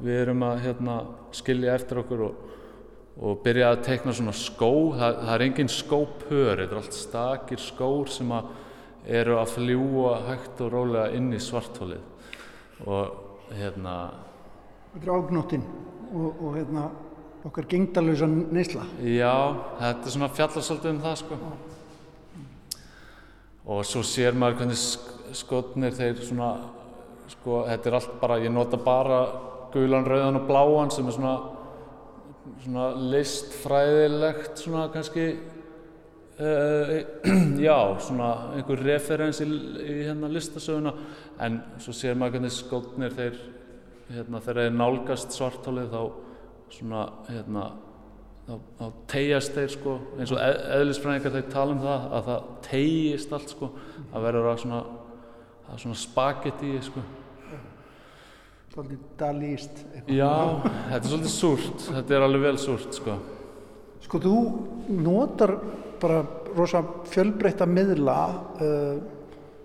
við 0.00 0.22
erum 0.22 0.46
að 0.46 0.62
hérna, 0.64 1.00
skilja 1.36 1.74
eftir 1.76 2.04
okkur 2.04 2.24
og 2.28 2.46
og 3.20 3.40
byrjaði 3.44 3.76
að 3.76 3.84
teikna 3.84 4.14
svona 4.16 4.34
skó. 4.36 4.72
Það, 4.96 5.18
það 5.20 5.34
er 5.34 5.44
engin 5.46 5.72
skópör, 5.72 6.62
þetta 6.62 6.76
er 6.76 6.80
allt 6.80 6.96
stakir 6.96 7.60
skór 7.62 8.12
sem 8.12 8.32
að 8.32 8.50
eru 9.20 9.36
að 9.40 9.54
fljúa 9.56 10.14
hægt 10.28 10.60
og 10.64 10.72
rólega 10.74 11.16
inn 11.16 11.30
í 11.32 11.40
svarthólið 11.40 12.02
og 12.86 13.54
hérna 13.56 13.94
Þetta 14.90 15.06
er 15.06 15.12
ágnóttin 15.14 15.64
og, 16.10 16.40
og 16.42 16.56
hérna, 16.58 16.88
okkar 17.44 17.64
gengdalösa 17.70 18.26
neysla. 18.28 18.84
já, 19.00 19.32
þetta 19.80 20.06
er 20.06 20.14
svona 20.16 20.28
fjallar 20.28 20.64
svolítið 20.66 20.90
um 20.90 21.00
það 21.04 21.16
sko. 21.22 21.38
Og 23.70 23.84
svo 23.86 24.02
sér 24.02 24.34
maður 24.34 24.58
hvernig 24.62 24.78
sk- 24.80 25.34
skotnir 25.40 25.94
þeir 25.94 26.20
svona 26.26 26.50
sko, 27.30 27.62
þetta 27.68 27.88
er 27.88 27.96
allt 28.00 28.20
bara, 28.20 28.40
ég 28.42 28.52
nota 28.52 28.76
bara 28.76 29.20
gulan, 29.72 30.04
rauðan 30.04 30.40
og 30.40 30.46
bláan 30.48 30.90
sem 30.90 31.06
er 31.06 31.16
svona 31.16 31.38
svona 32.64 32.88
listfræðilegt 33.12 34.58
svona 34.58 34.88
kannski 34.92 35.26
uh, 36.40 36.94
já, 37.68 37.76
svona 38.02 38.30
einhver 38.56 38.82
referens 38.84 39.40
í, 39.44 39.46
í 39.46 40.00
hérna 40.08 40.28
listasöguna. 40.32 40.92
En 41.40 41.60
svo 41.80 41.94
sér 41.96 42.18
maður 42.18 42.38
hvernig 42.38 42.56
skóknir 42.56 43.14
þeir 43.16 43.38
hérna 44.10 44.40
þegar 44.42 44.64
þeir 44.64 44.76
nálgast 44.76 45.36
svartálið 45.36 45.92
þá 45.94 46.02
svona 46.70 47.04
hérna 47.28 47.68
þá, 48.46 48.54
þá 48.78 48.84
tegjast 49.10 49.54
þeir 49.56 49.72
sko 49.76 49.96
eins 50.18 50.34
og 50.34 50.42
eð, 50.42 50.58
eðlisfræðingar 50.80 51.36
þeir 51.36 51.48
tala 51.54 51.76
um 51.76 51.84
það 51.84 52.10
að 52.18 52.28
það 52.30 52.50
tejist 52.66 53.38
allt 53.38 53.54
sko 53.54 53.70
að 54.10 54.28
verður 54.28 54.50
að 54.52 54.60
svona 54.64 54.82
það 55.64 55.74
er 55.76 55.82
svona 55.84 56.02
spagetti 56.04 56.76
sko 56.90 57.06
Svolítið 58.70 58.98
dalíst. 59.18 59.80
Já, 60.06 60.62
þetta 60.62 60.98
er 61.00 61.08
svolítið 61.10 61.32
súrt, 61.34 61.86
þetta 61.88 62.14
er 62.14 62.22
alveg 62.22 62.42
vel 62.44 62.58
súrt 62.62 62.94
sko. 62.94 63.16
Sko, 64.04 64.20
þú 64.22 64.34
notar 64.94 65.56
bara 66.00 66.20
rosa 66.54 66.84
fjölbreytta 67.10 67.66
miðla 67.66 68.14
uh, 68.62 69.00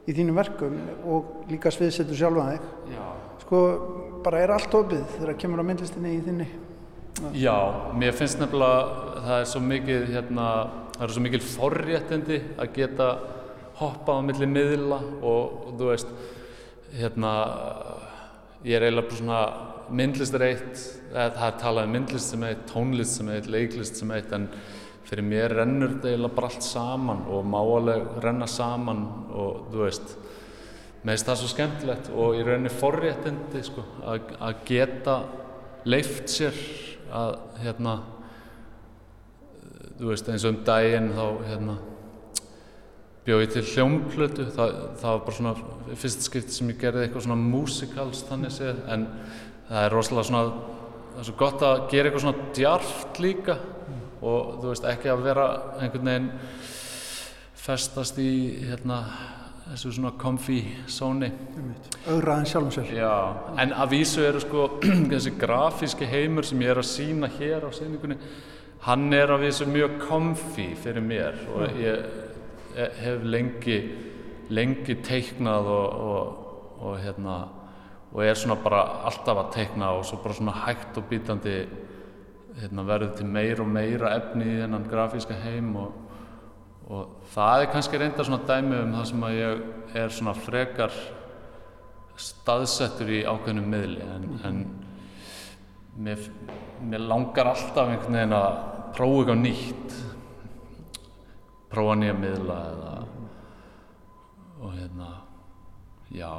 í 0.09 0.15
þínum 0.17 0.39
verkum 0.41 0.79
og 1.05 1.45
líka 1.51 1.69
sviðsetur 1.73 2.17
sjálfa 2.17 2.47
þig. 2.55 2.65
Já. 2.95 3.05
Sko, 3.43 3.61
bara 4.25 4.41
er 4.41 4.55
allt 4.55 4.73
opið 4.73 5.05
þegar 5.19 5.37
kemur 5.43 5.61
á 5.61 5.69
myndlistinni 5.69 6.15
í 6.17 6.23
þinni. 6.25 6.49
Já, 7.15 7.91
mér 7.95 8.11
finnst 8.11 8.41
nefnilega 8.41 9.19
það 9.23 9.37
er 9.39 9.45
svo 9.47 9.61
mikið 9.63 10.09
hérna, 10.11 10.45
það 10.97 11.03
eru 11.05 11.13
svo 11.15 11.21
mikil 11.23 11.43
forréttindi 11.47 12.39
að 12.59 12.71
geta 12.75 13.07
hoppað 13.79 14.19
á 14.19 14.25
milli 14.27 14.49
miðla 14.51 14.97
og, 15.21 15.53
og 15.69 15.77
þú 15.79 15.87
veist 15.93 16.09
hérna 16.95 17.31
ég 18.67 18.75
er 18.75 18.87
eiginlega 18.87 19.07
bara 19.07 19.19
svona 19.21 19.39
myndlist 19.95 20.35
er 20.35 20.45
eitt, 20.49 20.81
það 21.13 21.45
er 21.47 21.59
talað 21.61 21.87
um 21.87 21.95
myndlist 21.95 22.33
sem 22.33 22.43
eitt, 22.47 22.65
tónlist 22.71 23.19
sem 23.19 23.29
eitt, 23.31 23.47
leiklist 23.53 24.01
sem 24.01 24.11
eitt 24.15 24.35
en 24.35 24.49
fyrir 25.05 25.27
mér 25.27 25.55
rennur 25.55 25.93
þetta 25.93 26.11
eiginlega 26.11 26.37
bara 26.39 26.49
allt 26.51 26.67
saman 26.67 27.21
og 27.31 27.47
má 27.47 27.59
alveg 27.61 28.09
renna 28.25 28.49
saman 28.49 29.05
og 29.31 29.69
þú 29.71 29.85
veist 29.85 30.15
mér 31.05 31.13
finnst 31.13 31.29
það 31.29 31.39
svo 31.39 31.51
skemmtilegt 31.53 32.11
og 32.11 32.35
í 32.35 32.43
rauninni 32.43 32.73
forréttindi 32.73 33.63
sko, 33.69 33.85
að 34.03 34.59
geta 34.67 35.19
leift 35.85 36.27
sér 36.33 36.59
að 37.13 37.35
hérna 37.63 37.95
þú 39.95 40.09
veist 40.11 40.29
eins 40.31 40.45
og 40.45 40.53
um 40.53 40.63
daginn 40.67 41.11
þá 41.15 41.25
hérna 41.49 41.75
bjóð 43.25 43.41
ég 43.41 43.53
til 43.55 43.65
hljómplötu. 43.71 44.45
Það, 44.53 44.73
það 45.01 45.11
var 45.11 45.21
bara 45.25 45.37
svona 45.39 45.95
fyrst 46.01 46.25
skipti 46.27 46.53
sem 46.53 46.69
ég 46.69 46.81
gerði 46.81 47.05
eitthvað 47.05 47.25
svona 47.25 47.39
músikals 47.41 48.25
þannig 48.27 48.53
séð 48.53 48.83
en 48.93 49.07
það 49.69 49.79
er 49.81 49.95
rosalega 49.95 50.29
svona 50.29 50.43
það 51.15 51.21
er 51.21 51.29
svo 51.29 51.37
gott 51.39 51.65
að 51.65 51.85
gera 51.93 52.09
eitthvað 52.09 52.25
svona 52.25 52.49
djarft 52.59 53.21
líka. 53.23 53.57
Og 54.25 54.59
þú 54.61 54.69
veist 54.71 54.87
ekki 54.89 55.11
að 55.11 55.25
vera 55.25 55.47
einhvern 55.79 56.11
veginn 56.11 56.29
festast 57.65 58.19
í 58.21 58.31
hérna 58.67 58.99
þessu 59.65 59.93
svona 59.95 60.13
comfy 60.21 60.59
zóni 60.91 61.31
Ögraðin 62.05 62.49
sjálfum 62.49 62.73
sér. 62.75 62.91
Já, 62.99 63.13
en 63.61 63.73
að 63.73 63.95
vísu 63.95 64.25
eru 64.25 64.41
sko 64.43 64.67
þessi 65.11 65.33
grafíski 65.41 66.09
heimur 66.09 66.45
sem 66.47 66.61
ég 66.61 66.73
er 66.75 66.81
að 66.81 66.89
sína 66.91 67.31
hér 67.39 67.65
á 67.65 67.71
sýningunni 67.73 68.19
hann 68.85 69.07
er 69.17 69.33
að 69.33 69.47
vísu 69.47 69.67
mjög 69.69 69.97
comfy 70.05 70.71
fyrir 70.77 71.05
mér 71.05 71.39
og 71.55 71.79
ég 71.81 72.05
hef 73.01 73.23
lengi 73.23 73.79
lengi 74.53 74.99
teiknað 75.01 75.69
og, 75.73 76.01
og, 76.09 76.25
og 76.85 76.97
hérna 77.01 77.37
og 78.15 78.21
er 78.23 78.37
svona 78.37 78.55
bara 78.61 78.83
alltaf 79.09 79.41
að 79.41 79.51
teikna 79.57 79.91
og 79.97 80.05
svo 80.07 80.21
bara 80.23 80.37
svona 80.37 80.55
hægt 80.65 80.97
og 80.99 81.07
bítandi 81.09 81.55
hérna, 82.61 82.85
verður 82.87 83.15
til 83.17 83.27
meira 83.27 83.63
og 83.63 83.71
meira 83.71 84.13
efni 84.15 84.47
í 84.53 84.59
þennan 84.61 84.87
grafíska 84.91 85.35
heim 85.43 85.73
og, 85.81 86.04
og 86.85 87.29
það 87.33 87.61
er 87.63 87.71
kannski 87.73 87.99
reyndar 88.01 88.27
svona 88.27 88.45
dæmi 88.45 88.77
um 88.83 88.91
það 88.93 89.05
sem 89.09 89.23
að 89.25 89.37
ég 89.39 89.61
er 90.01 90.11
svona 90.13 90.33
frekar 90.37 90.97
staðsettur 92.21 93.09
í 93.11 93.23
ákveðnum 93.27 93.71
miðli 93.73 94.03
en, 94.05 94.27
en 94.47 94.59
mér, 96.05 96.27
mér 96.85 97.07
langar 97.09 97.49
alltaf 97.51 97.89
einhvern 97.89 98.19
veginn 98.19 98.35
að 98.37 98.59
prófa 98.95 99.17
eitthvað 99.23 99.41
nýtt 99.41 99.95
prófa 101.73 101.97
nýja 101.99 102.15
miðla 102.19 102.59
eða 102.73 102.93
og 104.61 104.77
hérna 104.77 105.09
já 106.15 106.29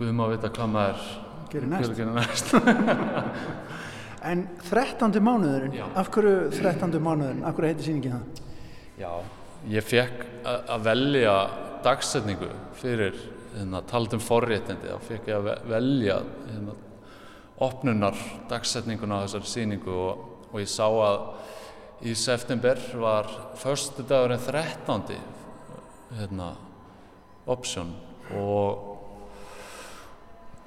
Guð 0.00 0.14
má 0.16 0.22
vita 0.30 0.48
hvað 0.48 0.70
maður 0.72 1.08
Gerir 1.50 1.72
næst. 1.72 1.96
gerir 1.96 2.14
næst 2.16 2.54
En 4.30 4.42
13. 4.68 5.16
mánuðurinn, 5.24 5.78
af 5.96 6.10
hverju 6.12 6.50
13. 6.52 6.92
mánuðurinn, 7.00 7.40
af 7.48 7.54
hverju 7.56 7.70
heitir 7.70 7.86
sýningin 7.86 8.12
það? 8.18 8.49
Já, 9.00 9.14
ég 9.72 9.80
fekk 9.86 10.18
að 10.44 10.82
velja 10.84 11.34
dagsetningu 11.80 12.50
fyrir 12.76 13.14
hérna, 13.54 13.80
taldum 13.88 14.20
forréttindi, 14.20 14.90
þá 14.92 15.06
fekk 15.06 15.30
ég 15.30 15.38
að 15.38 15.46
ve- 15.46 15.60
velja 15.70 16.18
hérna, 16.50 16.74
opnunar 17.64 18.18
dagsetninguna 18.50 19.14
á 19.16 19.24
þessari 19.24 19.48
sýningu 19.48 19.94
og, 19.94 20.20
og 20.50 20.60
ég 20.60 20.68
sá 20.68 20.84
að 20.84 21.16
í 22.04 22.12
september 22.16 22.76
var 23.00 23.32
förstu 23.62 24.04
dagurinn 24.04 24.44
13. 24.44 25.16
hérna, 26.20 26.52
option 27.48 27.96
og 28.36 28.68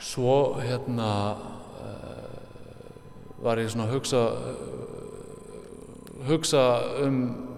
svo 0.01 0.57
hérna 0.57 1.13
uh, 1.37 2.27
var 3.45 3.61
ég 3.61 3.69
svona 3.69 3.85
að 3.91 3.93
hugsa 3.99 4.25
uh, 4.33 4.37
hugsa 6.33 6.63
um 7.05 7.52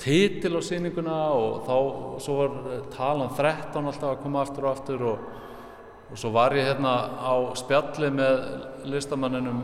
titil 0.00 0.56
á 0.56 0.62
sýninguna 0.64 1.18
og 1.36 1.66
þá 1.66 1.76
svo 2.24 2.36
var 2.38 2.54
talan 2.94 3.32
13 3.36 3.84
alltaf 3.84 4.14
að 4.14 4.22
koma 4.24 4.44
aftur 4.44 4.66
og 4.66 4.72
aftur 4.72 5.04
og, 5.12 5.26
og 6.10 6.20
svo 6.20 6.32
var 6.34 6.56
ég 6.56 6.70
hérna 6.70 6.94
á 7.20 7.34
spjalli 7.58 8.08
með 8.14 8.40
listamanninum 8.88 9.60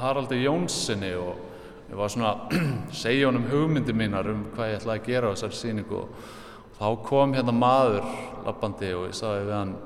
Haraldi 0.00 0.42
Jónssoni 0.42 1.14
og 1.16 1.90
ég 1.90 1.96
var 1.98 2.12
svona 2.12 2.34
að 2.34 2.60
segja 3.02 3.30
honum 3.30 3.48
hugmyndi 3.50 3.96
mínar 3.96 4.28
um 4.32 4.46
hvað 4.54 4.74
ég 4.74 4.80
ætlaði 4.82 5.02
að 5.02 5.10
gera 5.10 5.32
á 5.32 5.34
þessari 5.34 5.60
sýningu 5.62 6.02
og 6.04 6.30
þá 6.78 6.86
kom 7.08 7.36
hérna 7.36 7.56
maður 7.56 8.04
lappandi 8.46 8.94
og 8.96 9.08
ég 9.08 9.16
sagði 9.16 9.46
við 9.48 9.56
hann 9.58 9.76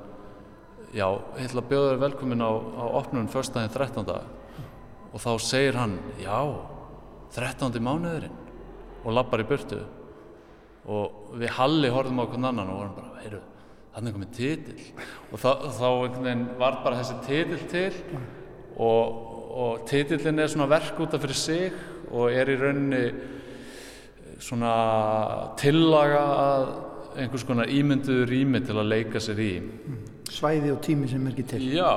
já, 0.95 1.09
ég 1.38 1.49
ætla 1.49 1.64
að 1.64 1.70
bjóða 1.70 1.90
þér 1.92 2.07
velkomin 2.09 2.47
á, 2.47 2.53
á 2.55 2.84
opnun 3.01 3.30
förstæðin 3.30 3.74
13. 3.74 4.14
og 5.14 5.22
þá 5.22 5.32
segir 5.42 5.78
hann, 5.78 5.99
já 6.18 6.38
13. 7.34 7.78
mánuðurinn 7.82 8.43
og 9.05 9.12
lappar 9.16 9.44
í 9.44 9.48
burtu. 9.48 9.80
Og 10.84 11.36
við 11.40 11.52
Halli 11.57 11.90
horfðum 11.92 12.20
á 12.20 12.24
hvern 12.28 12.48
annan 12.50 12.72
og 12.72 12.80
vorum 12.80 12.96
bara, 12.96 13.20
heyrðu, 13.22 13.42
þannig 13.94 14.11
er 14.11 14.16
komið 14.18 14.32
titill. 14.38 14.88
Og 15.30 15.40
þá, 15.40 15.50
þá 15.78 15.88
var 16.61 16.80
bara 16.84 16.98
þessi 17.00 17.20
titill 17.28 17.68
til 17.72 17.92
og, 18.74 19.20
og 19.55 19.84
titillin 19.88 20.42
er 20.42 20.50
svona 20.52 20.70
verk 20.72 20.98
út 21.00 21.14
af 21.16 21.24
fyrir 21.24 21.38
sig 21.38 21.78
og 22.11 22.32
er 22.32 22.50
í 22.52 22.59
rauninni 22.61 23.05
svona 24.42 24.74
tillaga 25.61 26.24
að 26.24 26.66
einhvers 27.22 27.44
konar 27.46 27.70
ímynduðu 27.70 28.26
rými 28.28 28.61
til 28.66 28.76
að 28.80 28.90
leika 28.90 29.22
sér 29.22 29.40
í. 29.40 29.52
Svæði 30.34 30.72
og 30.74 30.82
tími 30.82 31.09
sem 31.11 31.24
er 31.24 31.34
ekki 31.34 31.46
til. 31.55 31.62
Já. 31.76 31.92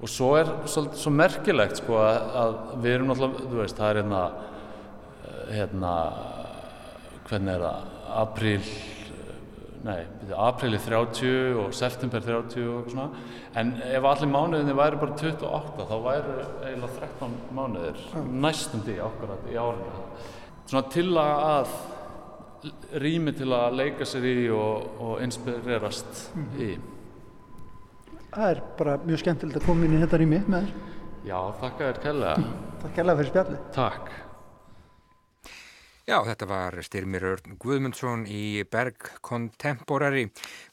Og 0.00 0.10
svo 0.10 0.34
er 0.38 0.50
svolítið 0.68 1.00
svo 1.00 1.12
merkilegt 1.14 1.80
sko 1.80 2.00
að, 2.00 2.16
að 2.40 2.56
við 2.84 2.96
erum 2.96 3.10
náttúrulega, 3.10 3.46
þú 3.50 3.60
veist, 3.60 3.78
það 3.78 3.90
er 3.90 4.00
hérna 4.00 4.22
eh, 4.24 4.53
hérna 5.50 5.94
hvernig 7.28 7.54
er 7.54 7.64
það, 7.64 7.88
apríl 8.20 8.60
eh, 8.60 9.32
nei, 9.86 9.98
byrju, 10.20 10.36
apríli 10.46 10.80
30 10.84 11.58
og 11.62 11.74
september 11.76 12.24
30 12.24 12.70
og 12.74 12.92
svona 12.92 13.08
en 13.60 13.74
ef 13.88 14.08
allir 14.10 14.32
mánuðinni 14.32 14.76
væri 14.76 15.00
bara 15.00 15.18
28 15.18 15.88
þá 15.90 15.96
væri 16.06 16.38
eiginlega 16.68 17.10
13 17.18 17.36
mánuðir 17.58 18.06
næstum 18.46 18.86
því 18.86 18.98
akkurat 19.08 19.50
í 19.50 19.58
árinu 19.58 20.06
svona 20.64 20.86
tillaga 20.94 21.52
að 21.58 21.76
rými 23.02 23.34
til 23.36 23.50
að 23.52 23.76
leika 23.76 24.08
sér 24.08 24.24
í 24.30 24.36
og, 24.54 24.90
og 25.04 25.22
inspirerast 25.24 26.28
í 26.56 26.74
Það 28.34 28.50
er 28.50 28.60
bara 28.78 28.94
mjög 29.06 29.20
skemmtilegt 29.22 29.60
að 29.60 29.66
koma 29.68 29.86
inn 29.86 29.94
í 29.94 29.98
þetta 30.02 30.18
rými 30.18 30.38
með 30.50 30.64
þér. 30.64 30.94
Já, 31.28 31.36
þakka 31.60 31.88
þér 31.88 31.98
kærlega. 32.02 32.46
Takk 32.82 32.96
kærlega 32.96 33.18
fyrir 33.20 33.30
spjallið. 33.30 33.60
Takk. 33.76 34.08
Já, 36.04 36.18
þetta 36.20 36.44
var 36.44 36.74
Styrmir 36.84 37.24
Örn 37.24 37.54
Guðmundsson 37.56 38.26
í 38.28 38.60
Berg 38.68 39.06
Contemporary. 39.24 40.26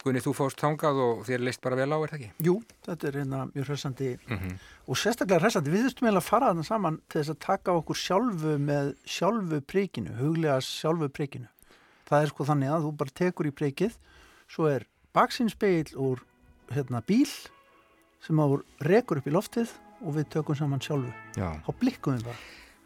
Guðni, 0.03 0.19
þú 0.25 0.33
fóst 0.35 0.59
þangað 0.59 0.99
og 1.05 1.21
þér 1.29 1.45
leist 1.47 1.61
bara 1.63 1.77
vel 1.79 1.87
á, 1.95 1.97
er 2.03 2.11
það 2.11 2.17
ekki? 2.17 2.31
Jú, 2.43 2.55
þetta 2.83 3.07
er 3.07 3.17
hérna 3.21 3.39
mjög 3.53 3.69
hressandi 3.69 4.09
og 4.27 4.99
sérstaklega 4.99 5.39
hressandi. 5.45 5.71
Við 5.71 5.87
þurftum 5.87 6.09
eiginlega 6.09 6.23
að 6.25 6.27
fara 6.27 6.51
þarna 6.51 6.67
saman 6.67 6.99
til 7.07 7.21
þess 7.21 7.31
að 7.31 7.39
taka 7.47 7.77
okkur 7.79 8.01
sjálfu 8.01 8.57
með 8.59 8.91
sjálfu 9.07 9.61
príkinu, 9.71 10.17
huglega 10.19 10.59
sjálfu 10.67 11.07
príkinu. 11.15 11.47
Það 12.11 12.25
er 12.25 12.33
sko 12.33 12.51
þannig 12.51 12.75
að 12.75 12.87
þú 12.89 12.95
bara 12.99 13.17
tekur 13.23 13.47
í 13.47 13.55
príkið, 13.55 13.99
svo 14.51 14.67
er 14.67 14.87
baksinspeil 15.15 15.95
úr 15.95 16.25
hérna, 16.75 16.99
bíl 17.07 17.29
sem 18.19 18.35
á 18.35 18.45
rekur 18.83 19.23
upp 19.23 19.31
í 19.31 19.39
loftið 19.39 19.71
og 20.03 20.17
við 20.19 20.27
tökum 20.35 20.59
saman 20.59 20.83
sjálfu. 20.83 21.15
Já. 21.39 21.55
Þá 21.63 21.71
blikkum 21.79 22.19
við 22.19 22.35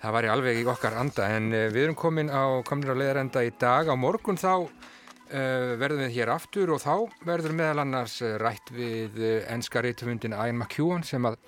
Það 0.02 0.16
væri 0.18 0.30
alveg 0.32 0.60
í 0.60 0.66
okkar 0.70 0.98
anda 1.00 1.30
en 1.34 1.52
uh, 1.54 1.68
við 1.74 1.88
erum 1.88 1.98
komin 2.00 2.32
á, 2.32 2.62
komin 2.68 2.92
á 2.92 2.96
leiðarenda 3.00 3.46
í 3.46 3.54
dag. 3.60 3.90
Á 3.90 3.96
morgun 3.98 4.40
þá 4.40 4.52
uh, 4.66 5.72
verðum 5.82 6.04
við 6.06 6.18
hér 6.18 6.34
aftur 6.36 6.74
og 6.76 6.82
þá 6.84 7.08
verður 7.28 7.56
meðal 7.58 7.86
annars 7.86 8.20
uh, 8.26 8.36
rætt 8.42 8.74
við 8.76 9.22
enska 9.52 9.84
reytumundin 9.86 10.36
Ian 10.36 10.60
McEwan 10.60 11.06
sem 11.08 11.26
að 11.26 11.40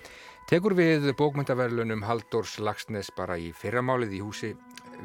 tekur 0.48 0.76
við 0.78 1.10
bókmyndaverlunum 1.18 2.06
Halldórs 2.08 2.56
Lagsnes 2.64 3.12
bara 3.16 3.36
í 3.38 3.52
fyrramálið 3.56 4.16
í 4.16 4.22
húsi 4.24 4.54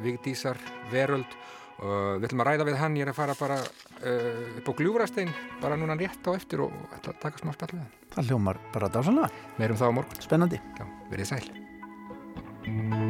Vigdísar 0.04 0.58
Veröld 0.90 1.36
og 1.84 2.22
við 2.22 2.30
ætlum 2.30 2.44
að 2.46 2.48
ræða 2.48 2.66
við 2.70 2.78
hann, 2.80 2.96
ég 2.96 3.04
er 3.04 3.12
að 3.12 3.18
fara 3.18 3.36
bara 3.36 3.58
upp 3.60 4.70
á 4.72 4.74
gljúrastein 4.78 5.34
bara 5.62 5.78
núna 5.78 5.98
rétt 6.00 6.26
á 6.30 6.32
eftir 6.32 6.64
og 6.64 6.72
ætla 6.96 7.12
að 7.12 7.22
taka 7.26 7.42
smá 7.44 7.52
spjall 7.58 7.74
við 7.74 7.84
hann. 7.84 7.92
Það 8.16 8.32
hljómar 8.32 8.62
bara 8.72 8.92
dásanlega. 8.94 9.46
Meirum 9.60 9.82
þá 9.82 9.86
á 9.90 9.98
morgun. 10.00 10.24
Spennandi. 10.24 10.62
Já, 10.80 10.86
verið 11.12 11.32
sæl. 11.34 13.03